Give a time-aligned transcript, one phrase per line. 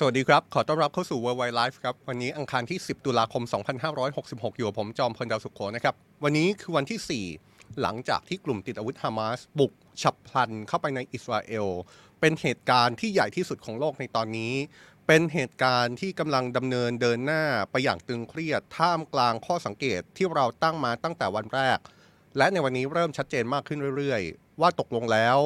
[0.00, 3.42] สวัสดีครับ ขอต้อนรับเข้าสู่ Worldwide Life ครับ วันนี้อังคารที่ 10 ตุลาคม
[4.00, 9.72] 2566 อยู่กับผมจอมพลดาวสุขโขนะครับ วันนี้คือวันที่ 4 หลังจากที่กลุ่มติดอาวุธฮามาสบุก
[10.02, 11.66] ฉับพลันเข้าไปในอิสราเอล
[12.20, 14.54] เป็นเหตุการณ์ที่ใหญ่ที่สุดของโลกในตอนนี้
[15.06, 21.78] เป็นเหตุการณ์ที่กำลังดำเนินเดินหน้าไปอย่างตึงเครียด ท่ามกลางข้อสังเกตที่เราตั้งมาตั้งแต่วันแรก
[22.36, 25.38] และในวันนี้เริ่มชัดเจนมากขึ้นเรื่อย ๆ ว่าตกลงแล้ว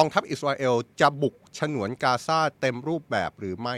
[0.00, 3.76] องทัพอิสราเอลจะบุกฉนวนกาซาเต็มรูปแบบหรือไม่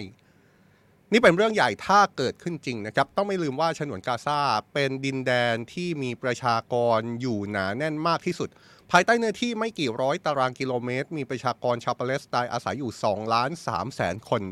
[1.12, 4.38] นี่เป็นเรื่องใหญ่ถ้าเกิดขึ้นจริงนะครับ ต้องไม่ลืมว่าฉนวนกาซา
[4.74, 8.48] เป็นดินแดนที่มีประชากรอยู่หนาแน่นมากที่สุด
[8.90, 14.42] ภายใต้เนื้อที่ไม่กี่ร้อยตารางกิโลเมตร มีประชากรชาวปาเลสไตน์อาศัยอยู่2ล้าน3แสนคน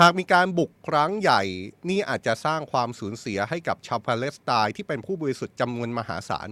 [0.00, 1.42] หากมีการบุกครั้งใหญ่
[1.88, 6.48] นี่อาจจะสร้างความสูญเสียให้กับชาวปาเลสไตน์ที่เป็นผู้บริสุทธิ์จำนวนมหาศาล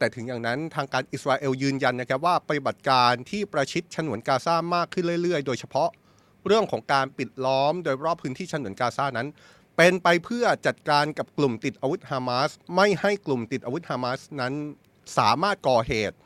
[0.00, 5.90] แต่ถึงอย่างนั้นทางการอิสราเอลยืนยันนะครับว่าปฏิบัติการที่ประชิดฉนวนกาซามากขึ้นเรื่อย ๆ โดยเฉพาะ
[6.46, 9.28] เรื่องของการปิดล้อมโดยรอบพื้นที่ฉนวนกาซานั้น
[9.76, 14.52] เป็นไปเพื่อจัดการกับกลุ่มติดอาวุธฮามาสไม่ให้กลุ่มติดอาวุธฮามาสนั้น
[15.18, 16.16] สามารถก่อเหตุ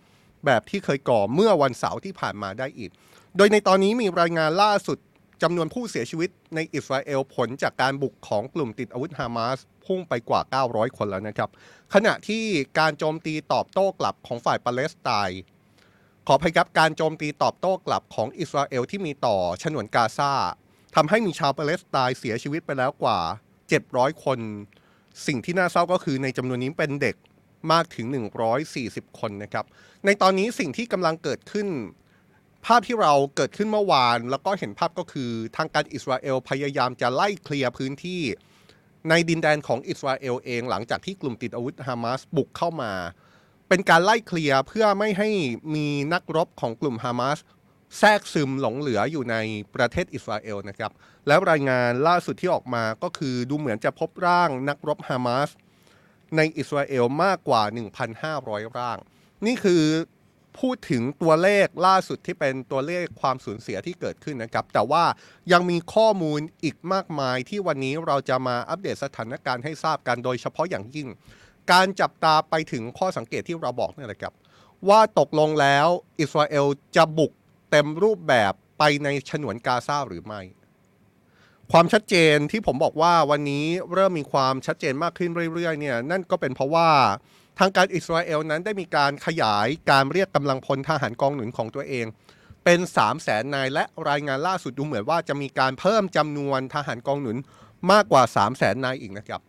[0.47, 2.91] แบบที่เคยก่อเมื่อวันเสาร์ที่ผ่านมาได้อีก
[3.37, 4.99] โดยในตอนนี้มีรายงานล่าสุด
[5.45, 11.51] จำนวนผู้เสียชีวิตในอิสราเอลผลจากการบุกของกลุ่มติดอาวุธฮามาสพุ่งไปกว่า 900 คนแล้วนะครับ
[11.95, 12.45] ขณะที่
[12.79, 15.41] การโจมตีตอบโต้กลับของฝ่ายปาเลสไตน์
[16.27, 20.33] ขออภัยครับการโจมตีตอบโต้กลับของอิสราเอลที่มีต่อฉนวนกาซา
[20.97, 23.19] ทำให้มีชาวปาเลสไตน์เสียชีวิตไปแล้วกว่า
[23.71, 24.39] 700 คน
[25.27, 27.17] สิ่งที่น่าเศร้าก็คือในจำนวนนี้เป็นเด็ก
[27.73, 28.07] มากถึง
[28.63, 29.65] 140 คนนะครับ
[30.05, 31.69] ในตอนนี้สิ่งที่กำลังเกิดขึ้น
[32.67, 38.23] ภาพที่เราเกิดขึ้นเมื่อวาน แล้วก็เห็นภาพก็คือทางการอิสราเอลพยายามจะไล่เคลียร์พื้นที่
[39.09, 42.93] ในดินแดนของอิสราเอลเอง หลังจากที่กลุ่มติดอาวุธฮามาสบุกเข้ามา
[43.69, 45.29] เป็นการไล่เคลียร์เพื่อไม่ให้
[45.75, 47.39] มีนักรบของกลุ่มฮามาส
[47.99, 49.37] แทรกซึมหลงเหลืออยู่ใน
[49.75, 50.93] ประเทศอิสราเอลนะครับ
[51.27, 55.51] แล้วรายงานล่าสุดที่ออกมาก็คือดูเหมือนจะพบร่างนักรบฮามาส
[56.37, 57.63] ในอิสราเอลมากกว่า
[58.21, 58.99] 1,500 ร่าง
[59.47, 59.83] นี่คือ
[60.61, 65.05] พูดถึงตัวเลขล่าสุดที่เป็นตัวเลขความสูญเสียที่เกิดขึ้นนะครับ แต่ว่า
[65.53, 71.09] ยังมีข้อมูลอีกมากมายที่วันนี้เราจะมาอัปเดตสถานการณ์ให้ทราบกันโดยเฉพาะอย่างยิ่ง
[71.73, 74.35] การจับตาไปถึงข้อสังเกตที่เราบอกนี่แหละครับ
[74.89, 75.89] ว่าตกลงแล้ว
[76.21, 76.67] อิสราเอล
[76.97, 77.33] จะบุก
[77.71, 80.41] เต็มรูปแบบไปในฉนวนกาซาหรือไม่
[81.73, 86.89] ความชัดเจนที่ผมบอกว่าวันนี้เริ่มมีความชัดเจนมากขึ้นเรื่อยๆเนี่ยนั่นก็เป็นเพราะว่า
[87.59, 92.07] ทางการอิสราเอลนั้นได้มีการขยายการเรียกกำลังพลทหารกองหนุนของตัวเอง
[92.65, 97.37] เป็น 3 0 0แสนนายและรายงานล่าสุดดูเหมือนว่าจะมีการเพิ่มจำนวนทหารกองหนุน
[97.93, 99.41] มากกว่า 3 0 0แสนนายอีกนะครับ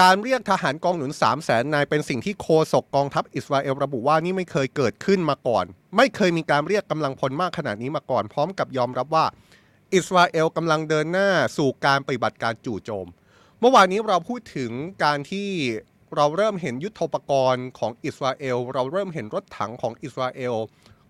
[0.00, 5.64] การเรียกทหารกองหนุน 3 0 0แสนนายเป็นสิ่งที่โฆษกกองทัพอิสราเอลระบุว่านี่ไม่เคยเกิดขึ้นมาก่อน
[5.96, 9.24] ไม่เคยมีการเรียกกำลังพลมากขนาดนี้มาก่อน พร้อมกับยอมรับว่า
[9.94, 13.06] อิสราเอลกำลังเดินหน้าสู่การปฏิบัติการจู่โจม
[13.60, 14.70] เมื่อวานนี้เราพูดถึง
[15.04, 15.48] การที่
[16.16, 20.54] เราเริ่มเห็นยุทธปกรณ์ของอิสราเอล เราเริ่มเห็นรถถังของอิสราเอล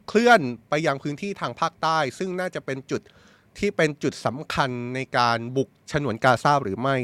[0.08, 3.00] เคลื่อนไปยังพื้นที่ทางภาคใต้ ซึ่งน่าจะเป็นจุด
[3.58, 6.96] ที่เป็นจุดสำคัญในการบุกฉนวนกาซาหรือไม่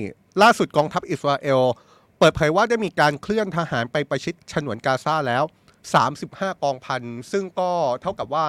[0.42, 1.60] ล่าสุดกองทัพอิสราเอล
[2.18, 5.44] เปิดเผยว่าได้มีการเคลื่อนทหารไปประชิดฉนวนกาซาแล้ว
[6.02, 7.70] 35 กองพัน ซึ่งก็
[8.02, 8.46] เท่ากับว่า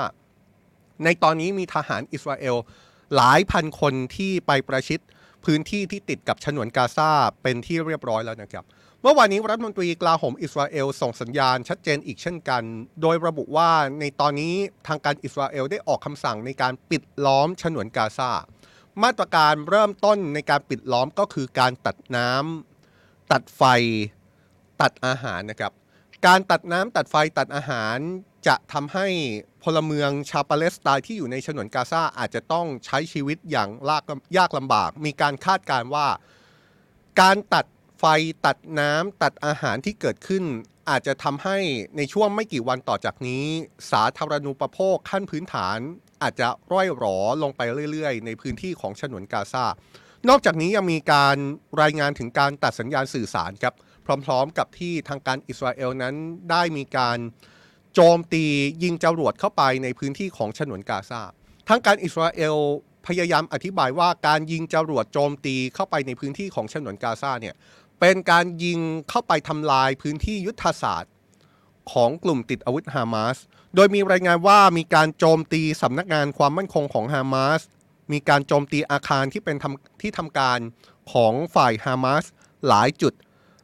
[1.04, 2.56] ในตอนนี้มีทหารอิสราเอล
[3.16, 5.00] หลายพันคนที่ไปประชิด
[5.46, 7.10] พื้นที่ที่ติดกับฉนวนกาซา
[7.42, 8.66] เป็นที่เรียบร้อยแล้วนะครับ
[9.04, 12.64] เมื่อวานนี้รัฐมนตรีกลาโหมอิสราเอลส่งสัญญาณชัดเจนอีกเช่นกัน
[13.02, 14.56] โดยระบุว่าในตอนนี้
[14.88, 18.32] ทางการอิสราเอลได้ออกคำสั่งในการปิดล้อมฉนวนกาซา
[19.04, 23.64] มาตรการเริ่มต้นในการปิดล้อมก็คือการตัดน้ำตัดไฟ
[24.82, 25.74] ตัดอาหารนะครับ
[26.28, 27.98] การตัดน้ำตัดไฟตัดอาหาร
[28.48, 29.08] จะทำให้
[29.64, 34.04] พลเมืองชาวปาเลสไตน์ที่อยู่ในฉนวนกาซาอาจจะต้องใช้ชีวิตอย่างลาก
[34.38, 36.08] ยากลำบาก มีการคาดการณ์ว่า
[37.22, 37.66] การตัด
[38.04, 38.06] ไฟ
[38.46, 40.44] ตัดน้ำตัดอาหารที่เกิดขึ้น
[40.90, 41.58] อาจจะทำให้
[41.98, 43.46] ในช่วงไม่กี่วันต่อจากนี้
[43.92, 45.78] สาธารณูปโภคขั้นพื้นฐาน
[46.22, 49.66] อาจจะร่อยหรอลงไปเรื่อยๆ ในพื้นที่ของฉนวนกาซา
[50.30, 51.38] นอกจากนี้ยังมีการ
[51.82, 53.74] รายงานถึงการตัดสัญญาณสื่อสารครับ
[54.26, 56.16] พร้อมๆ กับที่ทางการอิสราเอลนั้น
[56.52, 57.18] ได้มีการ
[57.94, 58.46] โจมตี
[58.84, 61.22] ยิงจรวดเข้าไปในพื้นที่ของฉนวนกาซา
[61.70, 62.58] ทางการอิสราเอล
[63.08, 67.56] พยายามอธิบายว่าการยิงจรวดโจมตีเข้าไปในพื้นที่ของฉนวนกาซาเนี่ย
[68.02, 71.14] เป็นการยิงเข้าไปทำลายพื้นที่ยุทธศาสตร์
[71.92, 73.38] ของกลุ่มติดอาวุธฮามาส
[73.76, 77.62] โดยมีรายงานว่ามีการโจมตีสำนักงานความมั่นคงของฮามาส
[78.12, 79.66] มีการโจมตีอาคารที่เป็นท,
[80.02, 80.59] ที่ทำการ
[81.12, 82.24] ของฝ่ายฮามาส
[82.68, 83.14] หลายจุด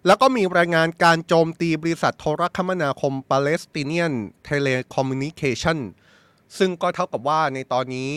[0.06, 5.80] แล้วก็มีรายงานการโจมตีบริษัทโทรคมนาคม Palestinian Telecommunication
[6.58, 8.12] ซึ่งก็เท่ากับว่าในตอนนี้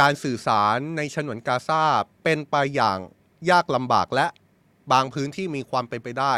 [0.00, 1.82] การสื่อสารในฉนวนกาซา
[2.22, 2.98] เป็นไปอย่าง
[3.50, 4.26] ยากลำบากและ
[4.92, 6.34] บางพื้นที่มีความเป็นไปได้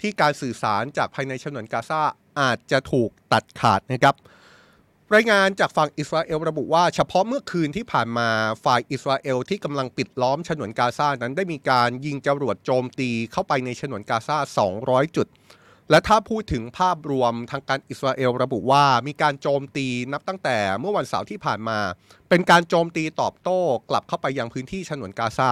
[0.00, 2.02] ที่การสื่อสารจากภายในฉนวนกาซา
[2.40, 4.16] อาจจะถูกตัดขาดนะครับ
[5.14, 8.28] รายงานจากฝั่งอิสราเอลระบุว่าเฉพาะเมื่อคืนที่ผ่านมา
[8.64, 14.36] ฝ่ายอิสราเอลที่กำลังปิดล้อมฉนวนกาซานั้นได้มีการยิงจรวดโจมตีเข้าไปในฉนวนกาซา
[14.76, 15.26] 200 จุด
[15.90, 21.78] และถ้าพูดถึงภาพรวมทางการอิสราเอลระบุว่ามีการโจมตีนับตั้งแต่เมื่อวันเสาร์ที่ผ่านมา
[22.28, 23.60] เป็นการโจมตีตอบโต้
[23.90, 25.50] กลับเข้าไปยังพื้นที่ฉนวนกาซา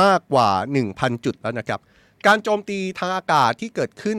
[0.00, 0.50] มากกว่า
[0.86, 1.80] 1,000 จุดแล้วนะครับ
[2.26, 4.18] การโจมตีทางอากาศที่เกิดขึ้น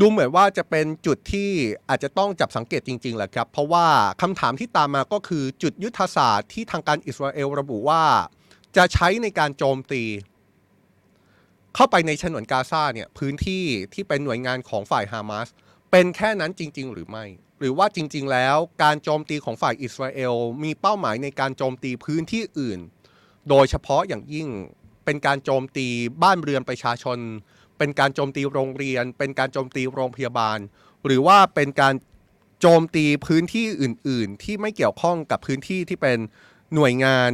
[0.00, 1.50] ดูเหมือนว่าจะเป็นจุดที่
[1.88, 3.86] อาจจะต้องจับสังเกตจริงๆแหละครับ เพราะว่า
[4.22, 8.04] คำถามที่ตามมาก็คือจุดยุทธศาสตร์ที่ทางการอิสราเอลระบุว่า
[8.76, 10.02] จะใช้ในการโจมตี
[11.74, 13.64] เข้าไปในฉนวนกาซาเนี่ยพื้นที่
[13.94, 15.48] ที่เป็นหน่วยงานของฝ่ายฮามาส
[15.90, 17.24] เป็นแค่นั้นจริง ๆ หรือไม่
[17.58, 22.80] หรือว่าจริง ๆ แล้วการโจมตีของฝ่ายอิสราเอลมีเป้าหมายในการโจมตีพื้นที่อื่น
[23.48, 24.48] โดยเฉพาะอย่างยิ่ง
[25.04, 25.86] เป็นการโจมตี
[26.22, 27.18] บ้านเรือนประชาชน
[27.78, 30.58] เป็นการโจมตีโรงเรียน เป็นการโจมตีโรงพยาบาล
[31.04, 31.94] หรือว่าเป็นการ
[32.60, 36.18] โจมตีพื้นที่อื่น ๆ ที่ไม่เกี่ยวข้องกับพื้นที่ที่เป็น
[36.74, 37.30] หน่วยงาน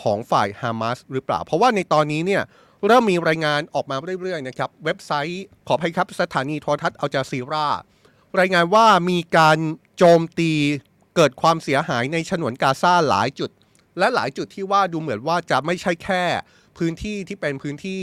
[0.00, 2.42] ของฝ่ายฮามาสหรือเปล่า เพราะว่าในตอนนี้เนี่ย
[2.86, 7.66] เริ่มมีรายงานออกมาเรื่อยๆนะครับเว็บไซต์ขออภัยครับสถานีโทรทัศน์อัลจาซีรา
[8.40, 9.58] รายงานว่ามีการ
[9.96, 10.52] โจมตี
[11.16, 13.50] เกิดความเสียหายในฉนวนกาซาหลายจุด
[13.98, 16.24] และหลายจุดที่ว่าดูเหมือนว่าจะไม่ใช่แค่
[16.78, 18.00] พื้นที่ที่เป็นพื้นที่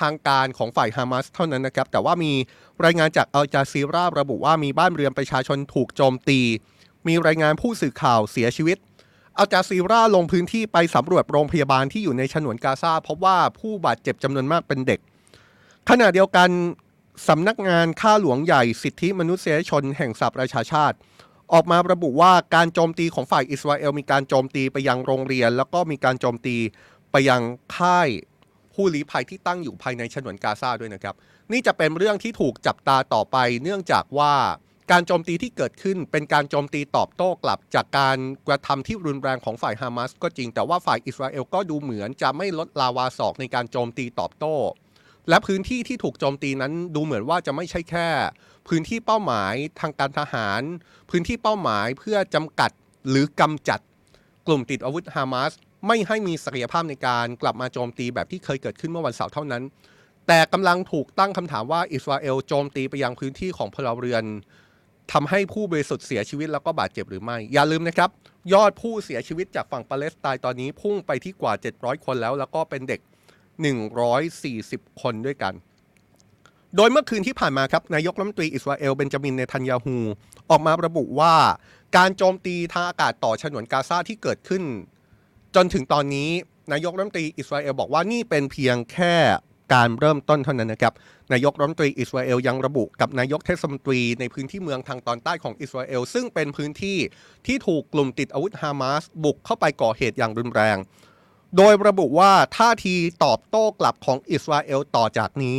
[0.00, 2.32] ทางการของฝ่ายฮามาสเท่านั้นนะครับ แต่ว่ามี
[2.84, 6.40] รายงานจากอัลจาซีราระบุว่ามีบ้านเรือนประชาชนถูกโจมตี
[7.08, 8.78] มีรายงานผู้สื่อข่าวเสียชีวิต
[9.38, 15.00] อัลจาซีราลงพื้นที่ไปสำรวจโรงพยาบาลที่อยู่ในฉนวนกาซาพบว่าผู้บาดเจ็บจำนวนมากเป็นเด็ก
[15.88, 16.48] ขณะเดียวกัน
[17.28, 20.96] สำนักงานข้าหลวงใหญ่สิทธิมนุษยชนแห่งสหประชาชาติ
[21.54, 26.56] ออกมาระบุว่าการโจมตีของฝ่ายอิสราเอลมีการโจมตีไปยังโรงเรียน แล้วก็มีการโจมตี
[27.12, 27.42] ไปยัง
[27.76, 28.08] ค่าย
[28.74, 31.14] ผู้ลี้ภัยที่ตั้งอยู่ภายในฉนวนกาซาด้วยนะครับ
[31.52, 34.34] นี่จะเป็นเรื่องที่ถูกจับตาต่อไป เนื่องจากว่า
[34.90, 44.54] การโจมตีที่เกิดขึ้นเป็นการโจมตีตอบโต้กลับ จากการกระทำที่รุนแรงของฝ่ายฮามาสก็จริง แต่ว่าฝ่ายอิสราเอลก็ดูเหมือนจะไม่ลดลาวาศอกในการโจมตีตอบโต้
[45.28, 48.08] และพื้นที่ที่ถูกโจมตีนั้นดูเหมือนว่าจะไม่ใช่แค่
[48.68, 50.62] พื้นที่เป้าหมายทางการทหาร
[51.10, 52.70] พื้นที่เป้าหมายเพื่อจำกัด
[53.08, 53.80] หรือกำจัด
[54.46, 55.52] กลุ่มติดอาวุธฮามาส
[55.86, 59.62] ไม่ให้มีศักยภาพในการกลับมาโจมตีแบบที่เคยเกิดขึ้นเมื่อวันเสาร์เท่านั้น
[60.26, 64.24] แต่กำลังถูกตั้งคำถามว่าอิสราเอลโจมตีไปยังพื้นที่ของพลเรือน
[65.12, 68.10] ทำให้ผู้บริสุทธิ์เสียชีวิตแล้วก็บาดเจ็บหรือไม่ อย่าลืมนะครับ
[68.52, 73.00] ยอดผู้เสียชีวิตจากฝั่งปาเลสไตน์ตอนนี้พุ่งไปที่กว่า 700 คนแล้ว แล้วก็เป็นเด็ก
[73.80, 75.54] 140 คนด้วยกัน
[76.76, 79.96] โดยเมื่อคืนที่ผ่านมาครับนายกรัฐมนตรีอิสราเอลเบนจามินเนทันยาฮู
[80.50, 81.34] ออกมาระบุว่า
[81.96, 84.62] การโจมตีทางอากาศต่อฉนวนกาซาที่เกิดขึ้น
[85.54, 86.30] จนถึงตอนนี้
[86.72, 89.14] นายกรัฐมนตรีอิสราเอลบอกว่านี่เป็นเพียงแค่
[89.74, 90.94] การเริ่มต้นเท่านั้นนะครับ
[91.32, 96.98] นายกรัฐมนตรีอิสราเอลยังระบุกับนายกเทศมนตรีในพื้นที่เมืองทางตอนใต้ของอิสราเอลซึ่งเป็นพื้นที่
[97.46, 100.76] ที่ถูกกลุ่มติดอาวุธฮามาสบุกเข้าไปก่อเหตุอย่างรุนแรง
[101.56, 102.94] โดยระบุว่าท่าที
[103.24, 105.58] ตอบโต้กลับของอิสราเอลต่อจากนี้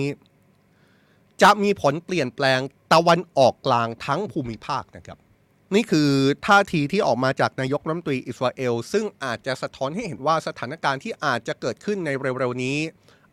[1.42, 2.60] จะมีผลเปลี่ยนแปลง
[2.94, 5.18] ตะวันออกกลางทั้งภูมิภาคนะครับ
[5.76, 6.10] นี่คือ
[6.46, 12.10] ท่าทีที่ออกมาจากนายกรัฐมนตรีอิสราเอล ซึ่งอาจจะสะท้อนให้เห็นว่าสถานการณ์ที่อาจจะเกิดขึ้นใน
[12.40, 12.78] เร็วๆนี้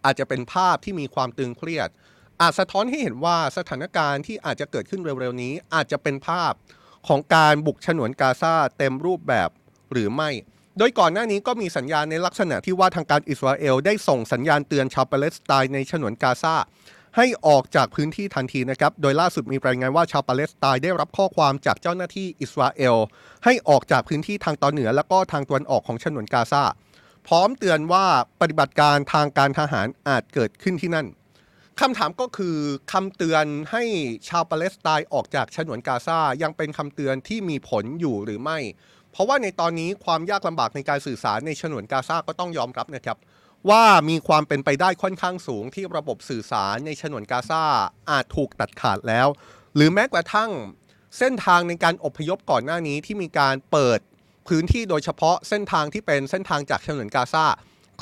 [0.04, 1.88] อาจจะเป็นภาพที่มีความตึงเครียด
[2.40, 6.52] อาจสะท้อนให้เห็นว่าสถานการณ์ที่อาจจะเกิดขึ้นเร็วๆนี้ อาจจะเป็นภาพ
[7.08, 9.48] ของการบุกฉนวนกาซาเต็มรูปแบบ
[9.92, 10.30] หรือไม่
[10.78, 16.54] โดยก่อนหน้านี้ก็มีสัญญาณในลักษณะที่ว่าทางการอิสราเอลได้ส่งสัญญาณเตือนชาวปาเลสไตน์ในฉนวนกาซา
[17.16, 22.96] ให้ออกจากพื้นที่ทันทีนะครับ โดยล่าสุดมีรายงานว่าชาวปาเลสไตน์ได้รับข้อความจากเจ้าหน้าที่อิสราเอล
[23.44, 26.62] ให้ออกจากพื้นที่ทางตอนเหนือ และก็ทางตะวันออกของฉนวนกาซา
[27.28, 28.06] พร้อมเตือนว่า
[28.40, 31.06] ปฏิบัติการทางการทหารอาจเกิดขึ้นที่นั่น
[31.80, 32.56] คำถามก็คือ
[32.92, 33.82] คำเตือนให้
[34.28, 38.58] ชาวปาเลสไตน์ออกจากฉนวนกาซายังเป็นคำเตือนที่มีผลอยู่หรือไม่
[39.12, 43.18] เพราะว่าในตอนนี้ความยากลำบากในการสื่อสารในฉนวนกาซาก็ต้องยอมรับนะครับ
[43.70, 47.64] ว่ามีความเป็นไปได้ค่อนข้างสูงที่ระบบสื่อสารในฉนวนกาซา
[48.10, 49.28] อาจถูกตัดขาดแล้ว
[49.74, 50.50] หรือแม้กระทั่ง
[51.18, 54.00] เส้นทางในการอพยพก่อนหน้านี้ที่มีการเปิด
[54.48, 57.44] พื้นที่โดยเฉพาะเส้นทางที่เป็นเส้นทางจากฉนวนกาซา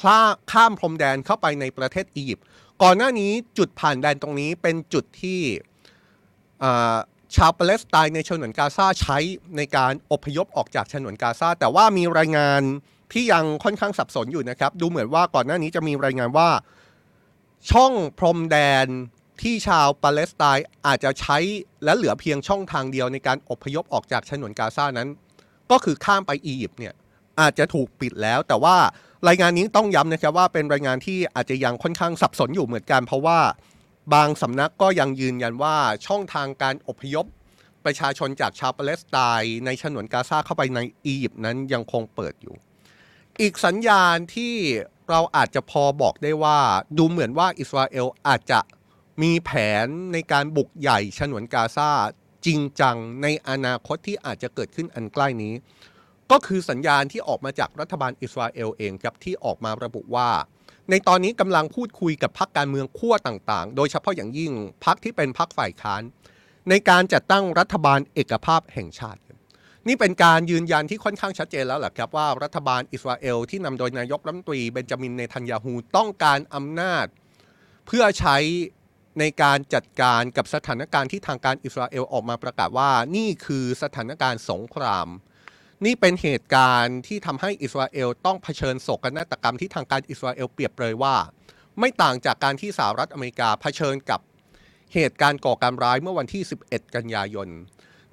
[0.00, 0.18] ข้า
[0.52, 2.44] ข้ามพรมแดนเข้าไปในประเทศอียิปต์
[2.82, 5.40] ก่อนหน้านี้จุดผ่านแดนตรงนี้เป็นจุดที่
[7.36, 9.18] ชาวปาเลสไตน์ในฉนวนกาซาใช้
[9.56, 12.62] ในการอพยพออกจากฉนวนกาซาแต่ว่ามีรายงาน
[13.12, 16.48] ที่ยังค่อนข้างสับสนอยู่นะครับ ดูเหมือนว่าก่อนหน้านี้จะมีรายงานว่า
[17.70, 18.86] ช่องพรมแดน
[19.42, 21.38] ที่ชาวปาเลสไตน์อาจจะใช้
[21.84, 25.08] และเหลือเพียงช่องทางเดียวในการอพยพออกจากฉนวนกาซานั้น
[25.70, 26.94] ก็คือข้ามไปอียิปต์เนี่ย
[27.40, 28.76] อาจจะถูกปิดแล้ว แต่ว่า
[29.28, 33.38] รายงานนี้ต้องย้ำนะครับว่าเป็นรายงานที่อาจจะยังค่อนข้างสับสนอยู่เหมือนกัน เพราะว่า
[34.14, 35.76] บางสำนักก็ยังยืนยันว่า
[36.06, 37.26] ช่องทางการอพยพ
[37.84, 42.54] ประชาชนจากชาวปาเลสไตน์ในฉนวนกาซาเข้าไปในอียิปต์นั้นยังคงเปิดอยู่
[43.40, 44.54] อีกสัญญาณที่
[45.08, 46.58] เราอาจจะพอบอกได้ว่า
[46.98, 48.60] ดูเหมือนว่าอิสราเอลอาจจะ
[49.22, 49.50] มีแผ
[49.84, 51.90] นในการบุกใหญ่ฉนวนกาซา
[52.46, 55.54] จริงจังในอนาคตที่อาจจะเกิดขึ้นอันใกล้นี้
[56.30, 60.30] ก็คือสัญญาณที่ออกมาจากรัฐบาลอิสราเอลเองครับที่ออกมาระบุว่า
[60.90, 64.52] ในตอนนี้กำลังพูดคุยกับพรรคการเมืองขั้วต่างๆ โดยเฉพาะอย่างยิ่ง
[64.84, 66.02] พรรคที่เป็นพรรคฝ่ายค้าน
[66.68, 69.20] ในการจัดตั้งรัฐบาลเอกภาพแห่งชาติ
[69.88, 77.06] นี่เป็นการยืนยันที่ค่อนข้างชัดเจนแล้วแหละครับว่ารัฐบาลอิสราเอลที่นำโดยนายกรัฐมนตรีเบนจามินเนทันยาฮูต้องการอำนาจ
[77.86, 78.36] เพื่อใช้
[79.20, 85.08] ในการจัดการกับสถานการณ์ที่ทางการอิสราเอลออกมาประกาศว่า นี่คือสถานการณ์สงคราม
[85.84, 91.16] นี่เป็นเหตุการณ์ที่ทำให้อิสราเอลต้องเผชิญโศกนาฏกรรมที่ทางการอิสราเอลเปรียบเปรยว่า
[91.78, 94.20] ไม่ต่างจากการที่สหรัฐอเมริกาเผชิญกับ
[94.94, 97.48] เหตุการณ์ก่อการร้ายเมื่อวันที่ 11 กันยายน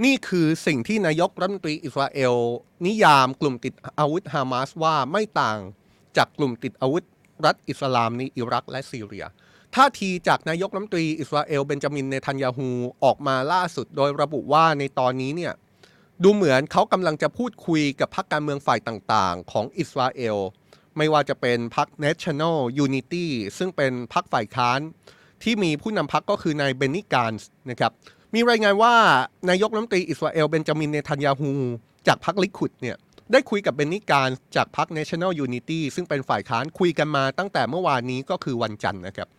[0.06, 2.36] นี่คือสิ่งที่นายกรัฐมนตรีอิสราเอล
[2.86, 5.60] นิยามกลุ่มติดอาวุธฮามาสว่าไม่ต่าง
[6.18, 7.04] จากกลุ่มติดอาวุธ
[7.46, 9.26] รัฐอิสลามในอิรักและซีเรีย
[9.76, 12.70] ท่าทีจากนายกรัฐมนตรีอิสราเอลเบนจามินเนทันยาฮู
[13.04, 15.54] ออกมาล่าสุดโดยระบุว่าในตอนนี้เนี่ย
[16.24, 20.38] ดูเหมือนเขากำลังจะพูดคุยกับพรรคการเมืองฝ่ายต่างๆ ของอิสราเอล
[20.98, 23.26] ไม่ว่าจะเป็นพรรค National Unity
[23.58, 24.80] ซึ่งเป็นพรรคฝ่ายค้าน
[25.44, 27.92] ที่มีผู้นำพรรคก็คือนายเบนนิการส์นะครับ
[28.34, 28.94] มีรายงานว่า
[29.50, 31.52] นายกรัฐมนตรีอิสราเอลเบนจามินเนทันยาฮู
[32.08, 32.98] จากพรรคลิคุดเนี่ย
[33.32, 39.30] ได้คุยกับเบนนิการจากพรรค National Unity ซึ่งเป็นฝ่ายค้านคุยกันมาตั้งแต่เมื่อวานนี้ก็คือวันจันทร์นะครับ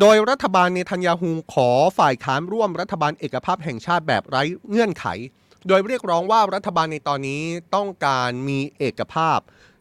[0.00, 5.06] โดยรัฐบาลเนทันยาฮูขอฝ่ายค้านร่วมรัฐบาลเอกภาพแห่งชาติแบบไร้เงื่อนไข
[5.68, 7.42] โดยเรียกร้องว่ารัฐบาลในตอนนี้
[7.74, 9.38] ต้องการมีเอกภาพ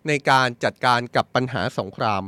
[0.07, 2.23] ในการจัดการกับปัญหาสงคราม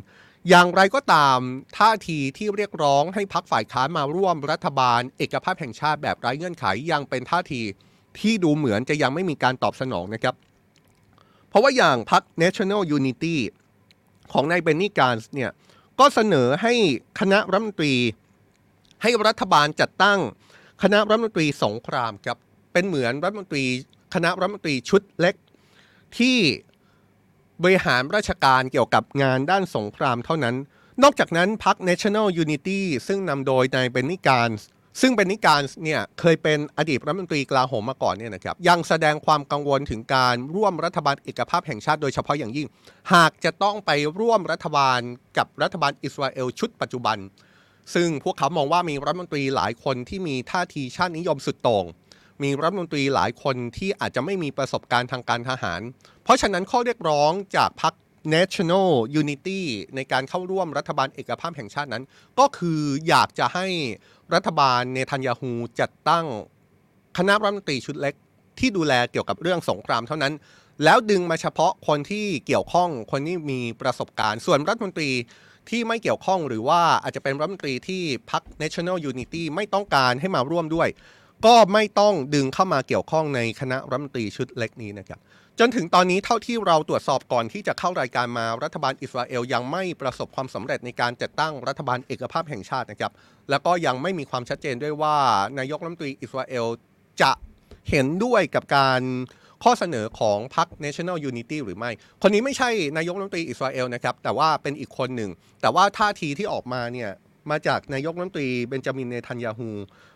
[0.50, 1.39] อย่างไรก็ตาม
[1.77, 7.62] ท่าทีที่เรียกร้องให้พักฝ่ายค้านมาร่วมรัฐบาล เอกภาพแห่งชาติแบบไร้เงื่อนไขยังเป็นท่าที
[8.19, 10.36] ที่ดูเหมือนจะยังไม่มีการตอบสนองนะครับ
[11.50, 13.36] เพราะว่าอย่างพรรค National Unity
[14.33, 15.51] ของนายเบนนี่การส์เนี่ย
[16.00, 16.74] ก็เสนอให้
[17.19, 17.95] คณะรัฐมนตรี
[19.01, 20.19] ให้รัฐบาลจัดตั้ง
[20.83, 22.38] คณะรัฐมนตรีสงครามครับ
[22.74, 23.65] เป็นเหมือนรัฐมนตรี
[24.15, 25.36] คณะรัฐมนตรีชุดเล็ก
[26.17, 26.38] ที่
[27.63, 30.56] บริหารราชการเกี่ยวกับงานด้านสงครามเท่านั้น
[31.03, 34.60] นอกจากนั้นพรรค National Unity ซึ่งนำโดยนายเบนนิการ์
[35.01, 42.68] ซึ่งเบนนิการ์เนี่ยเคยเป็นอดีตรัฐมนตรีกลาโหมมาก่อนเนี่ยนะครับยังแสดงความกังวลถึงการร่วมรัฐบาลเอกภาพแห่งชาติโดยเฉพาะอย่างยิ่ง
[43.13, 45.00] หากจะต้องไปร่วมรัฐบาล
[45.38, 47.18] กับรัฐบาลอิสราเอลชุดปัจจุบัน
[47.96, 51.86] ซึ่งพวกเขามองว่ามีรัฐมนตรีหลายคนที่มีท่าทีชาตินิยมสุดโต่ง
[52.43, 55.81] มีรัฐมนตรีหลายคนที่อาจจะไม่มีประสบการณ์ทางการทหาร
[56.24, 57.93] เพราะฉะนั้นข้อเรียกร้องจากพรรค
[58.36, 58.89] National
[59.21, 59.62] Unity
[59.95, 62.03] ในการเข้าร่วมรัฐบาลเอกภาพแห่งชาตินั้น
[62.39, 63.67] ก็คืออยากจะให้
[64.33, 66.25] รัฐบาลเนทันยาฮูจัดตั้ง
[67.17, 68.13] คณะรัฐมนตรีชุดเล็ก
[68.60, 70.33] ที่ดูแลเกี่ยวกับเรื่องสงครามเท่านั้น
[70.83, 75.12] แล้วดึงมาเฉพาะคนที่เกี่ยวข้องคนที่มีประสบการณ์ ส่วนรัฐมนตรี
[75.69, 80.88] ที่ไม่เกี่ยวข้องหรือว่าอาจจะเป็นรัฐมนตรีที่พรรค National Unity ไม่ต้องการให้มาร่วมด้วย
[81.45, 85.19] ก็ไม่ต้องดึงเข้ามาเกี่ยวข้องในคณะรัฐมนตรีชุดเล็กนี้นะครับ
[85.60, 93.12] จนถึงตอนนี้เท่าที่เราตรวจสอบก่อนที่จะเข้ารายการมารัฐบาลอิสราเอลยังไม่ประสบความสำเร็จในการจัดตั้งรัฐบาลเอกภาพแห่งชาตินะครับ
[93.50, 95.17] แล้วก็ยังไม่มีความชัดเจนด้วยว่า
[95.60, 96.65] นายกรัฐมนตรีอิสราเอล
[97.21, 97.31] จะ
[97.89, 99.01] เห็นด้วยกับการ
[99.63, 105.31] ข้อเสนอของพรรค National Unity หรือไม่ คนนี้ไม่ใช่นายกรัฐมนตรีอิสราเอลนะครับ แต่ว่าเป็นอีกคนหนึ่ง
[105.62, 107.10] แต่ว่าท่าทีที่ออกมาเนี่ย
[107.50, 109.69] มาจากนายกรัฐมนตรีเบนจามินเนทันยาฮู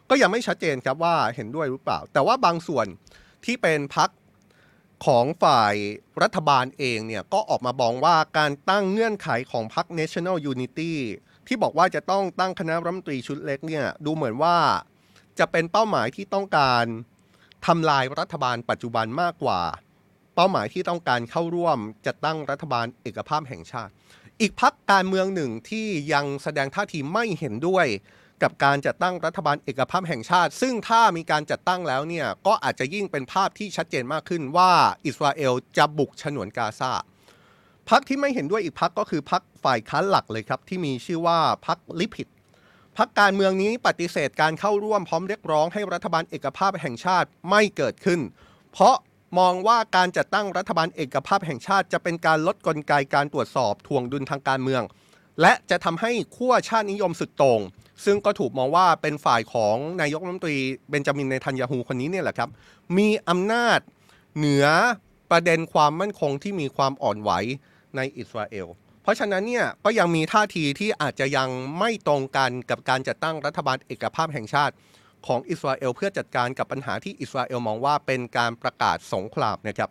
[0.10, 2.88] ก็ยังไม่ชัดเจนครับว่าเห็นด้วยหรือเปล่า แต่ว่าบางส่วน
[3.46, 4.10] ที่เป็นพรรค
[5.06, 5.76] ของฝ่าย
[6.24, 10.94] รัฐบาลเองเนี่ยก็ออกมาบอกว่าการตั้งเงื่อนไขของพรรค National Unity
[11.48, 14.58] ที่บอกว่าจะต้องตั้งคณะรัฐมนตรีชุดเล็กเนี่ยดูเหมือนว่า
[15.40, 16.86] จะเป็นเป้าหมายที่ต้องการ
[17.66, 19.62] ทำลายรัฐบาลปัจจุบันมากกว่า
[20.36, 21.78] เป้าหมายที่ต้องการเข้าร่วม
[22.08, 23.94] จัดตั้งรัฐบาลเอกภาพแห่งชาติ
[24.42, 27.86] อีกพรรคการเมืองหนึ่งที่ยังแสดงท่าทีไม่เห็นด้วย
[28.44, 34.72] กับการจัดตั้งรัฐบาลเอกภาพแห่งชาติ ซึ่งถ้ามีการจัดตั้งแล้วเนี่ยก็อาจจะยิ่งเป็นภาพที่ชัดเจนมากขึ้นว่า
[35.06, 36.92] อิสราเอลจะบุกฉนวนกาซา
[37.90, 42.28] พรรคที่ไม่เห็นด้วยอีกพรรคก็คือพรรคฝ่ายค้านหลักเลยครับ ที่มีชื่อว่าพรรคลิพิด
[42.98, 48.20] พรรคการเมืองนี้ปฏิเสธการเข้าร่วมพร้อมเรียกร้องให้รัฐบาลเอกภาพแห่งชาติไม่เกิดขึ้น
[48.72, 48.96] เพราะ
[49.38, 54.84] มองว่าการจัดตั้งรัฐบาลเอกภาพแห่งชาติจะเป็นการลดกลไกการตรวจสอบทวงดุลทางการเมือง
[55.42, 57.62] และจะทำให้ขั้วชาตินิยมสุดโต่ง
[58.06, 60.58] ซึ่งก็ถูกมองว่าเป็นฝ่ายของนายกรัฐมนตรี
[60.90, 62.50] เบนจามินเนทันยาฮูคนนี้เนี่ยแหละครับ
[62.98, 63.80] มีอำนาจ
[64.38, 64.66] เหนือ
[65.32, 67.32] ประเด็นความมั่นคงที่มีความอ่อนไหว
[67.96, 68.68] ในอิสราเอล
[69.04, 71.50] เพราะฉะนั้นเนี่ยก็ยังมีท่าทีที่อาจจะยัง
[71.80, 74.74] ไม่ตรงกันกับการจัดตั้งรัฐบาลเอกภาพแห่งชาติ
[75.28, 79.90] ของอิสราเอลเพื่อจัดการกับปัญหาที่อิสราเอลมองว่าเป็นการประกาศสงครามนะครับ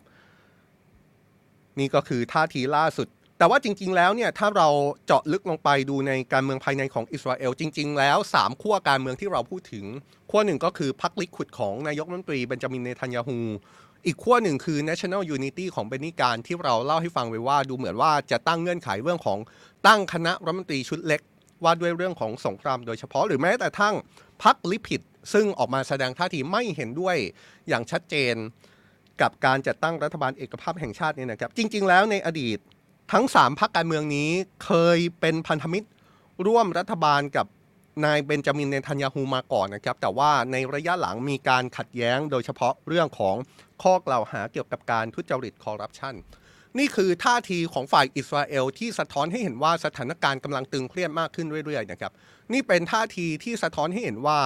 [1.79, 4.69] นี่ก็คือท่าทีล่าสุด แต่ว่าจริง ๆ แล้วเนี่ยถ้าเรา
[5.07, 9.85] เจาะลึกลงไปดูในการเมืองภายในของอิสราเอลจริง ๆ แล้วสามขั้วการเมืองที่เราพูดถึง
[10.31, 13.39] ขั้วหนึ่งก็คือพรรคลิคุดของนายกรัฐมนตรีเบนจามินเนทันยาฮู
[14.07, 19.39] อีกขั้วหนึ่งคือ National Unity ของเบนนิการที่เราเล่าให้ฟังไว้ว่าดูเหมือนว่าจะตั้งเงื่อนไขเรื่องของ
[19.87, 21.21] ตั้งคณะรัฐมนตรีชุดเล็ก
[21.65, 23.95] ว่าด้วยเรื่องของสงครามโดยเฉพาะหรือแม้แต่ทั้ง
[24.43, 25.01] พรรคลิพิด
[25.33, 27.17] ซึ่งออกมาแสดงท่าทีไม่เห็นด้วย
[27.69, 28.35] อย่างชัดเจน
[29.21, 32.59] กับการจัดตั้งรัฐบาลเอกภาพแห่งชาตินี่นะครับ จริง ๆ แล้วในอดีต
[33.13, 34.31] ทั้ง 3พรรคการเมืองนี้
[34.65, 35.89] เคยเป็นพันธมิตร
[36.47, 37.47] ร่วมรัฐบาลกับ
[38.05, 43.37] นายเบนจามินเนทันยาฮูมาก่อนนะครับ แต่ว่าในระยะหลังมีการขัดแย้งโดยเฉพาะเรื่องของ
[43.83, 46.15] ข้อกล่าวหาเกี่ยวกับการทุจริตคอร์รัปชัน
[46.79, 52.13] นี่คือท่าทีของฝ่ายอิสราเอลที่สะท้อนให้เห็นว่าสถานการณ์กำลังตึงเครียดมากขึ้นเรื่อยๆนะครับ
[52.53, 54.41] นี่เป็นท่าทีที่สะท้อนให้เห็นว่า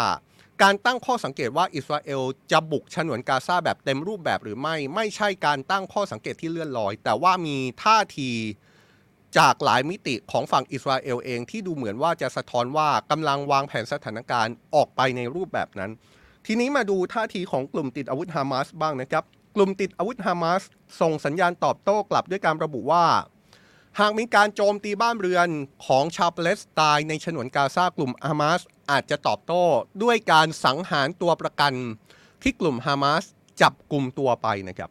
[0.62, 2.22] การตั้งข้อสังเกตว่าอิสราเอล
[2.52, 8.30] จะบุกฉนวนกาซาแบบเต็มรูปแบบหรือไม่ ไม่ใช่การตั้งข้อสังเกตที่เลื่อนลอย แต่ว่ามีท่าที
[9.38, 15.90] จากหลายมิติของฝั่งอิสราเอลเองที่ดูเหมือนว่าจะสะท้อนว่ากำลังวางแผนสถานการณ์ออกไปในรูปแบบนั้น
[16.46, 19.24] ทีนี้มาดูท่าทีของกลุ่มติดอาวุธฮามาสบ้างนะครับ
[19.56, 20.62] กลุ่มติดอาวุธฮามาส
[21.00, 23.04] ส่งสัญญาณตอบโต้กลับด้วยการระบุว่า
[24.02, 25.48] หากมีการโจมตีบ้านเรือน
[25.86, 29.64] ของชาวปาเลสไตน์ในฉนวนกาซากลุ่มฮามาสอาจจะตอบโต้
[30.02, 31.72] ด้วยการสังหารตัวประกัน
[32.42, 33.24] ที่กลุ่มฮามาส
[33.60, 34.90] จับกลุ่มตัวไปนะครับ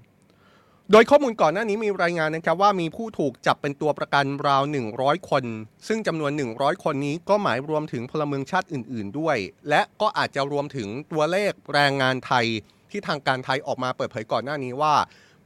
[0.91, 4.63] โดยข้อมูลก่อนหน้านี้มีรายงานนะครับว่ามีผู้ถูกจับเป็นตัวประกันราว
[4.95, 5.43] 100 คน
[5.87, 9.37] ซึ่งจำนวน 100 คนนี้ก็หมายรวมถึงพลเมืองชาติอื่น ๆ ด้วย
[9.69, 12.45] และก็อาจจะรวมถึงตัวเลขแรงงานไทย
[12.91, 14.95] ที่ทางการไทยออกมาเปิดเผยก่อนหน้านี้ว่า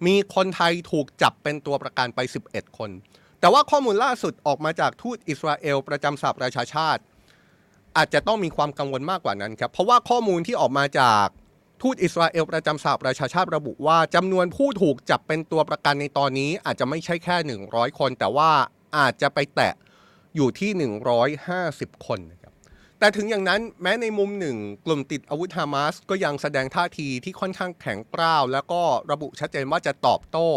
[0.05, 2.91] มีคนไทยถูกจับเป็นตัวประกันไป 11 คน
[3.41, 7.01] แต่ว่าข้อมูลล่าสุดออกมาจากทูตอิสราเอลประจำสหประชาชาติ
[7.97, 11.25] อาจจะต้องมีความกังวลมากกว่านั้นครับเพราะว่าข้อมูลที่ออกมาจาก
[11.81, 18.51] ทูตอิสราเอลประจำสหประชาชาติระบุว่าจำนวนผู้ถูกจับเป็นตัวประกันในตอนนี้ อาจจะไม่ใช่แค่ 100 คน แต่ว่า
[18.97, 19.73] อาจจะไปแตะ
[20.35, 20.71] อยู่ที่
[21.39, 22.53] 150 คนนะครับ
[22.99, 30.49] แต่ถึงอย่างนั้นแม้ในมุมหนึ่ง กลุ่มติดอาวุธฮามาสก็ยังแสดงท่าทีที่ค่อนข้างแข็งกร้าว แล้วก็ระบุชัดเจนว่าจะตอบโต้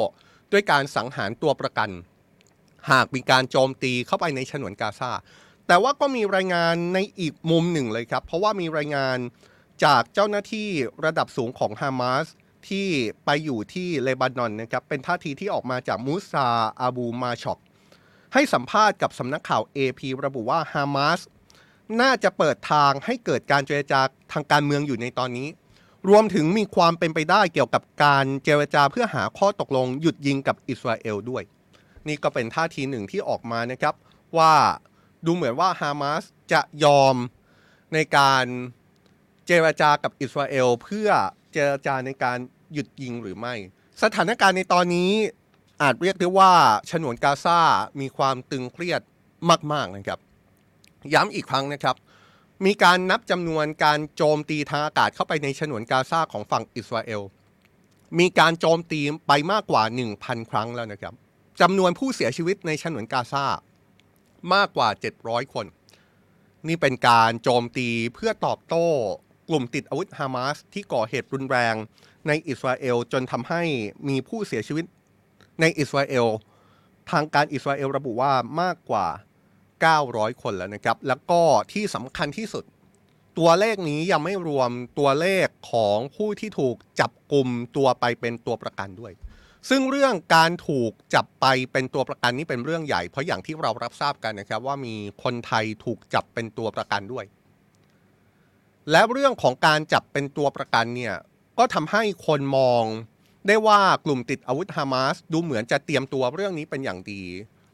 [0.53, 1.91] ด้วยการสังหารตัวประกัน
[2.91, 5.13] หากมีการโจมตีเข้าไปในฉนวนกาซา
[5.67, 9.19] แต่ว่าก็มีรายงานในอีกมุมหนึ่งเลยครับ เพราะว่ามีรายงาน
[9.85, 10.69] จากเจ้าหน้าที่
[11.05, 12.27] ระดับสูงของฮามาส
[12.69, 12.89] ที่
[13.25, 16.47] ไปอยู่ที่เลบานอนนะครับเป็นท่าทีที่ออกมาจากมูซา
[16.81, 17.59] อาบูมาช็อก
[18.33, 21.21] ให้สัมภาษณ์กับสำนักข่าว AP ระบุว่าฮามาส
[22.01, 24.01] น่าจะเปิดทางให้เกิดการเจรจา
[24.33, 25.49] ทางการเมืองอยู่ในตอนนี้
[26.09, 31.43] รวมถึงมีความเป็นไปได้เกี่ยวกับการเจรจาเพื่อหาข้อตกลงหยุดยิงกับอิสราเอลด้วย
[32.09, 33.95] นี่ก็เป็นท่าทีหนึ่งที่ออกมานะครับ
[34.39, 34.53] ว่า
[35.27, 37.17] ดูเหมือนว่าฮามาสจะยอม
[37.95, 38.45] ในการ
[39.47, 41.09] เจรจากับอิสราเอล เพื่อ
[41.53, 42.39] เจรจาในการ
[42.73, 43.55] หยุดยิงหรือไม่
[44.03, 45.11] สถานการณ์ในตอนนี้
[45.83, 46.53] อาจเรียกได้ว่า
[46.91, 47.61] ฉนวนกาซา
[48.01, 49.01] มีความตึงเครียด
[49.73, 50.19] มากๆนะครับ
[51.15, 51.97] ย้ำอีกครั้งนะครับ
[52.67, 57.23] มีการนับจำนวนการโจมตีทางอากาศเข้าไปในฉนวนกาซาของฝั่งอิสราเอล
[58.19, 59.83] มีการโจมตีไปมากกว่า
[60.17, 61.15] 1,000 ครั้งแล้วนะครับ
[61.61, 63.47] จำนวนผู้เสียชีวิตในฉนวนกาซา
[64.55, 64.89] มากกว่า
[65.23, 65.67] 700 คน
[66.69, 68.87] นี่เป็นการโจมตีเพื่อตอบโต้
[69.49, 71.75] กลุ่มติดอาวุธฮามาสที่ก่อเหตุรุนแรง
[72.27, 73.63] ในอิสราเอลจนทำให้
[74.09, 74.85] มีผู้เสียชีวิต
[75.61, 76.27] ในอิสราเอล
[77.11, 79.07] ทางการอิสราเอลระบุว่ามากกว่า
[79.75, 81.41] 900 คนแล้วนะครับ แล้วก็
[81.73, 82.65] ที่สำคัญที่สุด
[83.39, 89.13] ตัวเลขนี้ยังไม่รวมตัวเลขของผู้ที่ถูกจับกลุ่มตัวไปเป็นตัวประกันด้วย
[89.69, 97.25] ซึ่งเรื่องการถูกจับไปเป็นตัวประกันนี่เป็นเรื่องใหญ่ เพราะอย่างที่เรารับทราบกันนะครับ ว่ามีคนไทยถูกจับเป็นตัวประกันด้วย
[98.91, 101.15] และเรื่องของการจับเป็นตัวประกันเนี่ย
[101.59, 102.85] ก็ทำให้คนมอง
[103.47, 107.23] ได้ว่ากลุ่มติดอาวุธฮามาสดูเหมือนจะเตรียมตัวเรื่องนี้เป็นอย่างดี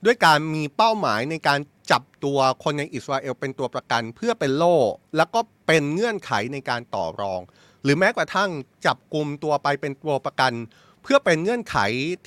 [0.05, 4.77] ด้วยการมีเป้าหมายในการจับตัวคนในอิสราเอลเป็นตัวประกันเพื่อเป็นโล่
[5.17, 7.41] แล้วก็เป็นเงื่อนไขในการต่อรอง
[7.83, 8.51] หรือแม้กระทั่ง
[8.87, 10.53] จับกลุ่มตัวไปเป็นตัวประกัน
[11.03, 11.77] เพื่อเป็นเงื่อนไข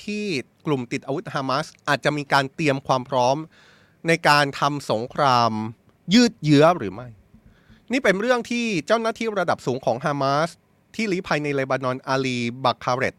[0.03, 0.23] ที่
[0.65, 3.37] กลุ่มติดอาวุธฮามาสอาจจะมีการเตรียมความพร้อม
[4.07, 5.51] ในการทำสงคราม
[6.13, 7.07] ยืดเยื้อหรือไม่
[7.91, 10.49] นี่เป็นเรื่องที่เจ้าหน้าที่ระดับสูงของฮามาส
[10.95, 13.15] ที่ลี้ภัยในเลบานอนอาลีบักคาเรต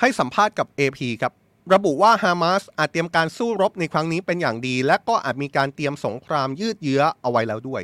[0.00, 1.32] ให้สัมภาษณ์กับ AP ครับ
[1.74, 7.82] ระบุว่าฮามาสอาจเตรียมการสู้รบในครั้งนี้เป็นอย่างดี และก็อาจมีการเตรียมสงครามยืดเยื้อเอาไว้แล้วด้วย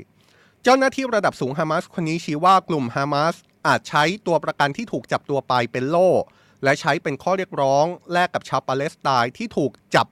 [0.62, 3.34] เจ้าหน้าที่ระดับสูงฮามาสคนนี้ชี้ว่ากลุ่มฮามาส
[3.66, 6.10] อาจใช้ตัวประกันที่ถูกจับตัวไปเป็นโล่
[6.64, 10.06] และใช้เป็นข้อเรียกร้องแลกกับชาวปาเลสไตน์ที่ถูกจับ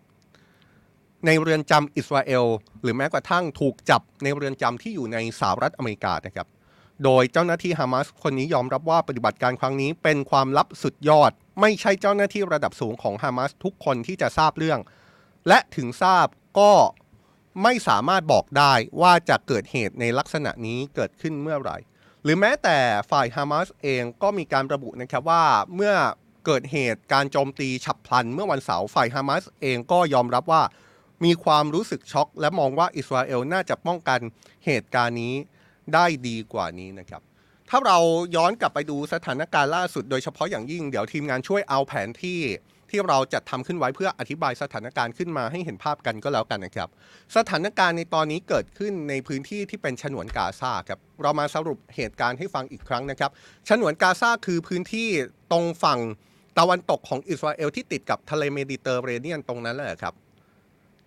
[1.26, 2.46] ในเรือนจำอิสราเอล
[2.82, 6.48] หรือแม้กระทั่งถูกจับในเรือนจำที่อยู่ในสหรัฐอเมริกานะครับ
[7.04, 14.78] โดยเจ้าหน้าที่ฮามาสคนนี้ยอมรับว่าปฏิบัติการครั้งนี้เป็นความลับสุดยอด ไม่ใช่เจ้าหน้าที่ระดับสูงของฮามาสทุกคนที่จะทราบเรื่อง
[15.48, 16.26] และถึงทราบ
[16.58, 16.72] ก็
[17.62, 21.76] ไม่สามารถบอกได้ว่าจะเกิดเหตุในลักษณะนี้เกิดขึ้นเมื่อไหร่
[22.22, 22.78] หรือแม้แต่
[23.10, 25.94] ฝ่ายฮามาสเองก็มีการระบุนะครับว่าเมื่อ
[26.50, 30.62] เกิดเหตุการโจมตีฉับพลันเมื่อวันเสาร์ฝ่ายฮามาสเองก็ยอมรับว่า
[31.24, 34.20] มีความรู้สึกช็อก และมองว่าอิสราเอลน่าจะป้องกัน
[34.66, 35.34] เหตุการณ์นี้
[35.94, 37.22] ได้ดีกว่านี้นะครับ
[37.68, 37.98] ถ้าเรา
[38.36, 42.40] ย้อนกลับไปดูสถานการณ์ล่าสุดโดยเฉพาะอย่างยิ่งเดี๋ยวทีมงานช่วยเอาแผนที่
[42.90, 46.88] ที่เราจัดทำขึ้นไว้เพื่ออธิบายสถานการณ์ขึ้นมาให้เห็นภาพกันก็แล้วกันนะครับ
[47.36, 53.30] สถานการณ์ในตอนนี้เกิดขึ้นในพื้นที่ที่เป็นฉนวนกาซาครับเรามาสรุปเหตุการณ์ให้ฟังอีกครั้งนะครับ
[53.68, 55.08] ฉนวนกาซาคือพื้นที่
[55.52, 56.00] ตรงฝั่ง
[56.58, 60.14] ตะวันตกของอิสราเอลที่ติดกับทะเลเมดิเตอร์เรเนียนตรงนั้นแหละครับ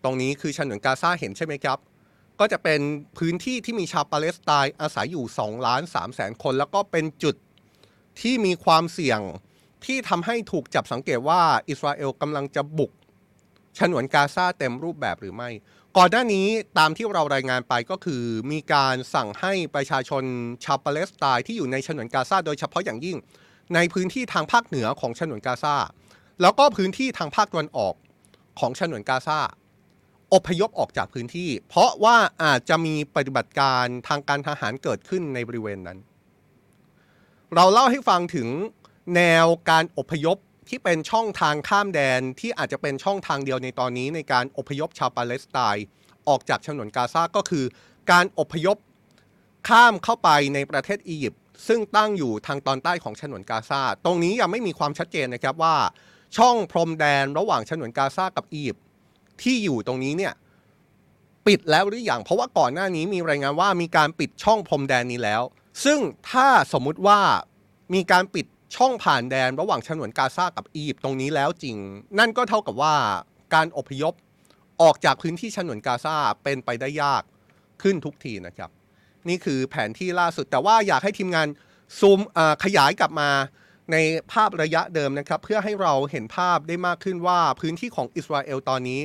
[0.04, 1.80] ตรงนี้คือฉนวนกาซาเห็นใช่ไหมครับ
[2.40, 2.82] ก็จะเป็น
[3.18, 7.36] พื้นที่ที่มีชาวปาเลสไตน์อาศัยอยู่2ล้าน3แสนคน แล้วก็เป็นจุด
[8.22, 9.20] ที่มีความเสี่ยง
[9.86, 12.92] ที่ทำให้ถูกจับสังเกตว่าอิสราเอลกำลังจะบุก
[13.80, 15.50] ฉนวนกาซาเต็มรูปแบบหรือไม่
[15.98, 20.24] ก่อนหน้านี้ตามที่เรารายงานไปก็คือมีการสั่งให้ประชาชน
[20.66, 23.18] ชาวปาเลสไตน์ที่อยู่ในฉนวนกาซาโดยเฉพาะอย่างยิ่ง
[23.76, 25.76] ในพื้นที่ทางภาคเหนือของฉนวนกาซา
[26.42, 27.94] แล้วก็พื้นที่ทางภาคตะวันออก
[28.60, 29.40] ของฉนวนกาซา
[30.34, 36.00] อพยพออกจากพื้นที่ เพราะว่าอาจจะมีปฏิบัติการทางการทหารเกิดขึ้นในบริเวณนั้น
[37.56, 38.48] เราเล่าให้ฟังถึง
[39.16, 40.38] แนวการอพยพ
[40.70, 45.86] ที่เป็นช่องทางข้ามแดนที่อาจจะเป็นช่องทางเดียวในตอนนี้ในการอพยพชาวปาเลสไตน์
[46.28, 47.66] ออกจากฉนวนกาซาก็คือ
[48.12, 48.78] การอพยพ
[49.70, 55.76] ข้ามเข้าไปในประเทศอียิปต์ ซึ่งตั้งอยู่ทางตอนใต้ของฉนวนกาซาตรงนี้ยังไม่มีความชัดเจนนะครับว่า
[56.38, 58.86] ช่องพรมแดนระหว่างฉนวนกาซากับอียิปต์
[59.42, 60.34] ที่อยู่ตรงนี้เนี่ย
[61.48, 65.42] ปิดแล้วหรืออยังเพราะว่าก่อนหน้านี้มีรายงานว่ามีการปิดช่องพรมแดนนี้แล้ว
[65.86, 66.00] ซึ่ง
[66.32, 67.20] ถ้าสมมุติว่า
[67.94, 68.46] มีการปิด
[68.76, 71.78] ช่องผ่านแดนระหว่างฉนวนกาซากับอียิปต์ตรงนี้แล้วจริง
[72.20, 72.96] นั่นก็เท่ากับว่า
[73.54, 74.14] การอพยพ
[74.82, 77.24] ออกจากพื้นที่ฉนวนกาซาเป็นไปได้ยาก
[77.82, 78.70] ขึ้นทุกทีนะครับ
[79.30, 81.48] นี่คือแผนที่ล่าสุด แต่ว่าอยากให้ทีมงาน
[82.00, 82.20] ซูม
[82.64, 83.30] ขยายกลับมา
[83.92, 83.98] ใน
[84.32, 89.02] ภาพระยะเดิมนะครับ เพื่อให้เราเห็นภาพได้มากขึ้นว่าพื้นที่ของอิสราเอลตอนนี้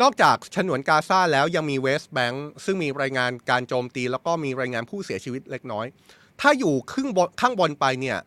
[0.00, 5.86] นอกจากฉนวนกาซาแล้วยังมีเวสต์แบงค์ซึ่งมีรายงานการโจมตี แล้วก็มีรายงานผู้เสียชีวิตเล็กน้อย
[6.40, 8.18] ถ้าอยู่ครึ่งบนข้างบนไปเนี่ย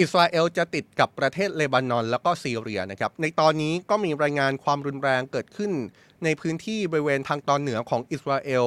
[0.00, 5.72] อิสราเอลจะติดกับประเทศเลบานอน แล้วก็ซีเรียนะครับ ในตอนนี้ก็มีรายงานความรุนแรงเกิดขึ้น
[6.24, 8.66] ในพื้นที่บริเวณทางตอนเหนือของอิสราเอล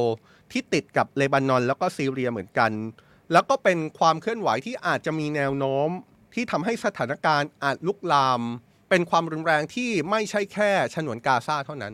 [0.54, 2.72] ที่ติดกับเลบานอน แล้วก็ซีเรียเหมือนกัน
[3.32, 5.89] แล้วก็เป็นความเคลื่อนไหวที่อาจจะมีแนวโน้ม
[6.34, 8.42] ที่ทำให้สถานการณ์อาจลุกลาม
[8.89, 11.94] เป็นความรุนแรงที่ไม่ใช่แค่ฉนวนกาซาเท่านั้น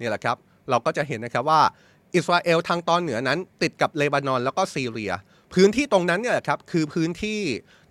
[0.00, 0.36] นี่แหละครับ
[0.70, 1.62] เราก็จะเห็นนะครับว่า
[2.14, 5.12] อิสราเอลทางตอนเหนือนั้น ติดกับเลบานอนแล้วก็ซีเรีย
[5.54, 7.40] พื้นที่ตรงนั้นเนี่ยครับคือพื้นที่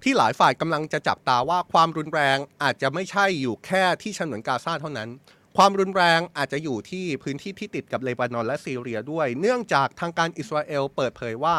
[0.03, 5.09] ที่หลายฝ่ายกำลังจะจับตาว่าความรุนแรงอาจจะไม่ใช่อยู่แค่ที่ฉนวนกาซาเท่านั้น
[5.57, 11.55] ความรุนแรงอาจจะอยู่ที่พื้นที่ที่ติดกับเลบานอนและซีเรียด้วย เนื่องจากทางการอิสราเอลเปิดเผยว่า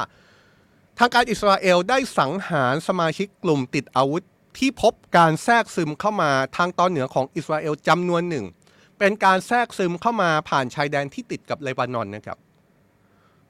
[0.99, 4.23] ทางการอิสราเอลได้สังหารสมาชิกกลุ่มติดอาวุธ
[4.59, 8.45] ที่พบการแทรกซึมเข้ามาทางตอนเหนือของอิสราเอลจำนวนหนึ่ง
[8.99, 12.39] เป็นการแทรกซึมเข้ามาผ่านชายแดนที่ติดกับเลบานอนนะครับ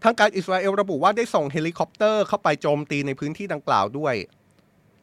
[0.04, 4.14] ทางการอิสราเอลระบุว่าได้ส่งเฮลิคอปเตอร์เข้าไปโจมตีในพื้นที่ดังกล่าวด้วย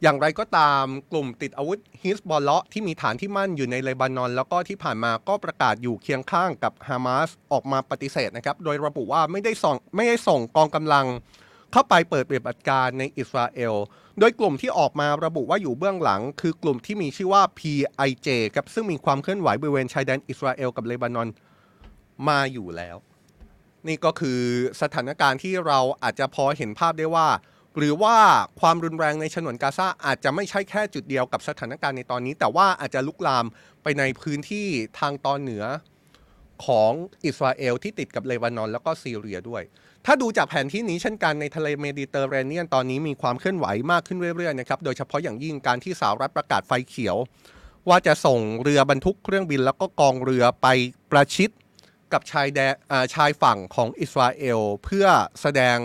[0.03, 11.05] อย่างไรก็ตามกลุ่มติดอาวุธฮิสบอลเลาะที่มีฐานที่มั่นอยู่ในเลบานอน แล้วก็ที่ผ่านมาก็ประกาศอยู่เคียงข้างกับฮามาสออกมาปฏิเสธนะครับ โดยระบุว่าไม่ได้ส่งไม่ได้ส่งกองกำลัง
[11.71, 13.73] เข้าไปเปิดปฏิบัติการในอิสราเอล
[14.19, 21.29] โดยกลุ่มที่ออกมาระบุว่าอยู่เบื้องหลัง คือกลุ่มที่มีชื่อว่า PIJ ครับซึ่งมีความเคลื่อนไหวบริเวณชายแดนอิสราเอลกับเลบานอน
[22.27, 22.97] มาอยู่แล้ว
[23.87, 24.39] นี่ก็คือ
[24.81, 27.27] สถานการณ์ที่เราอาจจะพอเห็นภาพได้ว่า
[27.77, 28.17] หรือว่า
[28.59, 33.45] ความรุนแรงในฉนวนกาซาอาจจะไม่ใช่แค่จุดเดียวกับสถานการณ์ในตอนนี้ แต่ว่าอาจจะลุกลาม
[33.83, 34.67] ไปในพื้นที่
[34.99, 35.63] ทางตอนเหนือ
[36.65, 36.91] ของ
[37.25, 39.63] อิสราเอลที่ติดกับเลบานอน แล้วก็ซีเรียด้วย
[40.05, 47.17] ถ้าดูจากแผนที่นี้เช่นกันในทะเลเมดิเตอร์เรเนียนตอนนี้มีความเคลื่อนไหวมากขึ้นเรื่อยๆนะครับ โดยเฉพาะอย่างยิ่งการที่สหรัฐประกาศไฟเขียว
[47.89, 50.67] ว่าจะส่งเรือบรรทุกเครื่องบินแล้วก็กองเรือไป
[51.12, 51.49] ประชิด
[52.13, 52.73] กับชายแดน
[53.13, 55.05] ชายฝั่งของอิสราเอลเพื่อ
[55.41, 55.77] แสดง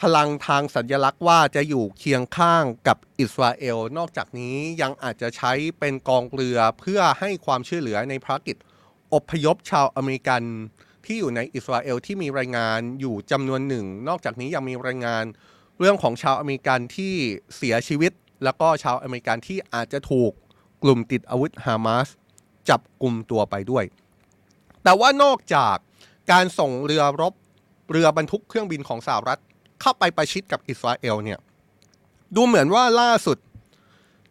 [0.00, 8.56] พลังทางสัญลักษณ์ว่าจะอยู่เคียงข้างกับอิสราเอล นอกจากนี้ยังอาจจะใช้เป็นกองเรือเพื่อให้ความช่วยเหลือในภารกิจ
[9.14, 10.42] อพยพชาวอเมริกัน
[11.04, 15.24] ที่อยู่ในอิสราเอลที่มีรายงานอยู่จำนวนหนึ่ง นอกจากนี้ยังมีรายงาน
[15.78, 17.14] เรื่องของชาวอเมริกันที่
[17.56, 18.12] เสียชีวิต
[18.44, 20.32] แล้วก็ชาวอเมริกันที่อาจจะถูก
[20.82, 22.08] กลุ่มติดอาวุธฮามาส
[22.68, 23.84] จับกลุ่มตัวไปด้วย
[24.84, 25.76] แต่ว่านอกจาก
[26.32, 27.34] การส่งเรือรบ
[27.92, 29.40] เรือบรรทุกเครื่องบินของสหรัฐ
[29.80, 31.38] เข้าไปประชิดกับอิสราเอลเนี่ย
[32.34, 33.38] ดูเหมือนว่าล่าสุด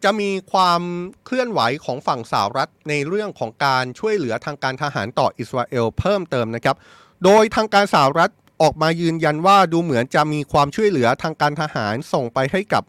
[0.04, 0.82] จะมีความ
[1.26, 6.76] เคลื่อนไหวของฝั่งสหรัฐในเรื่องของการช่วยเหลือทางการทหารต่ออิสราเอลเพิ่มเติมนะครับ
[7.24, 8.32] โดยทางการสหรัฐ
[8.62, 12.84] ออกมายืนยันว่าดูเหมือนจะมีความช่วยเหลือทางการทหารส่งไปให้กับ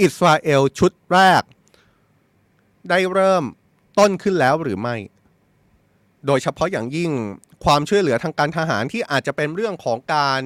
[0.00, 1.42] อิสราเอลชุดแรก
[2.90, 3.44] ได้เริ่ม
[3.98, 4.96] ต้นขึ้นแล้วหรือไม่
[6.26, 7.10] โดยเฉพาะอย่างยิ่ง
[7.64, 10.42] ความช่วยเหลือทางการทหารที่อาจจะเป็นเรื่องของการ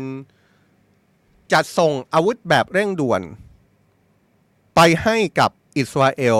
[1.52, 3.22] จัดส่งอาวุธแบบเร่งด่วน
[4.74, 6.38] ไปให้กับอิสราเอล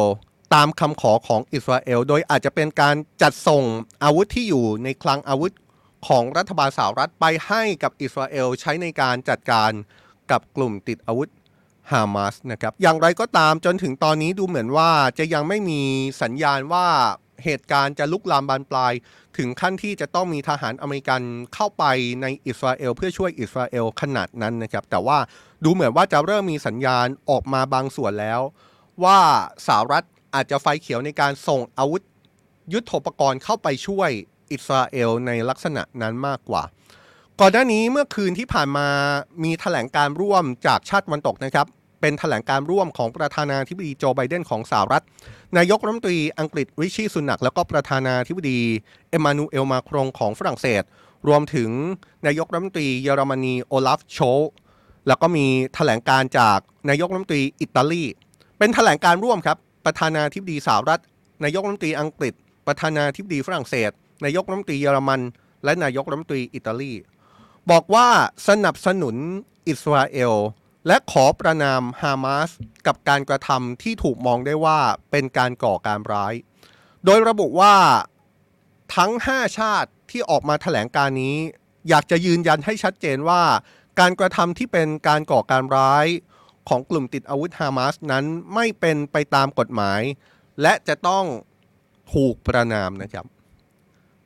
[0.55, 3.65] ตามคำขอของอิสราเอล โดยอาจจะเป็นการจัดส่ง
[4.05, 5.53] อาวุธที่อยู่ในคลังอาวุธ
[6.09, 9.71] ของรัฐบาลสหรัฐไปให้กับอิสราเอลใช้ในการจัดการ
[10.31, 11.29] กับกลุ่มติดอาวุธ
[11.93, 15.83] ฮามาสนะครับอย่างไรก็ตามจนถึงตอนนี้ดูเหมือนว่าจะยังไม่มี
[16.23, 16.87] สัญญาณว่า
[17.45, 18.93] เหตุการณ์จะลุกลามบานปลาย
[19.37, 21.23] ถึงขั้นที่จะต้องมีทหารอเมริกัน
[21.55, 21.85] เข้าไป
[22.23, 25.19] ในอิสราเอล เพื่อช่วยอิสราเอลขนาดนั้นนะครับ แต่ว่า
[25.65, 28.41] ดูเหมือนว่าจะเริ่มมีสัญญาณออกมาบางส่วนแล้ว
[29.05, 29.19] ว่า
[29.67, 32.03] สหรัฐอาจจะไฟเขียวในการส่งอาวุธ
[32.73, 34.11] ยุทโธปกรณ์เข้าไปช่วย
[34.53, 36.63] อิสราเอลในลักษณะนั้นมากกว่า
[37.41, 38.89] ก่อนหน้านี้เมื่อคืนที่ผ่านมา
[39.45, 41.67] มีแถลงการร่วมจากชาติวันตกนะครับ
[42.01, 45.05] เป็นแถลงการร่วมของประธานาธิบดีโจไบเดนของสหรัฐ
[45.59, 48.61] นายกรัฐมนตรีอังกฤษริชีสุนักแล้วก็ประธานาธิบดี
[49.11, 50.83] เอมานูเอลมาครงของฝรั่งเศส
[51.29, 51.71] รวมถึง
[52.27, 54.19] นายกรัฐมนตรีเยอรมนีโอลาฟโช
[55.07, 56.59] แล้วก็มีแถลงการจาก
[56.91, 58.05] นายกรัฐมนตรีอิตาลี
[58.59, 61.03] เป็นแถลงการร่วมครับ ประธานาธิบดีสหรัฐ
[61.45, 62.35] นายกรัฐมนตรีอังกฤษ
[62.67, 63.91] ประธานาธิบดีฝรั่งเศส
[64.25, 65.21] นายกรัฐมนตรีเยอรมัน
[65.65, 66.93] และนายกรัฐมนตรีอิตาลี
[67.71, 68.09] บอกว่า
[68.49, 69.17] สนับสนุน
[69.69, 70.35] อิสราเอล
[70.87, 72.51] และขอประนามฮามาส
[72.87, 74.79] กับการกระทำที่ถูกมองได้ว่า
[75.11, 76.35] เป็นการก่อการร้าย
[77.05, 77.75] โดยระบุว่า
[78.97, 81.37] ทั้ง 5 ชาติที่ออกมาแถลงการนี้
[81.89, 83.43] อยากจะยืนยันให้ชัดเจนว่า
[84.01, 86.07] การกระทำที่เป็นการก่อการร้าย
[86.69, 90.01] ของกลุ่มติดอาวุธฮามาสนั้นไม่เป็นไปตามกฎหมาย
[90.63, 91.25] และจะต้อง
[92.15, 93.27] ถูกประนามนะครับ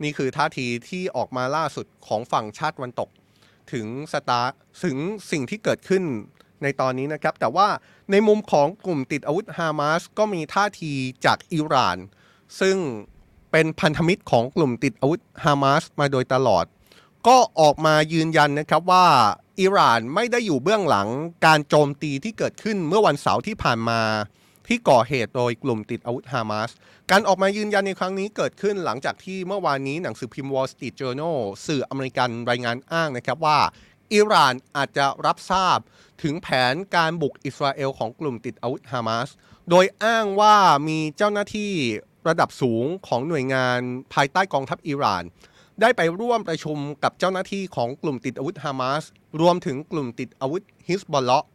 [0.02, 3.08] นี่คือท่าทีที่ออกมาล่าสุดของฝั่งชาติวันตก
[3.72, 4.42] ถึงสตา
[4.84, 4.96] ถึง
[5.30, 6.04] สิ่งที่เกิดขึ้น
[6.62, 7.68] ในตอนนี้นะครับ แต่ว่า
[8.10, 10.92] ในมุมของกลุ่มติดอาวุธฮามาสก็มีท่าที
[11.24, 11.96] จากอิหร่าน
[12.60, 12.76] ซึ่ง
[13.50, 16.64] เป็นพันธมิตรของกลุ่มติดอาวุธฮามาสมาโดยตลอด
[17.26, 19.06] ก็ออกมายืนยันนะครับว่า
[19.60, 21.08] อิหร่านไม่ได้อยู่เบื้องหลัง
[21.46, 24.00] การโจมตีที่เกิดขึ้นเมื่อวันเสาร์ที่ผ่านมา
[24.66, 26.70] ที่ก่อเหตุโดยกลุ่มติดอาวุธฮามาส
[27.10, 33.58] การออกมายืนยันในครั้งนี้เกิดขึ้นหลังจากที่เมื่อวานนี้หนังสือพิมพ์ Wall Street Journal สื่ออเมริกันรายงานอ้างนะครับว่า
[34.14, 35.78] อิหร่านอาจจะรับทราบ
[36.22, 39.28] ถึงแผนการบุกอิสราเอลของกลุ่มติดอาวุธฮามาส
[39.70, 40.56] โดยอ้างว่า
[40.88, 41.72] มีเจ้าหน้าที่
[42.28, 43.80] ระดับสูงของหน่วยงาน
[44.14, 45.22] ภายใต้กองทัพอิหร่าน
[45.80, 49.04] ได้ไปร่วมประชุมกับเจ้าหน้าที่ของกลุ่มติดอาวุธฮามาส
[49.40, 51.46] รวมถึงกลุ่มติดอาวุธฮิสบอลเลาะ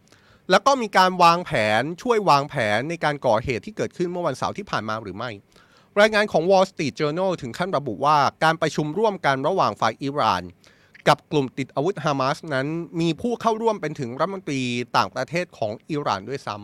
[0.49, 5.29] แล้วก็มีการวางแผนช่วยวางแผนในการก่อเหตุที่เกิดขึ้นเมื่อวันเสาร์ที่ผ่านมาหรือไม่
[5.99, 10.41] รายงานของ Wall Street Journal ถึงขั้นระบุว่าการประชุมร่วมกันระหว่างฝ่ายอิหร่าน
[11.07, 12.67] กับกลุ่มติดอาวุธฮามาสนั้น
[13.01, 14.61] มีผู้เข้าร่วมเป็นถึงรัฐมนตรี
[14.97, 16.55] ต่างประเทศของอิหร่านด้วยซ้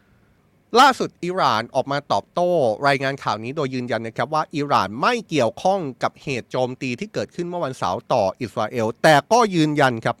[0.00, 2.50] ำล่าสุดอิหร่านออกมาตอบโต้
[2.86, 10.16] รายงานข่าวนี้โดยยืนยันนะครับว่าอิหร่านไม่เกี่ยวข้องกับเหตุโจมตีที่เกิดขึ้นเมื่อวันเสาร์ต่ออิสราเอล แต่ก็ยืนยันครับ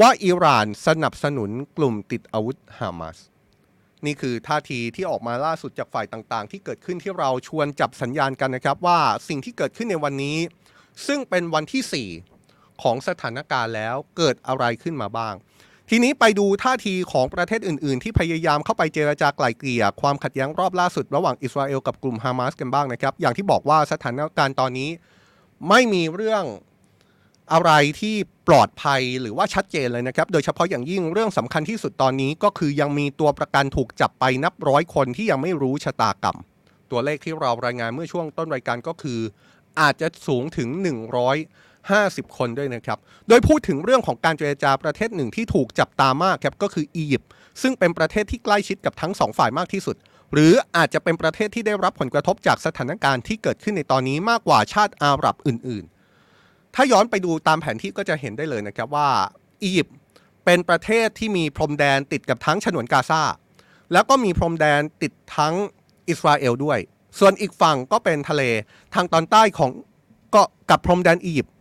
[0.00, 3.18] ว่าอิหร่านสนับสนุนกลุ่มติดอาวุธฮามาส
[4.06, 10.38] นี่คือท่าทีที่ออกมาล่าสุดจากฝ่ายต่างๆ ที่เกิดขึ้นที่เราชวนจับสัญญาณกันนะครับว่าสิ่งที่เกิดขึ้นในวันนี้
[11.06, 12.29] ซึ่งเป็นวันที่ 4
[12.82, 15.34] ของสถานการณ์แล้วเกิดอะไรขึ้นมาบ้าง
[15.92, 24.90] ทีนี้ไปดูท่าทีของประเทศอื่น ๆ ที่พยายามเข้าไปเจรจาไกล่เกลี่ยความขัดแย้งรอบล่าสุดระหว่างอิสราเอลกับกลุ่มฮามาสกันบ้างนะครับ อย่างที่บอกว่าสถานการณ์ตอนนี้
[25.68, 26.44] ไม่มีเรื่อง
[27.52, 28.16] อะไรที่
[28.48, 36.38] ปลอดภัยหรือว่าชัดเจนเลยนะครับ โดยเฉพาะอย่างยิ่งเรื่องสำคัญที่สุดตอนนี้ก็คือยังมีตัวประกันถูกจับไปนับร้อยคนที่ยังไม่รู้ชะตากรรม
[36.90, 39.20] ตัวเลขที่เรารายงานเมื่อช่วงต้นรายการก็คือ
[39.80, 40.68] อาจจะสูงถึง
[41.88, 47.30] 50 คนด้วยนะครับ โดยพูดถึงเรื่องของการเจรจาประเทศหนึ่งที่ถูกจับตามากครับก็คืออียิปต์
[47.62, 49.96] ซึ่งเป็นประเทศที่ใกล้ชิดกับทั้งสองฝ่ายมากที่สุด
[50.32, 55.84] หรืออาจจะเป็นประเทศที่ได้รับผลกระทบจากสถานการณ์ที่เกิดขึ้นในตอนนี้มากกว่าชาติอาหรับอื่น
[56.30, 59.08] ๆ ถ้าย้อนไปดูตามแผนที่ก็จะเห็นได้เลยนะครับว่า
[59.62, 59.96] อียิปต์
[60.44, 63.22] เป็นประเทศที่มีพรมแดนติดกับทั้งฉนวนกาซา
[63.92, 65.54] แล้วก็มีพรมแดนติดทั้ง
[66.08, 66.78] อิสราเอลด้วย
[67.18, 68.42] ส่วนอีกฝั่งก็เป็นทะเล
[68.94, 69.70] ทางตอนใต้ของ
[70.34, 71.54] ก็กับพรมแดนอียิปต์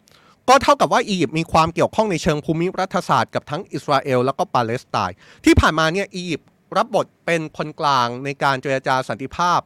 [0.50, 9.60] ก็เท่ากับว่าอียิปต์มีความเกี่ยวข้องในเชิงภูมิรัฐศาสตร์กับทั้งอิสราเอลแล้วก็ปาเลสไตน์ที่ผ่านมาเนี่ยอียิปต์รับบทเป็นคนกลางในการเจรจาสันติภาพ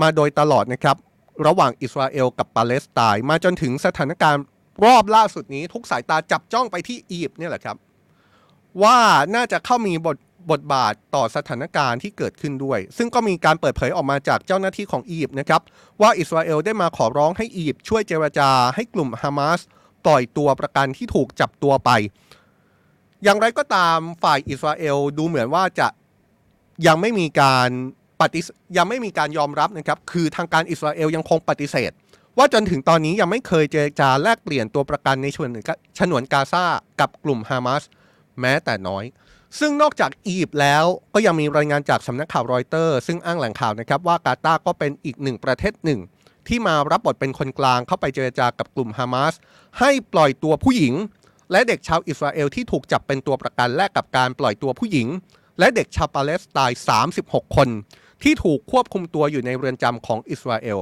[0.00, 0.96] มาโดยตลอดนะครับ
[1.46, 4.42] ระหว่างอิสราเอลกับปาเลสไตน์มาจนถึงสถานการณ์
[4.84, 7.76] รอบล่าสุดนี้ ทุกสายตาจับจ้องไปที่อียิปต์เนี่ยแหละครับ
[8.82, 8.98] ว่า
[9.34, 10.16] น่าจะเข้ามีบท
[10.50, 15.62] บทบาทต่อสถานการณ์ที่เกิดขึ้นด้วย ซึ่งก็มีการเปิดเผยออกมาจากเจ้าหน้าที่ของอียิปต์นะครับ
[16.00, 19.60] ว่าอิสราเอลได้มาขอร้องให้อียิปต์ช่วยเจรจาให้กลุ่มฮามาส
[20.06, 21.90] ปล่อยตัวประกันที่ถูกจับตัวไป
[23.24, 25.88] อย่างไรก็ตามฝ่ายอิสราเอลดูเหมือนว่าจะ
[26.86, 27.68] ยังไม่มีการ
[28.20, 28.40] ปฏิ
[28.76, 31.92] ยังไม่มีการยอมรับนะครับ คือทางการอิสราเอลยังคงปฏิเสธ
[32.38, 35.50] ว่าจนถึงตอนนี้ยังไม่เคยเจรจาแลกเปลี่ยนตัวประกันในฉนวน
[35.98, 36.64] ฉนวนกาซา
[37.00, 37.82] กับกลุ่มฮามาส
[38.40, 39.04] แม้แต่น้อย
[39.58, 40.84] ซึ่งนอกจากอียิปต์แล้ว
[41.14, 46.00] ก็ยังมีรายงานจากสำนักข่าวรอยเตอร์ ซึ่งอ้างแหล่งข่าวนะครับว่ากาตาร์ก็เป็นอีกหนึ่งประเทศหนึ่ง
[46.48, 49.34] ที่มารับบทเป็นคนกลางเข้าไปเจรจากับกลุ่มฮามาส
[49.78, 50.94] ให้ปล่อยตัวผู้หญิง
[51.50, 55.08] และเด็กชาวอิสราเอลที่ถูกจับเป็นตัวประกันแลกกับการปล่อยตัวผู้หญิง
[55.58, 56.80] และเด็กชาวปาเลสไตน์
[57.16, 57.68] 36 คน
[58.22, 60.78] ที่ถูกควบคุมตัวอยู่ในเรือนจำของอิสราเอล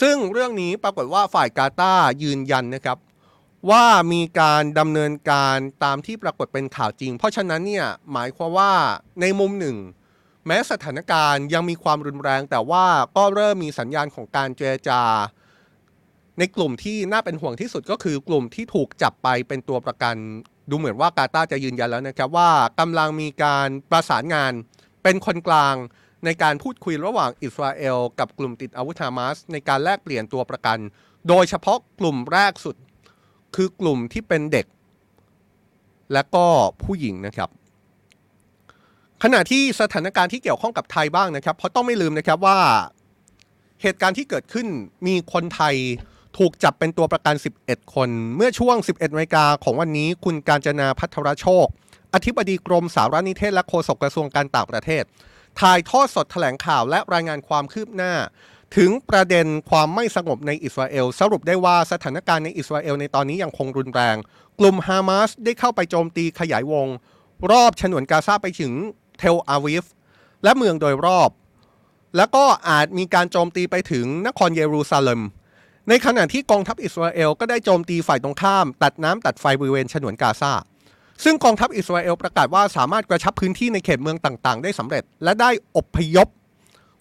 [0.00, 2.98] ซึ่งเรื่องนี้ปรากฏว่าฝ่ายกาตายืนยันนะครับ
[3.70, 8.72] ว่ามีการดำเนินการตามที่ปรากฏเป็นข่าวจริง เพราะฉะนั้นเนี่ยหมายความว่า
[9.20, 9.76] ในมุมหนึ่ง
[10.50, 15.02] แม้สถานการณ์ยังมีความรุนแรง แต่ว่าก็เริ่มมีสัญญาณของการเจรจา
[16.38, 20.16] ในกลุ่มที่น่าเป็นห่วงที่สุดก็คือกลุ่มที่ถูกจับไปเป็นตัวประกัน
[20.70, 24.52] ดูเหมือนว่ากาตาจะยืนยันแล้วนะครับว่ากำลังมีการประสานงาน
[25.02, 25.74] เป็นคนกลาง
[26.24, 30.78] ในการพูดคุยระหว่างอิสราเอล กับกลุ่มติดอาวุธฮามาสในการแลกเปลี่ยนตัวประกัน
[31.28, 32.76] โดยเฉพาะกลุ่มแรกสุด
[33.56, 34.66] คือกลุ่มที่เป็นเด็ก
[36.12, 36.44] และก็
[36.82, 37.50] ผู้หญิงนะครับ
[39.22, 42.58] ขณะที่สถานการณ์ที่เกี่ยวข้องกับไทยบ้างนะครับ เพราะต้องไม่ลืมนะครับว่า
[43.82, 44.66] เหตุการณ์ที่เกิดขึ้น
[45.06, 45.74] มีคนไทย
[46.38, 51.66] ถูกจับเป็นตัวประกัน 11 คน เมื่อช่วง 11นาฬิกาของวันนี้ คุณการจนาพัทรโชค
[52.14, 55.02] อธิบดีกรมสารนิเทศและโฆษกกระทรวงการต่างประเทศ
[55.60, 58.12] ถ่ายทอดสดแถลงข่าวและรายงานความคืบหน้า
[58.76, 64.16] ถึงประเด็นความไม่สงบในอิสราเอล สรุปได้ว่าสถานการณ์ในอิสราเอลในตอนนี้ยังคงรุนแรง
[64.58, 66.86] กลุ่มฮามาสได้เข้าไปโจมตีขยายวง
[67.50, 68.72] รอบฉนวนกาซาไปถึง
[69.18, 69.84] เทลอาวิฟ
[70.42, 71.30] และเมืองโดยรอบ
[72.16, 75.20] แล้วก็อาจมีการโจมตีไปถึงนครเยรูซาเล็ม
[75.88, 80.52] ในขณะที่กองทัพอิสราเอลก็ได้โจมตีฝ่ายตรงข้าม ตัดน้ำตัดไฟบริเวณฉนวนกาซา
[81.24, 86.28] ซึ่งกองทัพอิสราเอลประกาศว่าสามารถกระชับพื้นที่ในเขตเมืองต่างๆ ได้สำเร็จ และได้อพยพ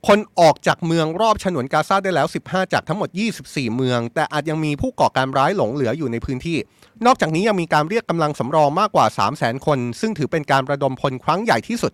[0.07, 3.09] คนออกจากเมืองรอบฉนวนกาซาได้แล้ว 15 จากทั้งหมด
[3.41, 6.57] 24 เมือง แต่อาจยังมีผู้ก่อการร้ายหลงเหลืออยู่ในพื้นที่
[7.05, 11.91] นอกจากนี้ยังมีการเรียกกำลังสำรองมากกว่า 300,000 คน ซึ่งถือเป็นการระดมพลครั้งใหญ่ที่สุด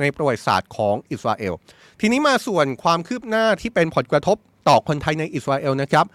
[0.00, 1.54] ในประวัติศาสตร์ของอิสราเอล
[2.00, 4.36] ทีนี้มาส่วนความคืบหน้าที่เป็นผลกระทบ
[4.68, 6.06] ต่อคนไทยในอิสราเอลนะครับ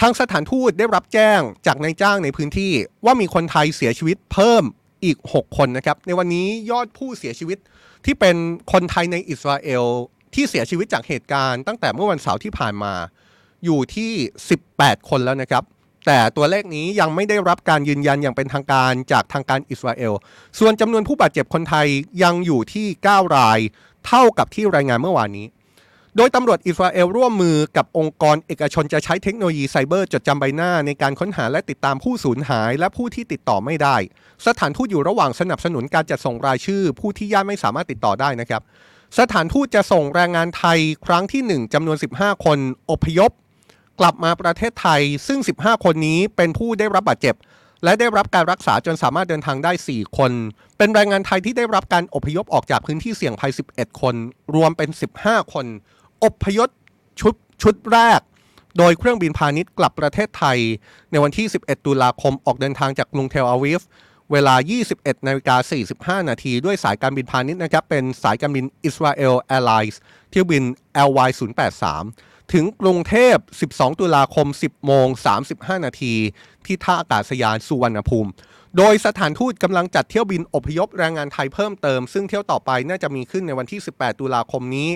[0.00, 2.72] ทางสถานทูตได้รับแจ้งจากนายจ้างในพื้นที่
[3.04, 4.64] ว่ามีคนไทยเสียชีวิตเพิ่ม
[5.04, 7.58] อีก 6 คนนะครับ ในวันนี้ยอดผู้เสียชีวิต
[8.04, 8.36] ที่เป็น
[8.72, 9.84] คนไทยในอิสราเอล
[10.34, 12.94] ที่เสียชีวิตจากเหตุการณ์ตั้งแต่เมื่อวันเสาร์ที่ผ่านมา
[13.64, 14.12] อยู่ที่
[14.60, 15.64] 18 คนแล้วนะครับ
[16.06, 20.12] แต่ตัวเลขนี้ยังไม่ได้รับการยืนยันอย่างเป็นทางการจากทางการอิสราเอล
[20.58, 21.86] ส่วนจำนวนผู้บาดเจ็บคนไทย
[22.22, 23.58] ยังอยู่ที่ 9 ราย
[24.06, 25.46] เท่ากับที่รายงานเมื่อวานนี้
[26.16, 33.96] โดยตำรวจอิสราเอลร่วมมือกับองค์กรเอกชนจะใช้เทคโนโลยีไซเบอร์จดจำใบหน้าในการค้นหาและติดตามผู้สูญหายและผู้ที่ติดต่อไม่ได้
[34.46, 38.62] สถานทูตอยู่ระหว่างสนับสนุนการจัดส่งรายชื่อ ผู้ที่ญาติไม่สามารถติดต่อได้นะครับ
[39.18, 42.58] สถานทูตจะส่งแรงงานไทยครั้งที่ 1จำนวน 15 คน
[42.90, 43.30] อพยพ
[44.00, 47.34] กลับมาประเทศไทยซึ่ง 15 คนนี้เป็นผู้ได้รับบาดเจ็บ
[47.84, 50.32] และได้รับการรักษาจนสามารถเดินทางได้ 4 คน
[50.78, 54.14] เป็นแรงงานไทยที่ได้รับการอพยพออกจากพื้นที่เสี่ยงภัย 11 คน
[54.54, 55.66] รวมเป็น 15 คน
[56.24, 56.68] อพยพ
[57.20, 58.20] ชุดชุดแรก
[58.78, 60.58] โดยเครื่องบินพาณิชย์กลับประเทศไทย
[61.10, 63.80] ในวันที่ 11 ตุลาคมออกเดินทางจากกรุงเทลอาวิฟ
[64.32, 64.54] เวลา
[64.90, 70.62] 21 นาฬิกา 45 นาทีด้วยสายการบินพาณิชย์นะครับ เป็นสายการบิน Israel Airlines เที่ยวบิน
[71.08, 71.28] LY
[71.84, 73.36] 083 ถึงกรุงเทพ
[73.68, 75.06] 12 ตุลาคม 10 โมง
[75.44, 76.14] 35 นาที
[76.66, 78.30] ที่ท่าอากาศยานสุวรรณภูมิ
[78.76, 84.90] โดยสถานทูตกำลังจัดเที่ยวบินอพยพแรงงานไทยเพิ่มเติม ซึ่งเที่ยวต่อไปน่าจะมีขึ้นในวันที่ 18 ตุลาคมนี้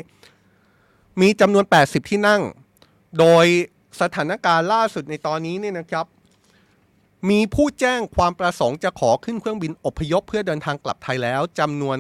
[1.21, 2.43] มีจำนวน 80 ที่นั่ง
[3.19, 3.45] โดย
[4.01, 6.07] สถานการณ์ล่าสุดในตอนนี้เนี่ยนะครับ
[7.31, 11.97] มีผู้แจ้งความประสงค์จะขอขึ้นเครื่องบินอพยพเพื่อเดินทางกลับไทยแล้วจำนวน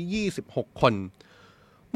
[0.00, 0.94] 3,226 คน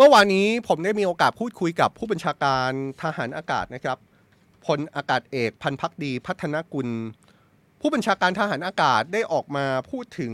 [0.01, 2.71] เมื่อวานนี้ผมได้มีโอกาสพูดคุยกับผู้บัญชาการ
[3.03, 3.99] ทหารอากาศนะครับ
[4.67, 6.89] พลอากาศเอกพันพักดีพัฒนกุล
[7.81, 10.33] ผู้บัญชาการทหารอากาศได้ออกมาพูดถึง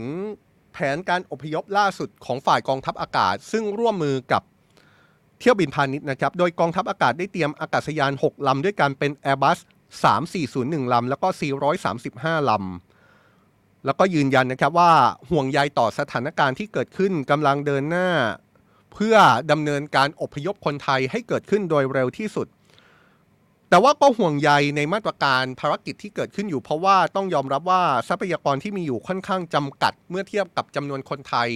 [0.73, 4.41] แผนการอพยพล่าสุดของฝ่ายกองทัพอากาศ ซึ่งร่วมมือกับ
[5.39, 9.57] เที่ยวบินพาณิชย์นะครับ โดยกองทัพอากาศได้เตรียมอากาศยาน 6 ลำ ด้วยกันเป็น Airbus
[10.25, 11.27] 3401 ลำ แล้วก็
[11.89, 14.91] 435 ลำ แล้วก็ยืนยันนะครับว่า
[15.29, 18.09] ห่วงใยต่อสถานการณ์ที่เกิดขึ้นกำลังเดินหน้า
[18.95, 19.15] เพื่อ
[19.51, 22.47] ดำเนินการอพยพคนไทยให้เกิดขึ้นโดยเร็วที่สุด
[23.69, 31.49] แต่ว่าก็ห่วงใยในมาตรการภารกิจที่เกิดขึ้นอยู่ เพราะว่าต้องยอมรับว่าทรัพยากรที่มีอยู่ค่อนข้างจำกัด เมื่อเทียบกับจำนวนคนไทย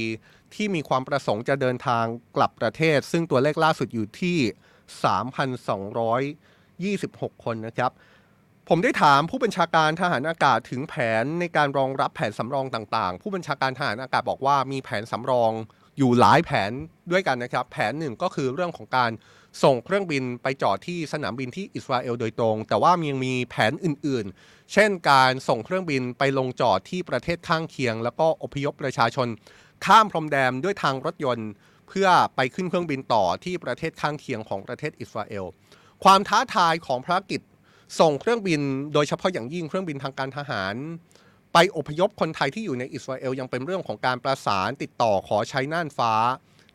[0.54, 4.38] ที่มีความประสงค์จะเดินทางกลับประเทศ ซึ่งตัวเลขล่าสุดอยู่ที่
[6.36, 7.92] 3,226 คนนะครับ
[8.70, 15.52] ผมได้ถามผู้บัญชาการทหารอากาศถึงแผนในการรองรับแผนสำรองต่างๆ ผู้บัญชาการทหารอากาศบอกว่ามีแผนสำรอง
[16.00, 16.72] อยู่หลายแผน
[17.12, 19.12] ด้วยกันนะครับ แผนหนึ่งก็คือเรื่องของการ
[19.64, 29.28] ส่งเครื่องบินไปจอดที่สนามบินที่อิสราเอลโดยตรง แต่ว่ายังมีแผนอื่นๆ เช่นการส่งเครื่องบินไปลงจอดที่ประเทศข้างเคียง แล้วก็อพยพประชาชน
[29.86, 31.50] ข้ามพรมแดนด้วยทางรถยนต์
[31.88, 35.46] เพื่อไปขึ้นเครื่องบินต่อที่ประเทศข้างเคียงของประเทศอิสราเอล
[36.04, 37.42] ความท้าทายของภารกิจ
[38.00, 38.62] ส่งเครื่องบิน
[38.94, 40.76] โดยเฉพาะอย่างยิ่งเครื่องบินทางการทหาร
[41.54, 46.14] ไปอพยพคนไทยที่อยู่ในอิสราเอลยังเป็นเรื่องของการประสานติดต่อขอใช้น่านฟ้า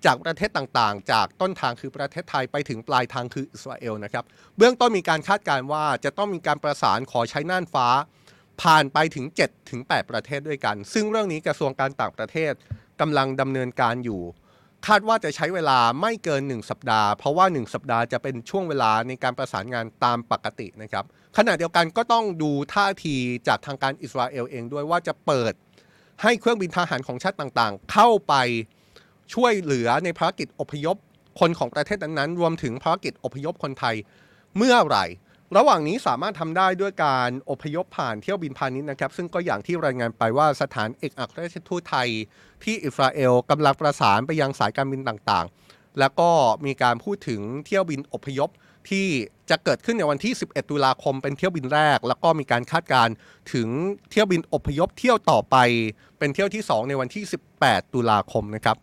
[0.05, 4.25] จากประเทศต่างๆ จากต้นทางคือประเทศไทยไปถึงปลายทางคืออิสราเอลนะครับ
[4.57, 7.87] เบื้องต้นมีการคาดการณ์ว่าจะต้องมีการประสานขอใช้น่านฟ้า
[8.63, 12.53] ผ่านไปถึง7ถึง8ประเทศด้วยกัน ซึ่งเรื่องนี้กระทรวงการต่างประเทศ
[13.01, 14.23] กำลังดำเนินการอยู่
[14.87, 21.05] คาดว่าจะใช้เวลาไม่เกิน 1 สัปดาห์ เพราะว่า 1 สัปดาห์จะเป็นช่วงเวลาในการประสานงานตามปกตินะครับ
[21.37, 23.17] ขณะเดียวกันก็ต้องดูท่าที
[23.49, 25.53] จากทางการอิสราเอลเองด้วยว่าจะเปิด
[26.23, 28.35] ให้เครื่องบินทหารของชาติต่างๆ เข้าไป
[29.35, 30.97] ช่วยเหลือในภารกิจอพยพ
[31.41, 33.95] คนของประเทศนั้นๆ รวมถึงภารกิจอพยพคนไทย
[34.57, 35.05] เมื่อไหร่
[35.57, 42.09] ระหว่างนี้สามารถทำได้ด้วยการอพยพผ่านเที่ยวบินพาณิชย์นะครับ ซึ่งก็อย่างที่รายงานไปว่าสถานเอกอัครราชทูตไทย
[42.65, 46.31] ที่อิสราเอลกำลังประสานไปยังสายการบินต่างๆ แล้วก็
[46.67, 48.51] มีการพูดถึงเที่ยวบินอพยพ
[48.91, 49.07] ที่
[49.51, 53.15] จะเกิดขึ้นในวันที่ 11 ตุลาคมเป็นเที่ยวบินแรก แล้วก็มีการคาดการณ์
[53.53, 53.69] ถึง
[54.11, 55.57] เที่ยวบินอพยพเที่ยวต่อไป
[56.19, 57.25] เป็นเที่ยวที่ 2 ในวันที่
[57.61, 58.77] 18 ตุลาคมนะครับ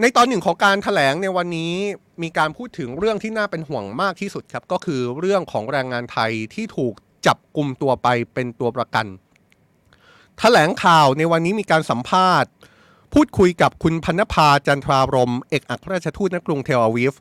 [0.00, 1.74] ในตอนหนึ่งของการถแถลงในวันนี้
[2.22, 6.94] มีการพูดถึงเรื่องที่น่าเป็นห่วงมากที่สุดครับ ก็คือเรื่องของแรงงานไทยที่ถูก
[7.26, 9.10] จับกลุ่มตัวไปเป็นตัวประกันถ
[10.40, 12.50] แถลงข่าวในวันนี้มีการสัมภาษณ์
[13.14, 17.14] พูดคุยกับคุณพันภาจันทรารมเอกอัครราชทูตณกรุงเทลอาวิฟ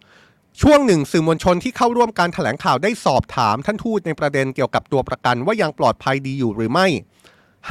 [0.60, 6.88] ช่วงหนึ่งสื่อมวลชนที่เข้าร่วมการถแถลงข่าวได้สอบถามท่านทูตในประเด็นเกี่ยวกับตัวประกันว่ายังปลอดภัยดีอยู่หรือไม่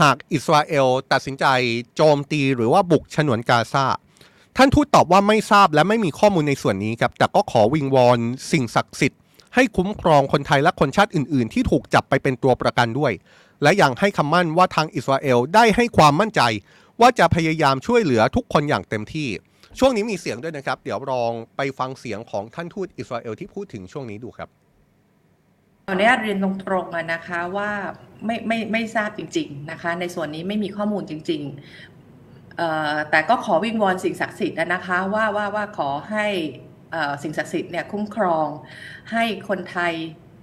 [0.01, 1.45] หากอิสราเอลตัดสินใจ
[1.97, 3.87] โจมตีหรือว่าบุกฉนวนกาซา
[4.57, 8.19] ท่านทูตตอบว่าไม่ทราบและไม่มีข้อมูลในส่วนนี้ครับแต่ก็ขอวิงวอน
[8.51, 9.21] สิ่งศักดิ์สิทธิ์
[9.55, 13.13] ให้คุ้มครองคนไทยและคนชาติอื่น ๆ ที่ถูกจับไปเป็นตัวประกันด้วย
[13.63, 16.41] และยังให้คำมั่นว่าทางอิสราเอลได้ให้ความมั่นใจ
[17.01, 19.29] ว่าจะพยายามช่วยเหลือทุกคนอย่างเต็มที่
[19.79, 24.49] ช่วงนี้มีเสียงด้วยนะครับ เดี๋ยวลองไปฟังเสียงของท่านทูตอิสราเอลที่พูดถึงช่วงนี้ดูครับ
[25.87, 27.71] ขออนุญาตเรียนตรงๆนะคะว่า
[28.27, 31.43] ไม่ไม่ไม่ทราบจริง ๆนะคะ ในส่วนนี้ไม่มีข้อมูลจริง
[32.07, 36.27] ๆ แต่ก็ขอวิงวอนสิ่งศักดิ์สิทธิ์นะคะว่าว่าว่าขอให้
[37.23, 38.49] สิ่งศักดิ์สิทธิ์เนี่ยคุ้มครอง
[39.13, 39.95] ให้คนไทย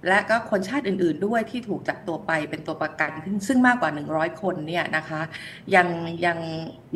[0.08, 5.22] และก็คนชาติอื่น ๆ ด้วยที่ถูกจับตัวไปเป็นตัวประกันซึ่งซึ่งมากกว่า 100 คนเนี่ยนะคะ
[5.76, 5.88] ยัง
[6.26, 6.38] ยัง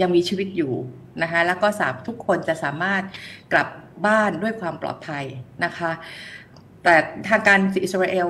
[0.02, 0.74] ยังมีชีวิตอยู่
[1.22, 3.04] นะคะแล้วก็สามทุกคนจะสามารถ
[3.54, 3.68] กลับ
[4.06, 5.26] บ้านด้วยความปลอดภัย
[5.66, 5.92] นะคะ
[6.84, 6.96] แต่
[7.30, 8.28] ทางการอิสราเอล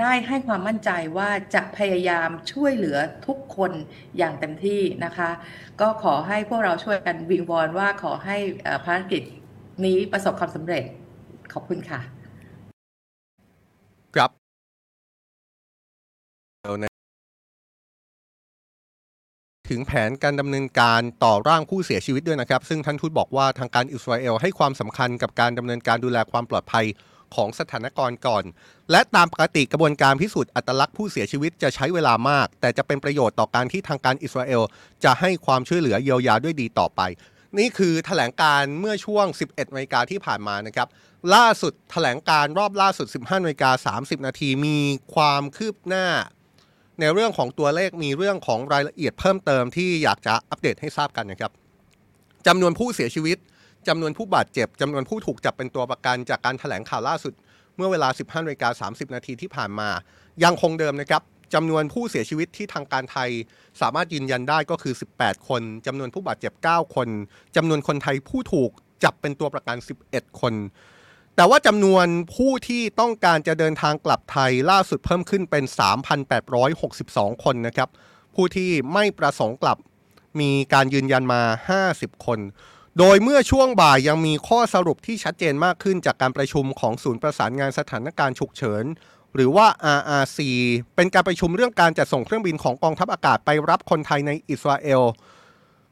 [0.00, 3.72] ได้ให้ความมั่นใจว่าจะพยายามช่วยเหลือทุกคน
[4.18, 5.30] อย่างเต็มที่นะคะ
[5.80, 8.36] ก็ขอให้พวกเราช่วยกันวิงวอนว่าขอให้
[8.84, 9.22] ภารกิจ
[9.84, 10.84] นี้ประสบความสำเร็จ
[11.52, 12.00] ขอบคุณค่ะ
[14.16, 14.30] ครับ
[19.70, 26.86] ถึงแผนการดำเนินการต่อร่างผู้เสียชีวิตด้วยนะครับ ซึ่งท่านทูตบอกว่าทางการอิสราเอลให้ความสำคัญกับการดำเนินการดูแลความปลอดภัย
[27.34, 28.44] ของสถานกรณ์ก่อน
[28.90, 34.62] และตามปกติกระบวนการพิสูจน์อัตลักษณ์ผู้เสียชีวิตจะใช้เวลามาก แต่จะเป็นประโยชน์ต่อการที่ทางการอิสราเอล
[35.04, 37.00] จะให้ความช่วยเหลือเยียวยาด้วยดีต่อไป
[37.58, 40.88] นี่คือแถลงการเมื่อช่วง 11นาฬิกาที่ผ่านมานะครับ
[41.34, 44.78] ล่าสุดแถลงการรอบล่าสุด 15นาฬิกา30 นาทีมี
[45.14, 46.06] ความคืบหน้า
[47.00, 51.52] ในเรื่องของตัวเลขมีเรื่องของรายละเอียดเพิ่มเติมที่อยากจะอัปเดตให้ทราบกันนะครับ
[52.46, 53.38] จำนวนผู้เสียชีวิต
[53.88, 57.34] จำนวนผู้บาดเจ็บจำนวนผู้ถูกจับเป็นตัวประกันจากการแถลงข่าวล่าสุด
[57.76, 59.88] เมื่อเวลา 15นาฬิกา30 นาทีที่ผ่านมา
[60.44, 61.22] ยังคงเดิมนะครับ
[61.54, 63.30] จำนวนผู้เสียชีวิตที่ทางการไทย
[63.80, 67.08] สามารถยืนยันได้ก็คือ 18 คนจำนวนผู้บาดเจ็บ 9 คน
[67.56, 68.70] จำนวนคนไทยผู้ถูก
[69.04, 69.76] จับเป็นตัวประกัน
[70.08, 70.54] 11 คน
[71.36, 75.64] แต่ว่าจำนวนผู้ที่ต้องการจะเดินทางกลับไทยล่าสุดเพิ่มขึ้นเป็น
[76.54, 77.88] 3,862 คนนะครับ
[78.34, 79.78] ผู้ที่ไม่ประสงค์กลับ
[80.40, 81.42] มีการยืนยันมา
[81.82, 82.38] 50 คน
[82.98, 88.84] โดยเมื่อช่วงบ่ายยังมีข้อสรุปที่ชัดเจนมากขึ้นจากการประชุมของศูนย์ประสานงานสถานการณ์ฉุกเฉิน
[89.34, 89.66] หรือว่า
[89.98, 90.38] RRC
[90.96, 95.02] เป็นการประชุมเรื่องการจัดส่งเครื่องบินของกองทัพอากาศไปรับคนไทยในอิสราเอล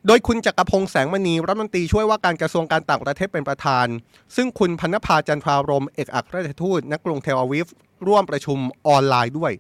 [0.07, 3.87] โดยคุณจักรพงษ์แสงมณีรัฐมนตรีช่วยว่าการกระทรวงการต่างประเทศเป็นประธาน
[4.37, 7.67] ซึ่งคุณพรรณนภาจันทรารมย์เอกอัครราชทูตณกรุงเทลอาวิฟ
[8.07, 9.53] ร่วมประชุมออนไลน์ด้วย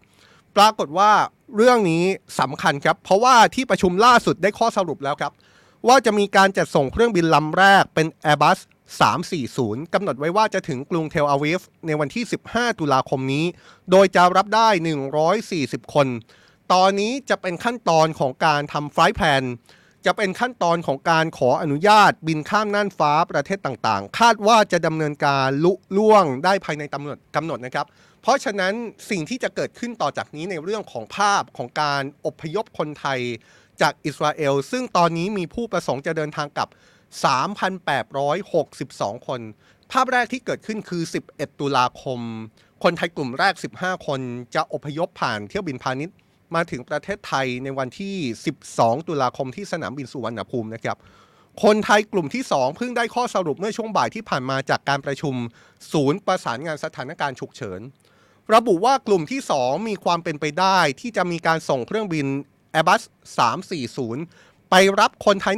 [0.56, 1.10] ปรากฏว่า
[1.56, 2.04] เรื่องนี้
[2.40, 5.32] สำคัญครับ เพราะว่าที่ประชุมล่าสุดได้ข้อสรุปแล้วครับ
[5.88, 8.58] ว่าจะมีการจัดส่งเครื่องบินลำแรกเป็น Airbus
[9.00, 13.44] 340 กำหนดไว้ว่าจะถึงกรุงเทลอาวิฟในวันที่ 15 ตุลาคมนี้
[13.90, 14.68] โดยจะรับได้
[15.30, 16.06] 140 คน
[16.72, 19.42] ตอนนี้จะเป็นขั้นตอนของการทำ flight plan
[20.06, 27.86] จะเป็นขั้นตอนของการขออนุญาตบินข้ามน่านฟ้าประเทศต่างๆ คาดว่าจะดำเนินการลุล่วงได้ภายในกำหนดกำหนดนะครับ
[28.22, 28.74] เพราะฉะนั้น
[29.10, 33.20] สิ่งที่จะเกิดขึ้นต่อจากนี้ในเรื่องของภาพของการอพยพคนไทย
[33.80, 36.68] จากอิสราเอล ซึ่งตอนนี้มีผู้ประสงค์จะเดินทางกลับ
[37.12, 39.40] 3,862 คน
[39.92, 41.02] ภาพแรกที่เกิดขึ้นคือ
[41.32, 42.20] 11 ตุลาคม
[42.82, 44.20] คนไทยกลุ่มแรก 15 คน
[44.54, 46.16] จะอพยพผ่านเที่ยวบินพาณิชย์
[46.54, 48.14] มาถึงประเทศไทยในวันที่
[48.60, 50.96] 12 ตุลาคมที่สนามบินสุวรรณภูมินะครับ
[51.62, 55.34] คนไทยกลุ่มที่ 2 เพิ่งได้ข้อสรุปเมื่อช่วงบ่ายที่ผ่านมาจากการประชุม
[55.92, 57.80] ศูนย์ประสานงานสถานการณ์ฉุกเฉิน
[58.54, 62.26] ระบุว่ากลุ่มที่ 2 มีความเป็นไปได้ที่จะมีการส่งเครื่องบิน
[62.74, 63.02] Airbus
[63.82, 65.54] 340 ไปรับคนไทย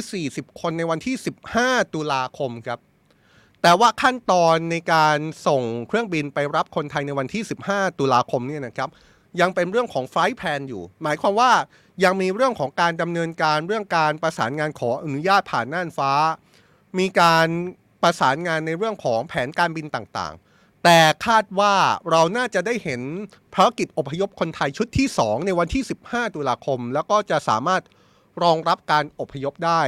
[0.00, 1.16] 140 คนในวันที่
[1.54, 2.78] 15 ตุลาคมครับ
[3.62, 8.88] แต่ว่าขั้นตอนในการส่งเครื่องบินไปรับคนไทยในวันที่ 15 ตุลาคมเนี่ยนะครับ
[9.40, 11.52] ยังเป็นเรื่องของไฟล์แพนอยู่ หมายความว่า
[12.04, 16.12] ยังมีเรื่องของการดำเนินการเรื่องการประสานงานขออนุญาตผ่านน่านฟ้า
[16.98, 17.48] มีการ
[18.02, 21.74] ประสานงานในเรื่องของแผนการบินต่างๆ แต่คาดว่า
[22.10, 23.02] เราน่าจะได้เห็น
[23.54, 27.82] ภารกิจอพยพคนไทยชุดที่ 2 ในวันที่ 15 ตุลาคม แล้วก็จะสามารถ
[28.42, 29.80] รองรับการอพยพได้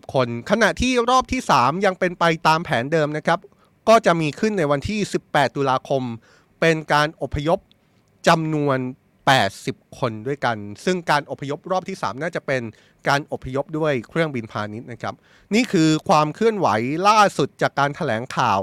[0.00, 3.38] 140 คน ขณะที่รอบที่ 3 ยังเป็นไปตามแผนเดิมนะครับ
[3.88, 6.02] ก็จะมีขึ้นในวันที่ 18 ตุลาคม
[6.60, 7.58] เป็นการอพยพ
[8.28, 8.78] จำนวน
[9.38, 12.62] 80 คนด้วยกัน ซึ่งการอพยพรอบที่ 3 น่าจะเป็น
[13.08, 15.14] การอพยพด้วยเครื่องบินพาณิชย์นะครับ
[15.54, 16.68] นี่คือความเคลื่อนไหว
[17.08, 18.60] ล่าสุดจากการถแถลงข่าว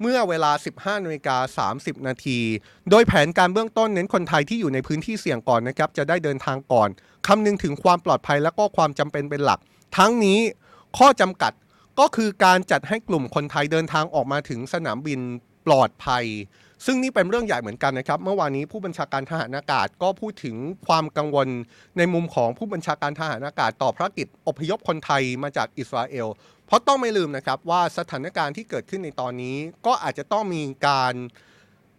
[0.00, 2.38] เมื่อเวลา 15นาฬิกา30 นาที
[2.90, 6.88] โดยแผนการเบื้องต้นเน้นคนไทยที่อยู่ในพื้นที่เสี่ยงก่อนนะครับ จะได้เดินทางก่อน
[7.26, 9.60] คำนึงถึงความปลอดภัยและก็ความจำเป็นเป็นหลัก
[9.96, 10.38] ทั้งนี้
[10.98, 11.52] ข้อจำกัด
[12.00, 15.20] ก็คือการจัดให้กลุ่มคนไทยเดินทางออกมาถึงสนามบิน
[15.66, 16.24] ปลอดภัย
[16.84, 20.56] ซึ่งนี่เป็นเรื่องใหญ่เหมือนกันนะครับ เมื่อวานนี้ผู้บัญชาการทหารอากาศก็พูดถึง
[20.86, 21.48] ความกังวล
[21.98, 26.26] ในมุมของผู้บัญชาการทหารอากาศต่อภารกิจอพยพคนไทยมาจากอิสราเอล
[26.66, 29.56] เพราะต้องไม่ลืมนะครับว่าสถานการณ์ที่เกิดขึ้นในตอนนี้
[29.86, 31.14] ก็อาจจะต้องมีการ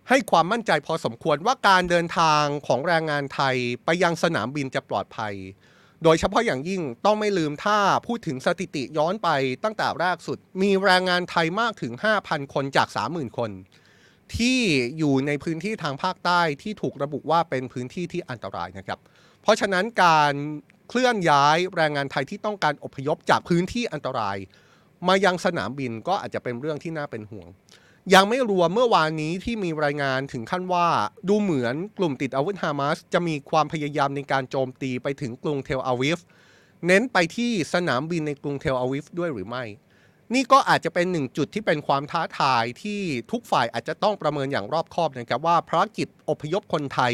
[0.09, 3.55] ให้ความมั่นใจพอสมควรว่าการเดินทางของแรงงานไทย
[3.85, 5.33] ไปยังสนามบินจะปลอดภัย
[6.03, 7.77] โดยเฉพาะอย่างยิ่งต้องไม่ลืมถ้า
[8.07, 9.29] พูดถึงสถิติย้อนไป
[9.63, 11.93] ตั้งแต่แรกสุด มีแรงงานไทยมากถึง
[12.23, 13.51] 5,000 คนจาก 30,000 คน
[14.35, 14.59] ที่
[14.97, 18.99] อยู่ในพื้นที่ทางภาคใต้ที่ถูกระบุว่าเป็นพื้นที่ที่อันตรายนะครับ
[19.41, 20.33] เพราะฉะนั้นการ
[20.89, 24.37] เคลื่อนย้ายแรงงานไทยที่ต้องการอพยพจากพื้นที่อันตราย
[25.07, 27.47] มายังสนามบินก็อาจจะเป็นเรื่องที่น่าเป็นห่วง
[28.13, 30.87] ยังไม่รวมเมื่อวานนี้ที่มีรายงานถึงขั้นว่า
[31.27, 36.19] ดูเหมือนกลุ่มติดอาวุธฮามาสจะมีความพยายามในการโจมตีไปถึงกรุงเทลอาวิฟ
[36.87, 39.63] เน้นไปที่สนามบินในกรุงเทลอาวิฟด้วยหรือไม่
[40.33, 43.01] นี่ก็อาจจะเป็นหนึ่งจุดที่เป็นความท้าทายที่
[43.31, 47.13] ทุกฝ่ายอาจจะต้องประเมินอย่างรอบคอบนะครับว่าภารกิจอพยพคนไทย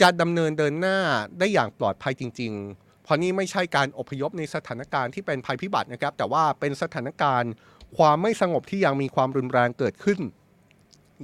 [0.00, 0.98] จะดำเนินเดินหน้า
[1.38, 7.52] ได้อย่างปลอดภัยจริง ๆ เพราะนี่ไม่ใช่การอพยพในสถานการณ์ที่เป็นภัยพิบัตินะครับ แต่ว่าเป็นสถานการณ์
[7.96, 10.18] ความไม่สงบที่ยังมีความรุนแรงเกิดขึ้น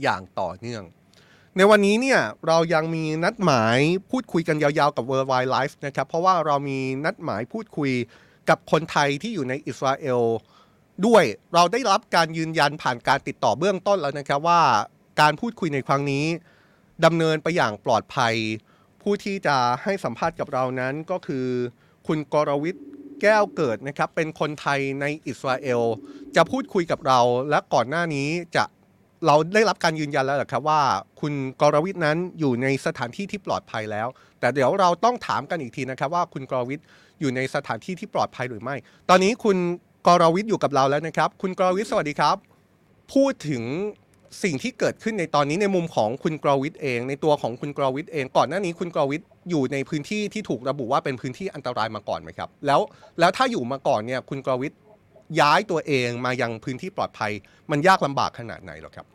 [0.02, 0.82] อย่างต่อเนื่อง
[1.56, 3.78] ในวันนี้เนี่ยเรายังมีนัดหมาย
[4.10, 7.92] พูดคุยกันยาวๆกับ World Wide Life นะครับ เพราะว่าเรามีนัดหมายพูดคุย
[8.48, 10.22] กับคนไทยที่อยู่ในอิสราเอล
[11.06, 14.62] ด้วยเราได้รับการยืนยันผ่านการติดต่อเบื้องต้นแล้วนะครับว่า
[15.20, 16.24] การพูดคุยในครั้งนี้
[17.04, 18.34] ดำเนินไปอย่างปลอดภัย
[19.02, 21.46] ผู้ที่จะให้สัมภาษณ์กับเรานั้นก็คือ
[22.06, 22.86] คุณกรวิทย์
[23.22, 25.82] แก้วเกิดนะครับเป็นคนไทยในอิสราเอล
[26.36, 28.64] จะพูดคุยกับเราและก่อนหน้านี้จะ
[29.26, 30.80] เราได้รับการยืนยันแล้วแหละครับว่า
[31.20, 34.08] คุณกรวิทย์นั้นอยู่ในสถานที่ที่ปลอดภัยแล้ว
[34.40, 36.86] แต่เดี๋ยวเราต้องถามกันอีกทีนะครับว่าคุณกรวิทย์
[37.20, 38.76] อยู่ในสถานที่ที่ปลอดภัยหรือไม่
[39.08, 39.56] ตอนนี้คุณ
[40.06, 42.36] กรวิทย์อยู่กับเราแล้วนะครับ คุณกรวิทย์สวัสดีครับ
[43.14, 43.62] พูดถึง
[44.42, 52.80] สิ่งที่เกิดขึ้นในตอนนี้ในมุมของคุณกรวิทย์เอง ในตัวของคุณกรวิทย์เองก่อนหน้านี้คุณกรวิทย์อยู่ในพื้นที่ที่ถูกระบุว่าเป็นพื้นที่อันตรายมาก่อนไหมครับ แล้ว
[53.20, 54.80] แล้วถ้าอยู่มาก่อนเนี่ยคุณกรวิทย์
[55.40, 57.32] ย้ายตัวเองมายังพื้นที่ปลอดภัย
[57.70, 59.06] มันยากลำบากขนาดไหนหรอครับ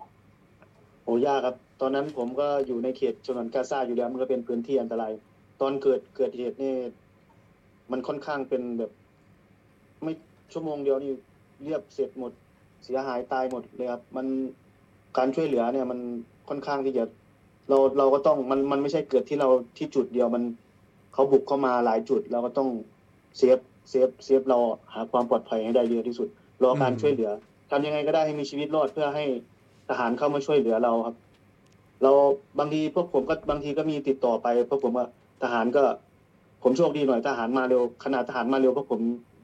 [1.03, 5.11] โอ้ยากครับ ตอนนั้นผมก็อยู่ในเขตชนวนกาซาอยู่แล้วมันก็เป็นพื้นที่อันตราย
[5.61, 6.73] ตอนเกิดเกิดเหตุนี่
[7.91, 8.91] มันค่อนข้างเป็นแบบ
[10.03, 10.13] ไม่
[10.53, 11.13] ชั่วโมงเดียวนี่
[11.63, 12.31] เรียบเสร็จหมด
[12.83, 14.25] เสียหายตายหมดเลยครับมัน
[15.17, 15.99] การช่วยเหลือเนี่ยมัน
[16.49, 17.03] ค่อนข้างที่จะ
[17.69, 20.43] เราเราก็ต้องมันมันไม่ใช่เกิดที่เราที่จุดเดียวมัน
[21.13, 22.69] เขาบุกเข้ามาหลายจุด เราก็ต้อง
[23.37, 24.57] save save save เรา
[24.93, 26.27] หาความปลอดภัยให้ได้เยอะที่สุด
[26.63, 27.31] รอการช่วยเหลือ
[27.71, 29.25] ทำยังไงก็ได้ให้มีชีวิตรอดเพื่อให้
[29.89, 31.15] ทหารเข้ามาช่วยเหลือเราครับ
[32.03, 32.11] เรา
[32.59, 35.05] บางทีพวกผมก็บางทีก็มีติดต่อไปพวกผมว่า
[35.43, 35.83] ทหารก็
[36.63, 39.01] ผมโชคดีหน่อยทหารมาเร็วขนาดทหารมาเร็วพวกผม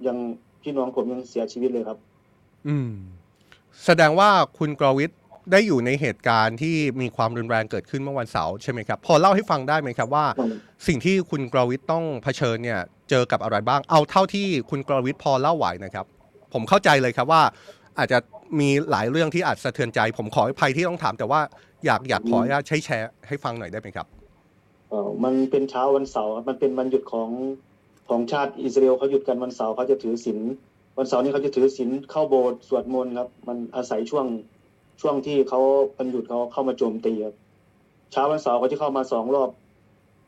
[0.08, 0.18] ยัง
[0.62, 1.98] พี่น้องผมยังเสียชีวิตเลยครับ
[2.68, 2.92] อืม
[3.86, 5.12] แสดงว่าคุณกรวิท
[5.52, 10.26] ได้อยู่ในเหตุการณ์ที่มีความรุนแรงเกิดขึ้นเมื่อวันเสาร์ใช่ไหมครับ พอเล่าให้ฟังได้ไหมครับว่า
[10.88, 12.80] สิ่งที่คุณกรวิทย์ต้องเผชิญเนี่ย
[13.10, 16.06] เจอกับอะไรบ้าง เอาเท่าที่คุณกรวิทย์พอเล่าไหวนะครับ
[16.54, 17.42] ผมเข้าใจเลยครับว่า
[17.98, 18.18] อาจจะ
[18.60, 21.42] มีหลายเรื่องที่อาจสะเทือนใจ ผมขออภัยที่ต้องถาม แต่ว่า
[21.86, 24.08] อยากอยากขออนุญาตใช้แชร์ให้ฟังหน่อยได้ไหมครับ
[24.90, 27.30] เออมันเป็นเช้าวันเสาร์ครับมันเป็นวันหยุดของ
[28.10, 30.40] ของชาติอิสราเอลเขาหยุดกันวันเสาร์เขาจะถือศีล
[30.98, 34.26] วันเสาร์นี้เขาจะถือศีลเข้าโบสถ์สวดมนต์ครับ มันอาศัยช่วง
[35.02, 35.60] ช่วงที่เขา
[35.98, 37.36] วันหยุดเขาเข้ามาโจมตีครับ
[38.12, 39.50] เช้าวันเสาร์เขาจะเข้ามาสองรอบ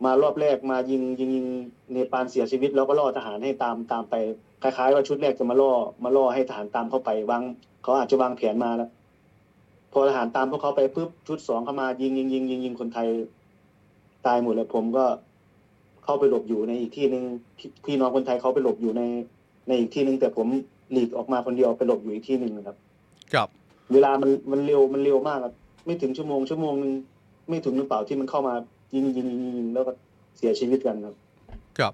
[0.05, 1.47] มารอบแรกมายิงยิงยิง
[1.91, 4.15] เนปาลเสียชีวิต แล้วก็ล่อทหารให้ตามตามไป
[4.61, 5.71] คล้ายๆว่าชุดแรกจะมาล่อ
[6.03, 7.43] มาล่อให้ทหารตามเข้าไปวาง
[7.83, 8.89] เขาอาจจะวางแผนมาแล้ว
[9.93, 13.07] พอทหารตามพวกเขาไปปุ๊บชุดสองเข้ามายิงยิงยิงยิงยิงคนไทย
[14.25, 15.05] ตายหมดเลยผมก็
[16.03, 17.23] เข้าไปหลบอยู่ในอีกที่หนึ่ง
[17.85, 19.01] พี่น้องคนไทยเขาไปหลบอยู่ใน
[19.67, 20.47] ในอีกที่หนึ่งแต่ผม
[20.91, 22.77] หลีกออกมาคนเดียวไปหลบอยู่อีกที่หนึ่งครับ
[23.33, 23.49] ครับ
[23.93, 25.53] เวลามันมันเร็วมันเร็วมากครับ
[25.85, 26.93] ไม่ถึงชั่วโมงชั่วโมงหนึ่ง
[27.49, 28.53] ไม่ถึงหรือเปล่าที่มันเข้ามา
[28.95, 29.91] ยิงยิงยิงยิงแล้วก็
[30.37, 31.15] เสียชีวิตกันครับ
[31.77, 31.93] ครับ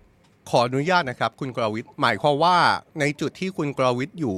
[0.50, 2.56] ขออนุญาตนะครับ คุณกรวิทย์หมายความว่า
[3.00, 4.38] ในจุดที่คุณกรวิทย์อยู่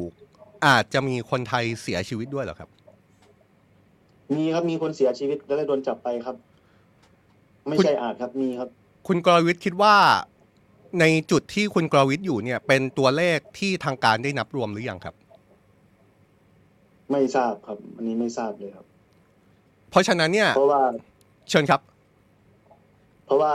[0.66, 2.70] อาจจะมีคนไทยเสียชีวิตด้วยเหรอครับ
[4.36, 6.36] มีครับมีคนเสียชีวิตแล้วก็โดนจับไปครับ
[7.68, 8.70] ไม่ใช่อาจครับมีครับ
[9.08, 9.96] คุณกรวิทย์คิดว่า
[11.00, 15.16] ในจุดที่คุณกรวิทย์อยู่เนี่ย เป็นตัวเลขที่ทางการได้นับรวมหรือยังครับ
[17.12, 18.86] ไม่ทราบครับ อันนี้ไม่ทราบเลยครับ
[19.92, 20.82] เพราะฉะนั้นเนี่ย เพราะว่า
[21.50, 21.82] เชิญครับ
[23.26, 23.54] เพราะว่า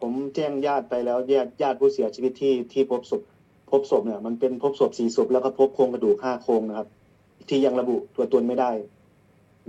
[0.00, 3.22] ผมแจ้งญาติไปแล้วญาติญาติผู้เสียชีวิตที่ที่พบศพ
[3.70, 6.88] พบศพเนี่ย มันเป็นพบศพสี่ศพแล้วก็พบโครงกระดูกห้าโครงนะครับ
[7.48, 8.70] ที่ยังระบุตัวตนไม่ได้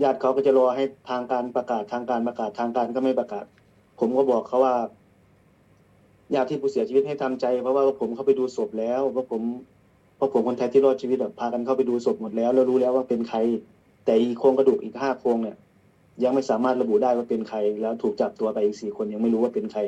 [0.04, 3.46] ญาติเขาก็จะรอให้ทางการประกาศทางการประกาศทางการก็ไม่ประกาศ
[4.00, 4.76] ผมก็บอกเขาว่า
[6.34, 9.42] ญาติที่ผู้เสียชีวิตให้ทำใจ เพราะว่าผมเข้าไปดูศพแล้วเพราะผม
[10.16, 13.38] เพราะผมคนไทยที่รอดชีวิตแบบพากันเข้าไปดูศพหมดแล้ว แล้วรู้แล้วว่าเป็นใคร
[14.06, 15.58] แต่อีกโครงกระดูกอีกห้าโครงเนี่ย
[16.24, 19.82] ยังไม่สามารถระบุได้ว่าเป็นใคร แล้วถูกจับตัวไปอีกสี่คนยังไม่รู้ว่าเป็นใคร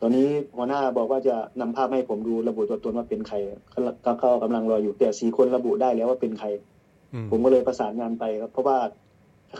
[0.00, 3.36] ตอนนี้หัวหน้าบอกว่าจะนำภาพให้ผมดูระบุตัวตนว่าเป็นใคร
[3.74, 6.48] ก็ก็ก็กำลังรออยู่แต่สี่คนระบุได้แล้วว่าเป็นใคร
[7.14, 8.78] อืมผมก็เลยประสานงานไปครับ เพราะว่า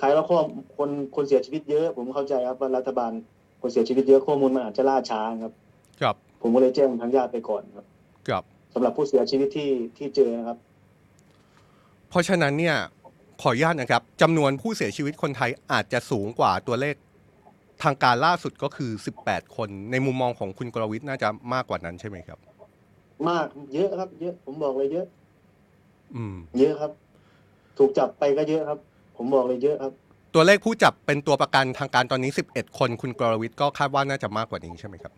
[0.00, 0.38] คล้ายๆว่าข้อ
[0.76, 3.12] คนคนเสียชีวิตเยอะ ผมเข้าใจครับว่ารัฐบาล
[3.60, 5.52] คนเสียชีวิตเยอะข้อมูลมันอาจจะล่าช้าครับ
[6.00, 7.86] ครับ ผมก็เลยแจ้งทางญาติไปก่อนครับ
[8.28, 8.44] ครับ
[8.78, 10.58] สำหรับผู้เสียชีวิตที่ที่เจอนะครับ
[12.10, 12.76] เพราะฉะนั้นเนี่ย
[13.42, 16.94] ขออนุญาตนะครับจำนวนผู้เสียชีวิตคนไทยอาจจะสูงกว่าตัวเลข
[17.82, 18.90] ทางการล่าสุดก็คือ
[19.24, 22.38] 18 คน ในมุมมองของคุณกรวิทย์น่าจะมากกว่านั้นใช่ไหมครับ
[23.28, 25.06] มากเยอะครับ เยอะผมบอกเลยเยอะ
[26.14, 26.92] อืม เยอะครับ
[27.78, 28.78] ถูกจับไปก็เยอะครับ
[29.16, 29.92] ผมบอกเลยเยอะครับ
[30.34, 35.12] ตัวเลขผู้จับเป็นตัวประกันทางการตอนนี้ 11 คน คุณกรวิทย์ก็คาดว่าน่าจะมากกว่านี้ใช่ไหมครับ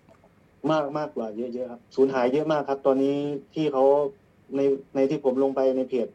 [0.70, 3.16] มากมากกว่าเยอะๆครับสูญหายเยอะมากครับ ตอนนี้
[3.54, 3.84] ที่เขา
[4.56, 4.60] ใน
[4.94, 6.08] ในที่ผมลงไปในเพจ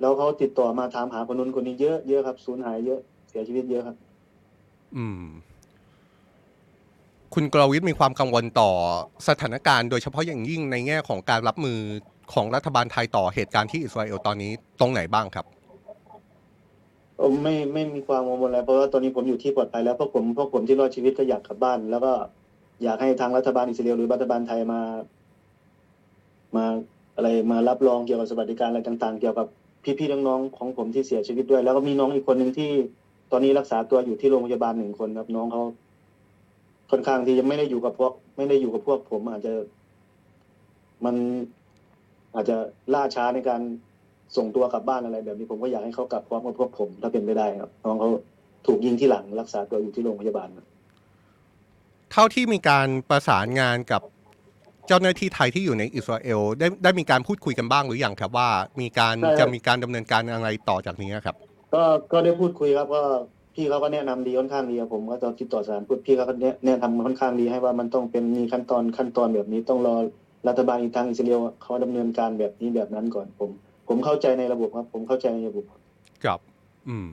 [0.00, 3.96] แล้วเขาติดต่อมาถามหาคนนู้นคนนี้เยอะเยอะครับ สูญหายเยอะเสียชีวิตเยอะครับ
[4.96, 5.24] อืม
[7.34, 8.70] คุณกรวิทย์มีความกังวลต่อ
[9.28, 11.78] สถานการณ์ โดยเฉพาะอย่างยิ่งในแง่ของการรับมือ
[12.32, 15.46] ของรัฐบาลไทยต่อเหตุการณ์ที่อิสราเอลตอนนี้ตรงไหนบ้างครับ
[17.18, 22.12] เออไม่ไม่มีความกังวลอะไรเพราะว่าตอนนี้ผมอยู่ที่ปลอดภัยแล้วพวกผมพวกผมที่รอดชีวิตก็อยากกลับบ้าน แล้วก็
[22.82, 24.80] อยากให้ทางรัฐบาลอิสราเอลหรือรัฐบาลไทยมา
[26.56, 26.64] มา
[27.16, 29.46] อะไรมารับรองเกี่ยวกับสวัสดิการอะไรต่าง ๆ เกี่ยวกับ
[29.98, 32.70] พี่ๆน้องๆของผมที่เสียชีวิตด้วย แล้วก็มีน้องอีกคนหนึ่งที่
[33.32, 35.62] ตอนนี้รักษาตัวอยู่ที่โรงพยาบาลหนึ่งคนครับน้องเขา
[36.90, 39.52] ค่อนข้างที่จะไม่ได้อยู่กับพวก ไม่ได้อยู่กับพวกผมอาจจะ
[41.04, 41.16] มัน
[42.34, 42.56] อาจจะ
[42.94, 43.60] ล่าช้าในการ
[44.36, 48.10] ส่งตัวกลับบ้านอะไร แบบนี้ผมก็อยากให้เขากลับพร้อมกับพวกผม ถ้าเป็นไปได้ครับน้องเขา
[48.66, 50.66] ถูกยิงที่หลังรักษาตัวอยู่ที่โรงพยาบาลครับ
[52.12, 54.02] เท่าที่มีการประสานงานกับ
[54.86, 58.48] เจ้าหน้าที่ไทยที่อยู่ในอิสราเอลได้ได้มีการพูดคุยกันบ้างหรือยังครับว่า
[58.80, 61.36] มีการใช่ครับจะมีการดำเนินการอะไรต่อจากนี้ครับ
[61.74, 61.82] ก็
[62.12, 63.02] ก็ได้พูดคุยครับก็
[63.54, 69.96] พี่เขาก็แนะนำดีค่อนข้างดีครับผมก็จะติดต่อสารพูดพี่เขาก็แนะแนะนำค่อนข้างดีให้ว่ามันต้องเป็นมีขั้นตอนขั้นตอนแบบนี้ต้องรอ
[70.48, 73.50] รัฐบาลอีกทางอิสราเอลเขาดำเนินการแบบนี้แบบนั้นก่อนผม
[73.88, 75.64] ผมเข้าใจในระบบครับ ผมเข้าใจในระบบ
[76.24, 76.40] ครับ
[76.88, 77.08] อืม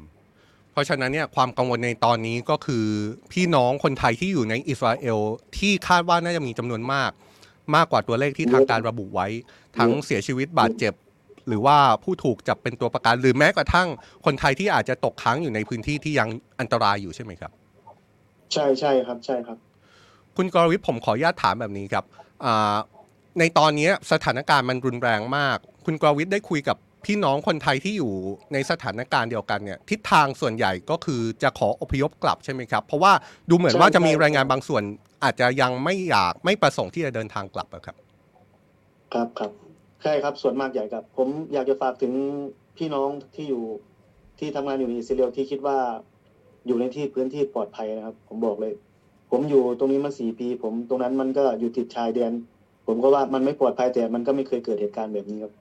[0.72, 2.86] เพราะฉะนั้นเนี่ยความกังวลในตอนนี้ก็คือ
[3.32, 5.20] พี่น้องคนไทยที่อยู่ในอิสราเอล
[5.58, 7.12] ที่คาดว่าน่าจะมีจำนวนมาก
[7.76, 9.28] มากกว่าตัวเลขที่ทางการระบุไว้
[9.78, 10.94] ทั้งเสียชีวิตบาดเจ็บ
[11.48, 13.88] หรือว่าผู้ถูกจับเป็นตัวประกันหรือแม้กระทั่ง
[14.26, 17.52] คนไทยที่อาจจะตกค้างอยู่ในพื้นที่ที่ยังอันตรายอยู่ใช่ไหมครับ
[18.54, 19.58] ใช่ใช่ครับใช่ครับ
[20.38, 22.04] คุณกรวิทย์ผมขออนุญาตถามแบบนี้ครับ
[22.46, 22.76] อ่า
[23.40, 28.12] ในตอนนี้สถานการณ์มันรุนแรงมาก คุณกรวิทย์ได้คุยกับ พี่น้องคนไทยที่อยู่
[28.54, 33.14] ในสถานการณ์เดียวกันเนี่ยทิศทางส่วนใหญ่ก็คือจะขออพยพกลับใช่ไหมครับ เพราะว่า
[33.50, 34.84] ดูเหมือนว่าจะมีรายงานบางส่วน
[35.24, 37.96] อาจจะยังไม่อยากไม่ประสงค์ที่จะเดินทางกลับอะครับ
[39.14, 39.52] ครับครับ
[40.04, 42.14] ใช่ครับส่วนมากใหญ่ครับ ผมอยากจะฝากถึง
[42.78, 43.64] พี่น้องที่อยู่
[44.40, 45.78] ที่ทำงานอยู่ในอิสราเอลที่คิดว่า
[46.68, 48.74] อยู่ในที่พื้นที่ปลอดภัยนะครับ ผมบอกเลย
[49.32, 52.34] ผมอยู่ตรงนี้มาสี่ปี ผมตรงนั้นมันก็อยู่ติดชายแดน
[52.88, 55.54] ผมก็ว่ามันไม่ปลอดภัยแต่มันก็ไม่เคยเกิดเหตุการณ์แบบนี้ครับ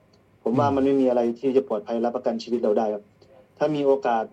[0.42, 3.04] ผมว่ามันไม่มีอะไรที่จะปลอดภัยรับประกันชีวิตเราได้ครับ
[3.58, 4.24] ถ้ามีโอกาส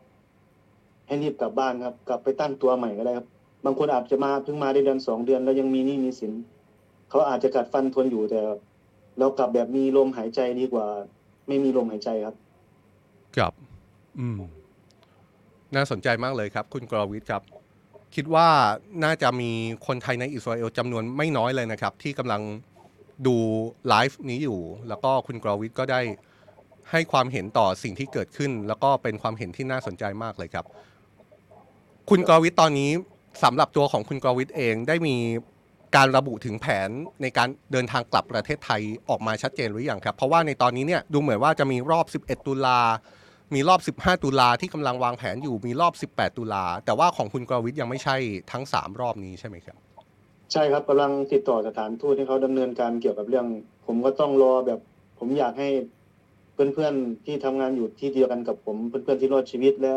[1.07, 3.27] ให้รีบกลับบ้านครับ กลับไปตั้งตัวใหม่ก็ได้ครับ
[3.65, 6.31] บางคนอาจจะมาเพิ่งมาได้เดือนสองเดือน แล้วยังมีหนี้มีสิน
[7.09, 8.39] เขาอาจจะกัดฟันทนอยู่แต่
[9.19, 10.85] เรากลับแบบมีลมหายใจดีกว่า
[11.47, 12.35] ไม่มีลมหายใจครับ
[13.37, 13.53] ครับ
[14.19, 14.39] อืม
[15.75, 17.41] น่าสนใจมากเลยครับ คุณกรวิทย์ครับ
[18.15, 18.47] คิดว่า
[19.03, 19.51] น่าจะมี
[19.87, 22.41] คนไทยในอิสราเอลจำนวนไม่น้อยเลยนะครับ ที่กำลัง
[23.25, 23.35] ดู
[23.89, 26.01] ไลฟ์นี้อยู่ แล้วก็คุณกรวิทย์ก็ได้
[26.91, 30.65] ให้ความเห็นต่อสิ่งที่เกิดขึ้น แล้วก็เป็นความเห็นที่น่าสนใจมากเลยครับ
[32.09, 32.91] คุณกรวิทย์ตอนนี้
[33.43, 35.15] สำหรับตัวของคุณกรวิทย์เองได้มี
[35.95, 36.89] การระบุถึงแผน
[37.21, 42.79] ในการเดินทางกลับประเทศไทยออกมาชัดเจนหรือยังครับ เพราะว่าในตอนนี้เนี่ยดูเหมือนว่าจะมีรอบ 11 ตุลา
[43.55, 48.15] มีรอบ 15 ตุลาที่กำลังวางแผนอยู่มีรอบ 18 ตุลา แต่ว่าของคุณกรวิทย์ยังไม่ใช่
[48.51, 49.77] ทั้ง 3 รอบนี้ใช่ไหมครับ
[50.51, 53.45] ใช่ครับกำลังติดต่อสถานทูตให้เขาดำเนินการเกี่ยวกับเรื่อง
[53.85, 54.79] ผมก็ต้องรอแบบ
[55.19, 55.69] ผมอยากให้
[56.53, 59.93] เพื่อนๆที่ทำงานอยู่ที่เดียวกันกับผมเพื่อนๆที่รอดชีวิต และ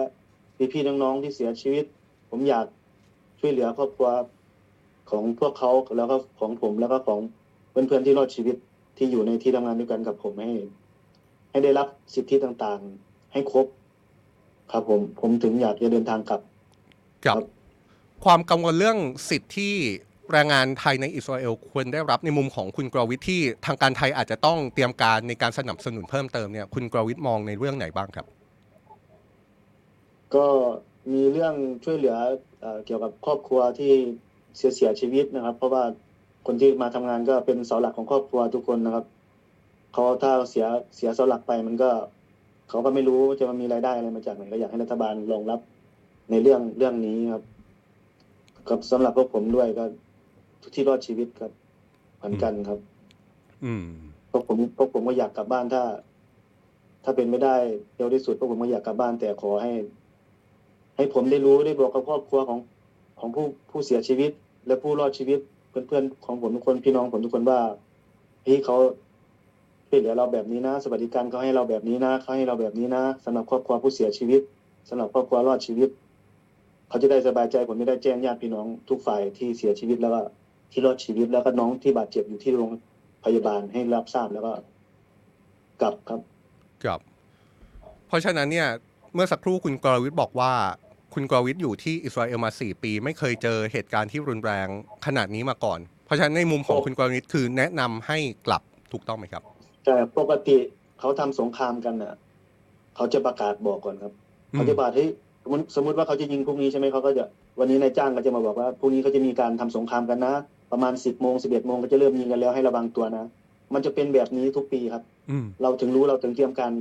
[0.73, 1.85] พี่ๆน้องๆที่เสียชีวิต
[2.31, 2.67] ผมอยาก
[3.41, 4.09] ช่วยเหลือครอบครัว
[5.11, 7.21] ของพวกเขาแล้วก็ของผมแล้วก็ของ
[7.71, 8.57] เพื่อนๆที่รอดชีวิต
[8.97, 10.51] ที่อยู่ในที่ทำงานด้วยกันกับผมให้
[11.51, 13.67] ให้ได้รับสิทธิต่างๆ ให้ครบ
[14.73, 16.41] ครับผมผมถึงอยากจะเดินทางกลับ
[17.25, 17.49] กับครับ
[18.25, 18.99] ความกังวลเรื่อง
[19.31, 19.75] สิทธิที่
[20.33, 28.27] แรงงานไทยในอิสราเอลควรได้รับในมุมของคุณกรวิทย์ที่ทางการไทยอาจจะต้องเตรียมการในการสนับสนุนเพิ่มเติมเนี่ยคุณกรวิทย์มองในเรื่องไหนบ้างครับ
[30.35, 30.47] ก็
[31.13, 31.55] มีเรื่อง
[31.85, 32.17] ช่วยเหลือ
[32.61, 33.93] เอเกี่ยวกับครอบครัวที่
[34.57, 35.85] เสียเสียชีวิตนะครับ เพราะว่า
[36.47, 39.05] คนที่มาทำงานก็เป็นเสาหลักของครอบครัวทุกคนนะครับ
[39.93, 40.67] เขาถ้าเสีย
[40.97, 41.91] เสียเสาหลักไปมันก็
[42.69, 45.61] เขาก็ไม่รู้จะมามีรายได้อะไรมาจากไหนก็อยากให้รัฐบาลรองรับ
[46.31, 47.45] ในเรื่องเรื่องนี้ครับ
[48.69, 49.85] กับสำหรับพวกผมด้วยก็
[50.61, 51.53] ทุกที่รอดชีวิตครับ
[52.17, 52.79] เหมือนกันครับ
[53.65, 53.87] อืม
[54.31, 55.83] พวกผมพวกผมก็อยากกลับบ้านถ้า
[57.05, 57.57] ถ้าเป็นไม่ได้
[57.97, 59.73] เร็วที่สุดพวกผมก็อยากกลับบ้าน แต่ขอให้
[60.97, 62.59] ให้ผมได้รู้ได้บอกกับครอบครัวของ
[63.21, 64.31] ของผู้ผู้เสียชีวิต
[64.67, 65.41] และผู้รอดชีวิต
[65.71, 67.61] เพื่อนๆของผมทุกคนพี่น้องผมทุกคนว่า
[68.45, 68.77] พี่เขา
[69.89, 74.41] ช่วยเหลือเราแบบนี้นะ สวัสดิการเขาให้เราแบบนี้นะเขาให้เราแบบนี้นะสำหรับครอบครัวผู้เสียชีวิต
[74.89, 75.89] สำหรับครอบครัวรอดชีวิต
[76.89, 80.21] เขาจะได้สบายใจผมจะได้แจ้งญาติพี่น้องทุกฝ่ายที่เสียชีวิตแล้วก็
[80.71, 82.71] ที่รอดชีวิตแล้วก็น้องที่บาดเจ็บอยู่ที่โรง
[83.25, 84.53] พยาบาลให้รับทราบแล้วก็
[85.81, 86.21] กลับครับ
[86.85, 87.01] ครับ
[88.09, 88.69] เพราะฉะนั้นเนี่ย
[89.15, 90.53] เมื่อสักครู่คุณกรวิทย์บอกว่า
[91.15, 94.69] คุณกรวิทย์อยู่ที่อิสราเอลมา4ปี ไม่เคยเจอเหตุการณ์ที่รุนแรง
[95.07, 98.63] ขนาดนี้มาก่อน เพราะฉะนั้นในมุมของคุณกรวิทย์คือแนะนำให้กลับ
[98.93, 99.43] ถูกต้องไหมครับ
[99.85, 100.57] แต่ปกติ
[101.01, 102.15] เขาทำสงครามกันน่ะ
[102.97, 104.13] เขาจะประกาศบอกก่อนครับ
[104.53, 105.07] อืมเขาจะประกาศให้
[105.43, 107.25] สมมติสมมติว่าเขาจะยิงพรุ่งนี้ใช่ไหมเขาก็จะ
[107.59, 110.35] วันนี้นายจ้างก็จะมาบอกว่าพรุ่งนี้เขาจะมีการทำสงครามกันนะ
[110.73, 113.25] ประมาณสิบโมงสิบเอ็ดโมงก็จะเริ่มยิงกันแล้วให้ระวังตัวนะ
[113.75, 116.73] มันจะเป็นแบบนี้ทุกปีครับ อืมเราถึงรู้เราถึงเตรียมการ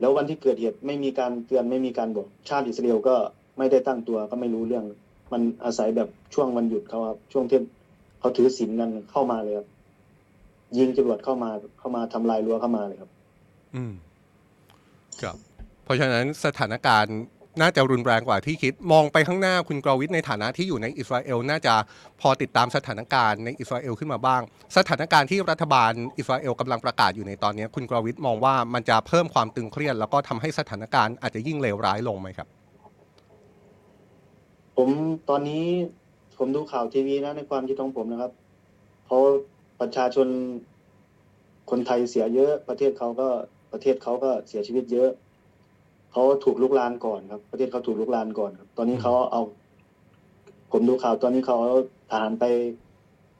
[0.00, 3.14] แล้ววันที่เกิดเหตุไม่มีการเตือนไม่มีการบอก ชาติอิสราเอลก็
[3.58, 4.84] ไม่ได้ตั้งตัวก็ไม่รู้เรื่อง
[5.32, 7.58] มันอาศัยแบบช่วงวันหยุดเขาครับช่วงที่
[8.20, 9.68] เขาถือศีลกันเข้ามาเลยครับ
[10.78, 13.10] ยิงจรวดเข้ามาเข้ามาทำลายรั้วเข้ามาเลยครับ
[13.74, 13.92] อืม
[15.22, 15.36] ครับ
[15.84, 17.18] เพราะฉะนั้นสถานการณ์
[17.60, 21.74] น่าจะรุนแรงกว่าที่คิด มองไปข้างหน้าคุณกรวิทในฐานะที่อยู่ในอิสราเอลน่าจะ
[22.20, 24.42] พอติดตามสถานการณ์ในอิสราเอลขึ้นมาบ้าง
[24.76, 32.48] สถานการณ์ที่รัฐบาลอิสราเอลกำลังประกาศอยู่ในตอนนี้ คุณกรวิทมองว่ามันจะเพิ่มความตึงเครียด แล้วก็ทำให้สถานการณ์อาจจะยิ่งเลวร้ายลงไหมครับ
[34.76, 34.88] ผม
[35.28, 35.64] ตอนนี้
[36.38, 38.32] ผมดูข่าวทีวีนะในความคิดของผมนะครับ
[39.06, 39.18] เขา
[39.80, 40.28] ประชาชน
[41.70, 43.28] คนไทยเสียเยอะ ประเทศเขาก็
[43.72, 45.10] ประเทศเขาก็เสียชีวิตเยอะ
[46.12, 49.42] เขาถูกลุกลานก่อนครับ ประเทศเขาถูกลุกลานก่อนครับ ตอนนี้เขาเอา
[50.72, 51.78] ผมดูข่าวตอนนี้เขาเอา
[52.10, 52.44] ทหารไป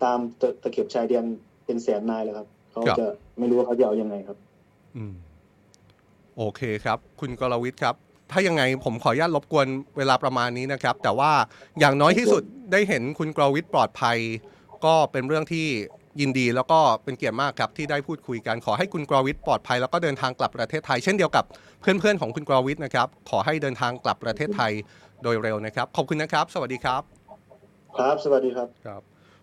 [0.03, 1.25] ตามตะตะเข็บชายแดน
[1.65, 3.07] เป็นแสนนายแล้วครับเขาครับจะ
[3.39, 4.39] ไม่รู้ว่าเขาจะเอายังไงครับ
[4.97, 5.15] อืม
[6.37, 7.95] โอเคครับ คุณกรวิทย์ครับ
[8.31, 9.67] ถ้ายังไงผมขออนุญาตรบกวน
[9.97, 11.33] เวลาประมาณนี้นะครับ แต่ว่า
[11.81, 12.43] อย่างน้อยที่สุด
[12.73, 14.19] ได้เห็นคุณกรวิทย์ปลอดภัย
[14.85, 15.67] ก็เป็นเรื่องที่
[16.21, 21.45] ยินดีแล้วก็เป็นเกียรติมากครับที่ได้พูดคุยกันขอให้คุณกรวิทย์ปลอดภัยแล้วก็เดินทางกลับประเทศไทย เช่นเดียวกับ
[21.81, 24.73] เพื่อนๆของคุณกรวิทย์นะครับ ขอให้เดินทางกลับประเทศไทย
[25.23, 27.03] โดยเร็วนะครับ ขอบคุณนะครับ สวัสดีครับ
[27.99, 29.03] ครับสวัสดีครับครับ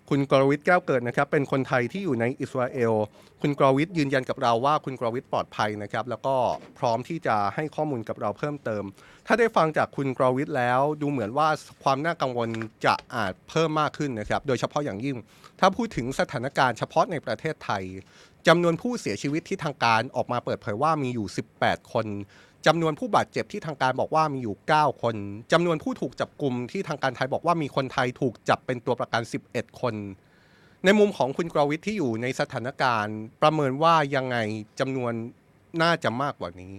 [0.09, 2.93] คุณกรวิทย์แก้วเกิดนะครับ เป็นคนไทยที่อยู่ในอิสราเอล
[3.41, 6.35] คุณกรวิทย์ยืนยันกับเราว่าคุณกรวิทย์ปลอดภัยนะครับ แล้วก็
[6.79, 8.83] พร้อมที่จะให้ข้อมูลกับเราเพิ่มเติม
[9.27, 11.47] ถ้าได้ฟังจากคุณกรวิทย์แล้ว ดูเหมือนว่า
[11.83, 12.49] ความน่ากังวล
[12.85, 15.15] จะอาจเพิ่มมากขึ้นนะครับ โดยเฉพาะอย่างยิ่ง
[15.59, 17.83] ถ้าพูดถึงสถานการณ์เฉพาะในประเทศไทย
[18.47, 21.27] จำนวนผู้เสียชีวิตที่ทางการออกมาเปิดเผยว่ามีอยู่
[21.59, 22.05] 18 คน
[22.67, 25.15] จำนวนผู้บาดเจ็บที่ทางการบอกว่ามีอยู่ 9 คน
[25.51, 29.95] จำนวนผู้ถูกจับกลุ่มที่ทางการไทยบอกว่ามีคนไทยถูกจับเป็นตัวประกัน 11 คน
[30.85, 34.37] ในมุมของคุณกรวิทย์ที่อยู่ในสถานการณ์ ประเมินว่ายังไง
[34.79, 35.13] จำนวน
[35.81, 36.73] น่าจะมากกว่านี้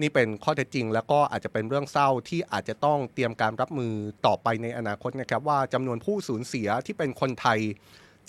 [0.00, 3.94] นี่เป็นข้อเท็จจริง แล้วก็อาจจะเป็นเรื่องเศร้าที่อาจจะต้องเตรียมการรับมือ
[4.26, 7.60] ต่อไปในอนาคตนะครับว่าจำนวนผู้สูญเสียที่เป็นคนไทย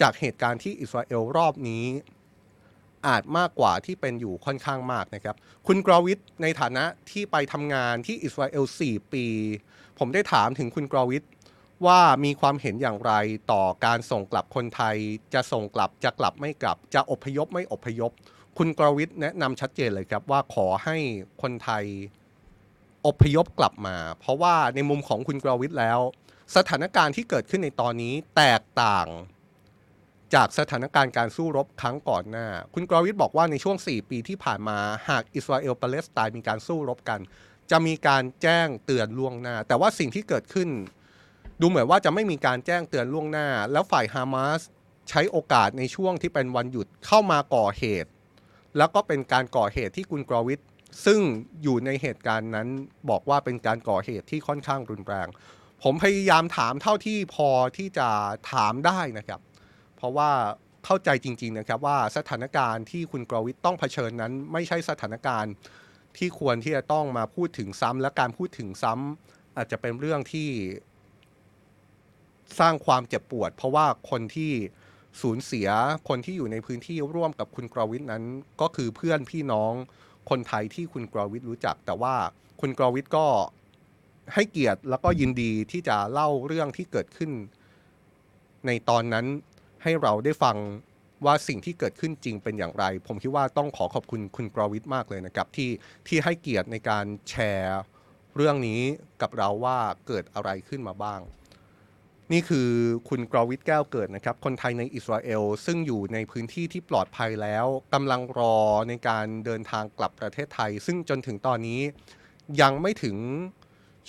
[0.02, 1.86] จากเหตุการณ์ที่อิสราเอลรอบนี้
[3.08, 5.36] อาจมากกว่าที่เป็นอยู่ค่อนข้างมากนะครับ
[5.68, 9.26] คุณกรวิทในฐานะที่ไปทำงานที่อิสราเอล 4 ปี
[10.00, 11.24] ผมได้ถามถึงคุณกรวิท
[11.86, 13.14] ว่ามีความเห็นอย่างไร
[13.52, 14.96] ต่อการส่งกลับคนไทย
[15.34, 18.12] จะส่งกลับจะกลับไม่กลับ จะอพยพไม่อพยพ
[18.58, 20.98] คุณกรวิทแนะนำชัดเจนเลยครับว่าขอให้
[21.42, 21.86] คนไทย
[23.08, 26.00] อพยพกลับมา เพราะว่าในมุมของคุณกรวิทแล้ว
[26.56, 29.08] สถานการณ์ที่เกิดขึ้นในตอนนี้แตกต่าง
[30.34, 34.78] จากสถานการณ์การสู้รบครั้งก่อนหน้า คุณกรวิทย์บอกว่าในช่วง 4 ปีที่ผ่านมา
[35.10, 37.20] หากอิสราเอลปาเลสไตน์มีการสู้รบกัน
[37.72, 40.70] จะมีการแจ้งเตือนล่วงหน้า แต่ว่าสิ่งที่เกิดขึ้น
[41.62, 44.62] ดูเหมือนว่าจะไม่มีการแจ้งเตือนล่วงหน้า แล้วฝ่ายฮามาส
[45.10, 48.10] ใช้โอกาสในช่วงที่เป็นวันหยุดเข้ามาก่อเหตุ
[48.78, 50.68] แล้วก็เป็นการก่อเหตุที่คุณกรวิทย์
[51.06, 51.22] ซึ่ง
[51.64, 52.68] อยู่ในเหตุการณ์นั้น
[53.10, 55.28] บอกว่าเป็นการก่อเหตุที่ค่อนข้างรุนแรง
[55.84, 58.10] ผมพยายามถามเท่าที่พอที่จะ
[58.52, 59.40] ถามได้นะครับ
[60.06, 60.32] ราะว่า
[60.86, 65.54] เข้าใจจริงๆนะครับว่าสถานการณ์ที่คุณกรวิทต้องเผชิญนั้น ไม่ใช่สถานการณ์
[66.18, 70.50] ที่ควรที่จะต้องมาพูดถึงซ้ำและการพูดถึงซ้ำอาจจะเป็นเรื่องที่
[72.60, 74.52] สร้างความเจ็บปวด เพราะว่าคนที่
[75.22, 75.68] สูญเสีย
[76.10, 78.24] คนที่อยู่ในพื้นที่ร่วมกับคุณกรวิทนั้น
[78.62, 79.74] ก็คือเพื่อนพี่น้อง
[80.30, 82.16] คนไทยที่คุณกรวิทรู้จัก แต่ว่า
[82.62, 83.28] คุณกรวิทก็
[84.34, 87.32] ให้เกียรติแล้วก็ยินดีที่จะเล่าเรื่องที่เกิดขึ้น
[88.68, 89.26] ในตอนนั้น
[89.86, 90.58] ให้เราได้ฟัง
[91.26, 95.70] ว่าสิ่งที่เกิดขึ้นจริงเป็นอย่างไร ผมคิดว่าต้องขอขอบคุณคุณกรวิทมากเลยนะครับ ที่
[96.08, 97.80] ที่ให้เกียรติในการแชร์
[98.36, 98.82] เรื่องนี้
[99.22, 99.78] กับเราว่า
[100.08, 101.22] เกิดอะไรขึ้นมาบ้าง
[102.32, 102.70] นี่คือ
[103.10, 108.58] คุณกรวิทแก้วเกิดนะครับ คนไทยในอิสราเอลซึ่งอยู่ในพื้นที่ที่ปลอดภัยแล้วกำลังรอ
[108.90, 111.82] ในการเดินทางกลับประเทศไทย ซึ่งจนถึงตอนนี้
[112.62, 113.18] ยังไม่ถึง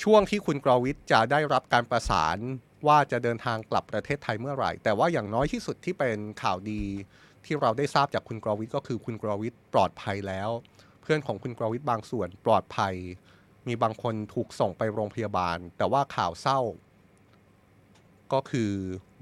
[0.03, 2.39] ช่วงที่คุณกรวิทจะได้รับการประสาน
[2.87, 6.83] ว่าจะเดินทางกลับประเทศไทยเมื่อไหร่ แต่ว่าอย่างน้อยที่สุดที่เป็นข่าวดี
[7.45, 10.51] ที่เราได้ทราบจากคุณกรวิทย์ก็คือคุณกรวิทย์ปลอดภัยแล้ว
[11.03, 12.95] เพื่อนของคุณกรวิทย์บางส่วนปลอดภัย
[13.67, 16.61] มีบางคนถูกส่งไปโรงพยาบาล แต่ว่าข่าวเศร้า
[18.33, 18.73] ก็คือ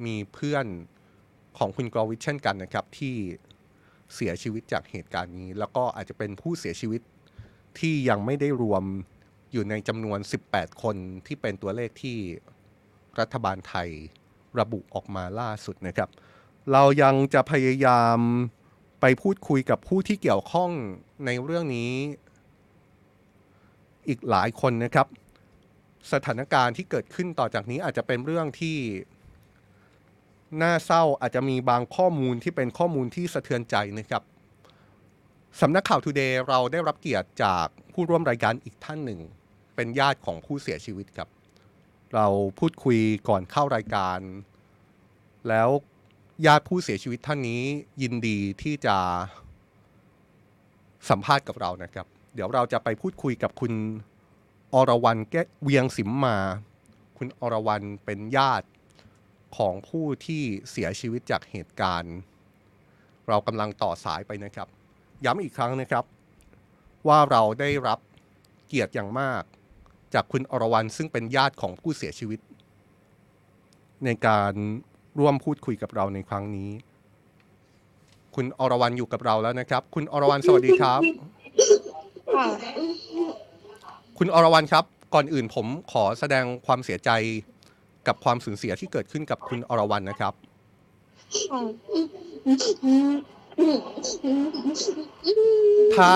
[0.05, 0.67] มีเพื่อน
[1.59, 3.15] ของคุณกรวิทย์เช่นกันนะครับที่
[4.15, 7.03] เสียชีวิตจากเหตุการณ์นี้ แล้วก็อาจจะเป็นผู้เสียชีวิต
[7.79, 8.85] ที่ยังไม่ได้รวม
[9.53, 10.19] อยู่ในจำนวน
[10.51, 10.97] 18 คน
[11.27, 12.19] ที่เป็นตัวเลขที่
[13.21, 13.89] รัฐบาลไทย
[14.61, 16.09] ระบุออกมาล่าสุดนะครับ
[16.73, 18.19] เรายังจะพยายาม
[19.01, 20.71] ไปพูดคุยกับผู้ที่เกี่ยวข้อง
[21.27, 21.93] ในเรื่องนี้
[24.09, 25.07] อีกหลายคนนะครับ
[26.13, 28.79] สถานการณ์ที่เกิดขึ้นต่อจากนี้อาจจะเป็นเรื่องที่
[30.63, 34.23] น่าเศร้าอาจจะมีบางข้อมูลที่เป็นข้อมูลที่สะเทือนใจนะครับ
[35.61, 39.21] สำนักข่าวทูเดย์เราได้รับเกียรติจากผู้ร่วมรายการอีกท่านหนึ่ง
[39.75, 41.29] เป็นญาติของผู้เสียชีวิตครับ
[42.15, 42.27] เรา
[42.59, 42.99] พูดคุย
[43.29, 44.19] ก่อนเข้ารายการ
[45.49, 45.69] แล้ว
[46.47, 47.63] ญาติผู้เสียชีวิตท่านนี้
[48.03, 48.97] ยินดีที่จะ
[51.11, 53.73] สัมภาษณ์กับเรานะครับ เดี๋ยวเราจะไปพูดคุยกับคุณ
[54.75, 56.37] อรวรรณแก้วเวียงสิมมา
[57.19, 58.69] คุณอรวรรณเป็นญาติ
[59.57, 62.15] ของผู้ที่เสียชีวิตจากเหตุการณ์
[63.29, 64.69] เรากำลังต่อสายไปนะครับ
[65.25, 66.05] ย้ำอีกครั้งนะครับ
[67.09, 67.99] ว่าเราได้รับ
[68.67, 69.43] เกียรติอย่างมาก
[70.15, 72.41] จากคุณอรวรรณซึ่งเป็นญาติของผู้เสียชีวิต
[74.05, 74.53] ในการ
[75.19, 76.71] ร่วมพูดคุยกับเราในครั้งนี้
[78.35, 81.01] คุณอรวรรณอยู่กับเราแล้วนะครับ คุณอรวรรณสวัสดีครับ
[82.35, 82.47] ค่ะ
[84.19, 84.85] คุณอรวรรณครับ
[85.15, 87.11] ก่อนอื่นผมขอแสดงความเสียใจ
[88.07, 90.33] กับความสูญเสียที่เกิดขึ้นกับคุณอรวรรณนะครับ
[95.97, 96.11] ถ้า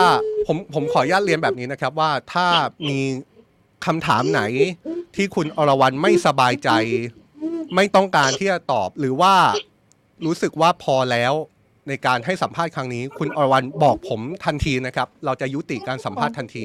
[0.47, 2.47] ผมผมขออนุญาตเรียนแบบนี้นะครับว่าถ้า
[2.89, 2.99] มี
[3.87, 4.43] คำถามไหน
[5.17, 6.71] ที่คุณอรวรรณไม่สบายใจ
[7.75, 9.35] ไม่ต้องการที่จะตอบหรือว่า
[10.25, 11.33] รู้สึกว่าพอแล้ว
[11.89, 16.65] ในการให้สัมภาษณ์ครั้งนี้ คุณอรวรรณบอกผมทันทีนะครับ เราจะยุติการสัมภาษณ์ทันที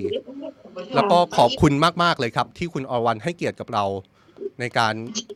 [0.96, 3.86] แล้วก็ขอบคุณมากๆเลยครับ ที่คุณอรวรรณให้เกียรติกับเรา
[4.60, 4.94] ในการ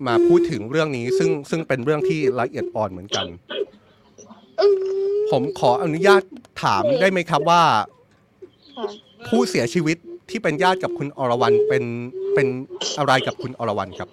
[0.07, 3.25] มาพูดถึงเรื่องนี้ ซึ่งซึ่งเป็นเรื่องที่ละเอียดอ่อนเหมือนกัน
[5.31, 6.21] ผมขออนุญาต
[6.63, 7.63] ถามได้ไหมครับว่า
[9.27, 9.97] ผู้เสียชีวิต
[10.29, 11.83] ที่เป็นญาติกับคุณอรวรรณเป็น
[12.33, 12.47] เป็น
[12.97, 14.07] อะไรกับคุณอรวรรณครับ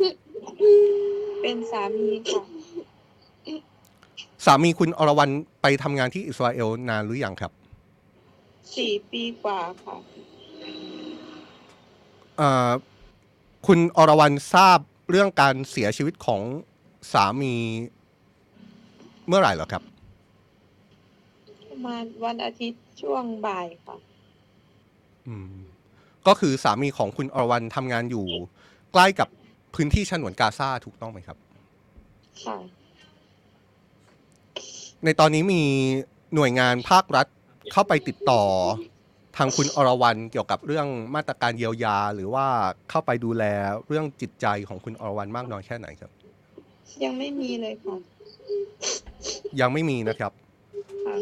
[1.42, 2.42] เป็นสามีค่ะ
[4.44, 7.52] สามีคุณอรวรรณไปทำงานที่อิสราเอลนานหรือยังครับ
[8.76, 9.96] สี่ปีกว่าค่ะ
[12.36, 12.70] เอ่อ
[13.66, 14.78] คุณอรวรรณทราบ
[15.10, 16.42] เรื่องการเสียชีวิตของ
[17.12, 17.54] สามี
[19.26, 19.82] เมื่อไหร่เหรอครับ
[21.68, 23.96] ประมาณวันอาทิตย์ช่วงบ่ายค่ะ
[25.28, 25.63] อืม
[26.26, 28.26] ก็คือสามีของคุณอรวรรณทำงานอยู่
[28.92, 29.28] ใกล้กับ
[29.74, 31.38] พื้นที่ฉนวนกาซาถูกต้องไหมครับ
[32.44, 32.56] ค่ะ
[35.04, 35.62] ในตอนนี้มี
[36.34, 37.26] หน่วยงานภาครัฐ
[37.72, 38.42] เข้าไปติดต่อ
[39.36, 42.46] ทางคุณอรวรรณเกี่ยวกับเรื่องมาตรการเยียวยา หรือว่า
[42.90, 43.44] เข้าไปดูแล
[43.86, 46.10] เรื่องจิตใจของคุณอรวรรณมากน้อยแค่ไหนครับ
[47.04, 47.96] ยังไม่มีเลยค่ะ
[49.60, 50.32] ยังไม่มีนะครับ
[51.06, 51.16] ค่ะ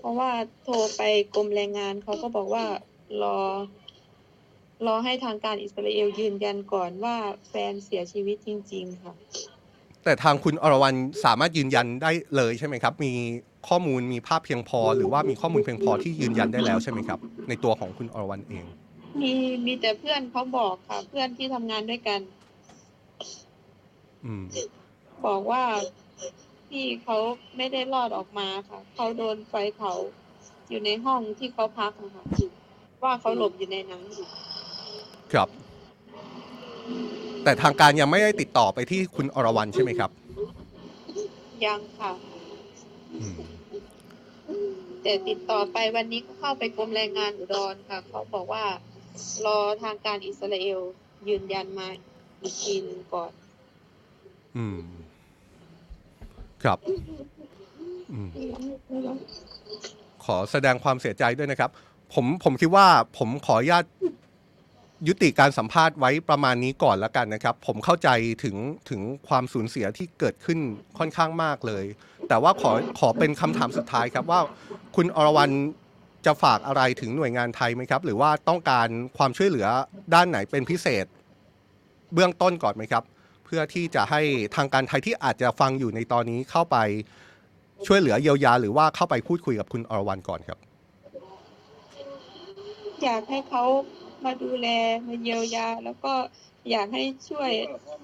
[0.00, 0.30] เพราะว่า
[0.62, 1.02] โทรไป
[1.34, 2.64] กรมแรงงานเขาก็บอกว่า
[3.22, 3.38] รอ
[4.86, 7.16] รอให้ทางการอิสราเอลยืนยันก่อนว่า
[7.48, 9.14] แฟนเสียชีวิตจริง ๆ ค่ะ
[10.04, 13.12] แต่ทางคุณอรวรรณสามารถยืนยันได้เลยใช่ไหมครับ มี
[13.68, 18.64] ข้อมูลมีภาพเพียงพอ หรือว่ามีข้อมูลเพียงพอที่ยืนยันได้แล้วใช่ไหมครับ ในตัวของคุณอรวรรณเอง
[19.20, 19.32] มี
[19.66, 22.20] มีแต่เพื่อนเขาบอกค่ะ เพื่อนที่ทำงานด้วยกัน
[24.24, 24.44] อืม
[25.26, 25.62] บอกว่า
[26.68, 27.16] พี่เขา
[27.56, 29.92] ไม่ได้รอดออกมาค่ะ เขาโดนไฟเผา
[30.68, 32.24] อยู่ในห้องที่เขาพักนะคะ
[33.04, 34.02] ว่าเขาหลบอยู่ในนั้น
[35.32, 35.48] ครับ
[37.44, 40.10] แต่ทางการยังไม่ได้ติดต่อไปที่คุณอรวรรณใช่ไหมครับ
[41.66, 42.12] ยังค่ะ
[43.20, 43.36] อืม
[45.02, 48.64] แต่ติดต่อไปวันนี้ก็เข้าไปกรมแรงงานอุดรค่ะ เขาบอกว่า
[49.46, 50.80] รอทางการอิสราเอล
[51.28, 51.88] ยืนยันมา
[52.42, 53.32] อีกทีหนึงก่อน
[54.56, 54.78] อืม
[56.62, 56.78] ครับ
[58.12, 58.28] อืม
[60.24, 61.70] ขอแสดงความเสียใจด้วยนะครับ
[62.14, 62.86] ผมผมคิดว่า
[63.18, 63.84] ผมขออนุญาต
[65.08, 68.08] ยุติการสัมภาษณ์ไว้ประมาณนี้ก่อนแล้วกันนะครับ ผมเข้าใจ
[68.44, 68.56] ถึง
[68.90, 70.58] ถึงความสูญเสียที่เกิดขึ้น
[70.98, 71.84] ค่อนข้างมากเลย
[72.28, 74.40] แต่ว่าขอขอเป็นคำถามสุดท้ายครับว่า
[74.96, 75.54] คุณอรวรรณ
[76.26, 79.66] จะฝากอะไรถึงหน่วยงานไทยไหมครับ หรือว่าต้องการความช่วยเหลือ
[80.14, 81.06] ด้านไหนเป็นพิเศษ
[82.14, 83.04] เบื้องต้นก่อนไหมครับ
[83.44, 84.20] เพื่อที่จะให้
[84.56, 86.76] ทางการไทยที่อาจจะฟังอยู่ในตอนนี้เข้าไป
[87.86, 90.58] ช่วยเหลือเยียวยา หรือว่าเข้าไปพูดคุยกับคุณอรวรรณก่อนครับ
[93.02, 93.64] อยากให้เขา
[94.24, 94.66] มาดูแล
[95.06, 96.14] มาเยียวยา แล้วก็
[96.70, 97.50] อยากให้ช่วย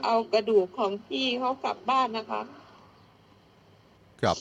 [0.04, 2.42] เอากระดูกของพี่เขากลับบ้านนะคะ
[4.22, 4.36] ครับ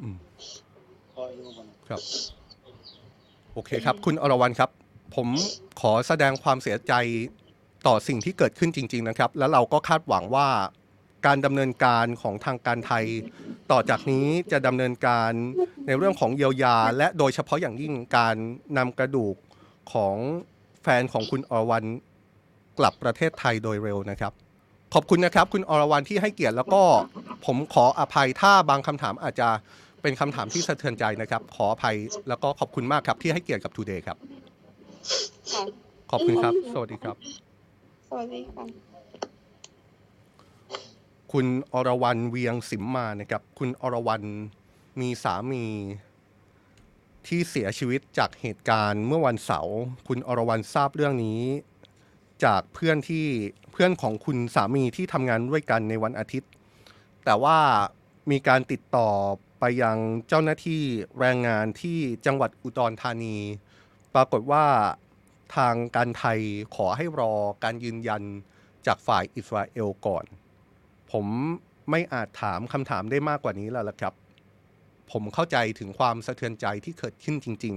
[0.00, 0.16] อืม
[1.88, 2.00] ครับ
[3.54, 4.70] โอเคครับ คุณอรวรรณครับ
[5.16, 5.28] ผม
[5.80, 6.92] ขอแสดงความเสียใจ
[7.86, 10.48] ต่อสิ่งที่เกิดขึ้นจริง ๆ นะครับ แล้วเราก็คาดหวังว่า
[11.26, 13.04] การดำเนินการของทางการไทย
[13.70, 15.32] ต่อจากนี้จะดำเนินการ
[15.86, 18.36] ในเรื่องของเยียวยา และโดยเฉพาะอย่างยิ่งการ
[18.78, 19.34] นำกระดูก
[19.92, 20.16] ของ
[20.82, 21.88] แฟนของคุณอรวรรณ
[22.78, 24.32] กลับประเทศไทยโดยเร็วนะครับ
[24.94, 26.82] ขอบคุณนะครับ คุณอรวรรณที่ให้เกียรติแล้วก็
[27.46, 29.48] ผมขออภัยถ้าบางคำถามอาจจะ
[30.02, 31.96] เป็นคำถามที่สะเทือนใจนะครับ ขออภัย
[32.28, 34.16] แล้วก็ขอบคุณมากครับที่ให้เกียรติกับ Today ครับ
[35.52, 35.62] ค่ะ
[36.10, 37.16] ขอบคุณครับ สวัสดีครับ
[38.08, 38.89] สวัสดีค่ะ
[41.32, 44.26] คุณอรวรรณเวียงสิมมานะครับคุณอรวรรณ
[45.00, 45.64] มีสามี
[47.26, 49.76] ที่เสียชีวิตจากเหตุการณ์เมื่อวันเสาร์
[50.08, 51.40] คุณอรวรรณทราบเรื่องนี้
[52.44, 53.26] จากเพื่อนที่
[53.72, 56.50] เพื่อนของคุณสามีที่ทำงานด้วยกันในวันอาทิตย์
[57.24, 57.58] แต่ว่า
[58.30, 59.08] มีการติดต่อ
[59.60, 59.96] ไปยัง
[60.28, 60.82] เจ้าหน้าที่
[61.18, 63.36] แรงงานที่จังหวัดอุดรธานี
[64.14, 64.66] ปรากฏว่า
[65.56, 66.40] ทางการไทย
[66.76, 67.32] ขอให้รอ
[67.64, 68.22] การยืนยัน
[68.86, 70.24] จากฝ่ายอิสราเอลก่อน
[71.12, 71.26] ผม
[71.90, 74.14] ไม่อาจถามคำถามได้มากกว่านี้แล้วละครับ
[75.12, 77.76] ผมเข้าใจถึงความสะเทือนใจที่เกิดขึ้นจริง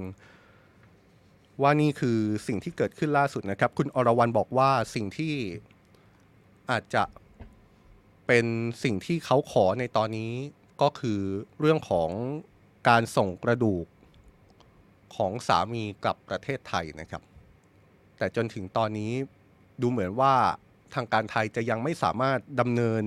[0.79, 5.33] ๆ ว่านี่คือสิ่งที่เกิดขึ้นล่าสุดนะครับ คุณอรวรรณบอกว่าสิ่งที่
[6.71, 7.03] อาจจะ
[8.27, 8.45] เป็น
[8.83, 10.31] สิ่งที่เขาขอในตอนนี้
[10.81, 11.19] ก็คือ
[11.59, 12.09] เรื่องของ
[12.89, 13.85] การส่งกระดูก
[15.15, 17.21] ของสามีกลับประเทศไทยนะครับ
[18.17, 19.11] แต่จนถึงตอนนี้
[19.81, 20.33] ดูเหมือนว่า
[20.95, 23.03] ทางการไทยจะยังไม่สามารถดำเนิน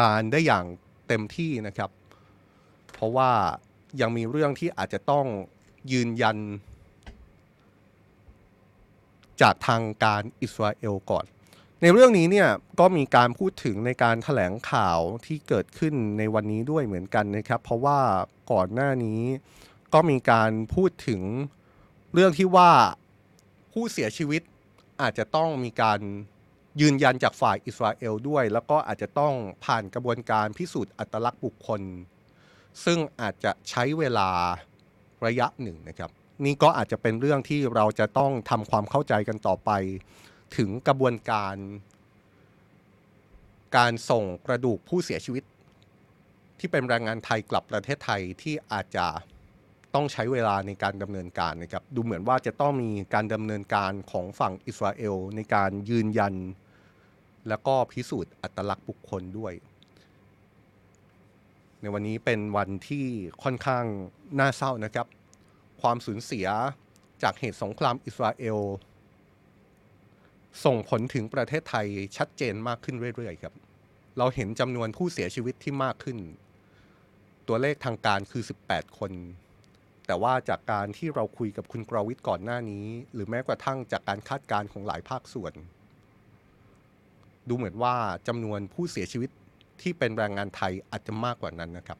[0.00, 0.64] การได้อย่าง
[1.08, 1.90] เต็มที่นะครับ
[2.94, 3.30] เพราะว่า
[4.00, 5.26] ยังมีเรื่องที่อาจจะต้อง
[5.92, 6.38] ยืนยัน
[9.42, 11.24] จากทางการอิสราเอลก่อน
[11.82, 12.48] ในเรื่องนี้เนี่ย
[12.80, 17.98] ก็มีการพูดถึงในการถแถลงข่าวที่เกิดขึ้นในวันนี้ด้วยเหมือนกันนะครับ เพราะว่า
[18.52, 19.22] ก่อนหน้านี้
[19.94, 21.22] ก็มีการพูดถึง
[22.14, 22.70] เรื่องที่ว่า
[23.72, 24.42] ผู้เสียชีวิต
[25.00, 26.00] อาจจะต้องมีการ
[26.80, 31.82] ยืนยันจากฝ่ายอิสราเอลด้วย แล้วก็อาจจะต้องผ่านกระบวนการพิสูจน์อัตลักษณ์บุคคล
[32.84, 34.28] ซึ่งอาจจะใช้เวลา
[35.26, 36.10] ระยะหนึ่งนะครับ
[36.44, 39.70] นี่ก็อาจจะเป็นเรื่องที่เราจะต้องทำความเข้าใจกันต่อไป
[40.56, 41.54] ถึงกระบวนการ
[43.76, 45.44] การส่งกระดูกผู้เสียชีวิต
[46.58, 49.06] ที่เป็นแรงงานไทยกลับประเทศไทยที่อาจจะ
[49.94, 56.34] ต้องใช้เวลาในการดำเนินการนะครับ ดูเหมือนว่าจะต้องมีการดำเนินการของฝั่งอิสราเอลในการยืนยัน
[57.48, 59.54] แล้วก็พิสูจน์อัตลักษณ์บุคคลด้วย
[61.80, 63.06] ในวันนี้เป็นวันที่
[63.42, 63.84] ค่อนข้าง
[64.38, 65.06] น่าเศร้านะครับ
[65.80, 66.46] ความสูญเสีย
[67.22, 68.58] จากเหตุสงครามอิสราเอล
[70.64, 71.86] ส่งผลถึงประเทศไทย
[72.16, 73.54] ชัดเจนมากขึ้นเรื่อยๆครับ
[74.18, 76.18] เราเห็นจำนวนผู้เสียชีวิตที่มากขึ้น
[77.48, 79.12] ตัวเลขทางการคือ 18 คน
[80.06, 85.54] แต่ว่าจากการที่เราคุยกับคุณกรวิทย์ก่อนหน้านี้ หรือแม้กระทั่งจากการคาดการณ์ของหลายภาคส่วน
[87.48, 87.94] ดูเหมือนว่า
[88.28, 89.30] จำนวนผู้เสียชีวิต
[89.82, 91.98] ที่เป็นแรงงานไทยอาจจะมากกว่านั้นนะครับ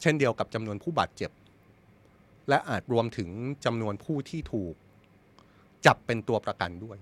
[0.00, 1.30] เช่นเดียวกับจำนวนผู้บาดเจ็บ
[2.48, 3.30] และอาจรวมถึง
[3.64, 4.74] จำนวนผู้ที่ถูก
[5.86, 6.98] จับเป็นตัวประกันด้วย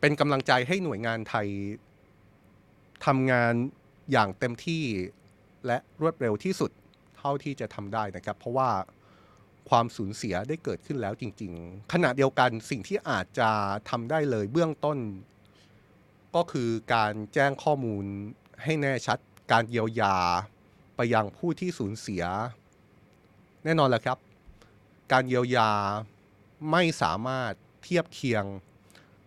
[0.00, 1.48] เป็นกำลังใจให้หน่วยงานไทย
[3.06, 3.54] ทำงาน
[4.12, 4.82] อย่างเต็มที่
[5.66, 6.70] และรวดเร็วที่สุด
[7.16, 8.70] เท่าที่จะทำได้นะครับ เพราะว่า
[9.70, 13.50] ความสูญเสียได้เกิดขึ้นแล้วจริง ๆ ขณะเดียวกันสิ่งที่อาจจะ
[13.90, 14.98] ทำได้เลยเบื้องต้น
[16.38, 18.04] ก็คือการแจ้งข้อมูล
[18.62, 19.18] ให้แน่ชัด
[19.52, 20.16] การเยียวยา
[20.96, 22.24] ไปยังผู้ที่สูญเสีย
[23.64, 24.18] แน่นอนแหละครับ
[25.12, 25.70] การเยียวยา
[26.72, 28.44] ไม่สามารถเทียบเคียง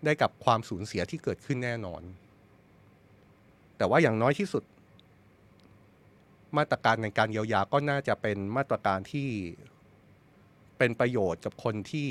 [0.04, 2.02] ได้กับความสูญเสียที่เกิดขึ้นแน่นอน
[3.78, 4.64] แต่ว่าอย่างน้อยที่สุด
[6.58, 9.30] มาตรการในการเยียวยาก็น่าจะเป็นมาตรการที่
[10.78, 12.10] เป็นประโยชน์กับคนที่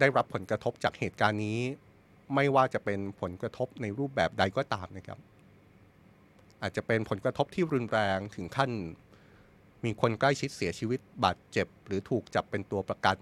[0.00, 1.60] ได้รับผลกระทบจากเหตุการณ์นี้
[2.34, 5.18] ไม่ว่าจะเป็นผลกระทบในรูปแบบใดก็ตามนะครับ
[6.62, 8.70] อาจจะเป็นผลกระทบที่รุนแรงถึงขั้น
[9.84, 13.18] มีคนใกล้ชิดเสียชีวิตบาดเจ็บ หรือถูกจับเป็นตัวประกัน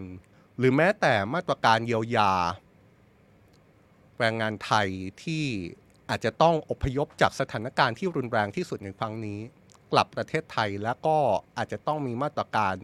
[0.58, 2.32] หรือแม้แต่มาตรการเยียวยา
[4.18, 4.88] แรงงานไทย
[5.22, 5.44] ที่
[6.10, 9.38] อาจจะต้องอพยพจากสถานการณ์ที่รุนแรงที่สุดในครั้งนี้
[9.92, 11.16] กลับประเทศไทยแล้วก็
[11.56, 12.74] อาจจะต้องมีมาตรการ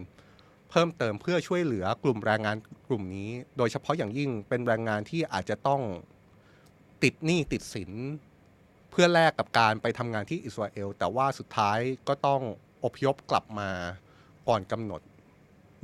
[0.71, 2.57] เพิ่มเติมเพื่อช่วยเหลือกลุ่มแรงงาน
[2.89, 5.83] กลุ่มนี้ โดยเฉพาะอย่างยิ่งเป็นแรงงานที่อาจจะต้อง
[7.03, 7.91] ติดหนี้ติดสิน
[8.91, 12.43] เพื่อแลกกับการไปทำงานที่อิสราเอล แต่ว่าสุดท้ายก็ต้อง
[12.85, 13.71] อพยพกลับมา
[14.49, 15.01] ก่อนกำหนด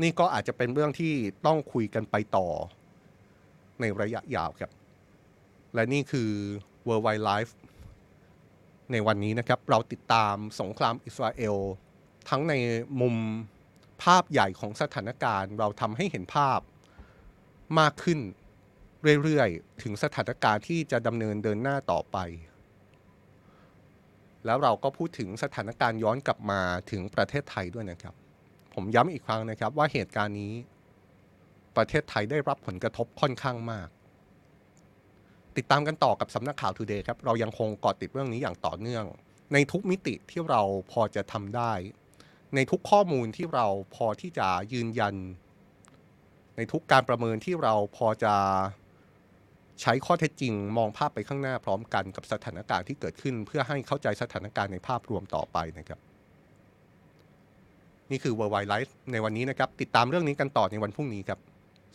[0.03, 1.15] นี่ก็อาจจะเป็นเรื่องที่
[1.47, 2.49] ต้องคุยกันไปต่อ
[3.81, 4.71] ในระยะยาวครับ
[5.75, 6.31] และนี่คือ
[6.87, 7.53] World Wide Life
[8.93, 11.57] ในวันนี้นะครับ เราติดตามสงครามอิสราเอล
[12.29, 12.55] ทั้งใน
[13.01, 13.17] มุม
[14.05, 16.61] ภาพใหญ่ของสถานการณ์ เราทำให้เห็นภาพ
[17.79, 18.19] มากขึ้น
[19.23, 22.17] เรื่อยๆ ถึงสถานการณ์ที่จะดำเนินเดินหน้าต่อไป
[24.45, 28.15] แล้วเราก็พูดถึงสถานการณ์ย้อนกลับมาถึงประเทศไทยด้วยนะครับ
[28.75, 30.55] ผมย้ำอีกครั้งนะครับว่าเหตุการณ์นี้
[31.77, 33.89] ประเทศไทยได้รับผลกระทบค่อนข้างมาก
[35.57, 39.05] ติดตามกันต่อกับสำนักข่าว Today ครับ เรายังคงเกาะติดเรื่องนี้อย่างต่อเนื่อง
[39.53, 41.73] ในทุกมิติที่เราพอจะทำได้
[42.55, 45.15] ในทุกข้อมูลที่เราพอที่จะยืนยัน
[46.57, 48.35] ในทุกการประเมินที่เราพอจะ
[49.83, 55.99] ใช้ข้อเท็จจริง มองภาพไปข้างหน้าพร้อมกันกับสถานการณ์ที่เกิดขึ้น เพื่อให้เข้าใจสถานการณ์ในภาพรวมต่อไปนะครับ
[58.11, 61.39] นี่คือ World Wide Life ในวันนี้นะครับ ติดตามเรื่องนี้กันต่อในวันพรุ่งนี้ครับ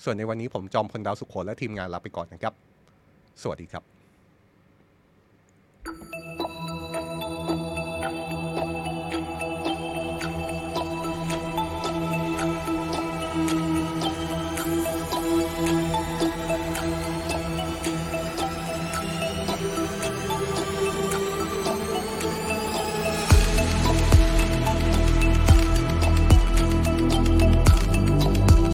[0.04, 2.54] ส่วนในวันนี้ผมจอมพลดาวสุขโขและทีมงานลาไปก่อนนะครับ
[3.42, 3.84] สวัสดีครับ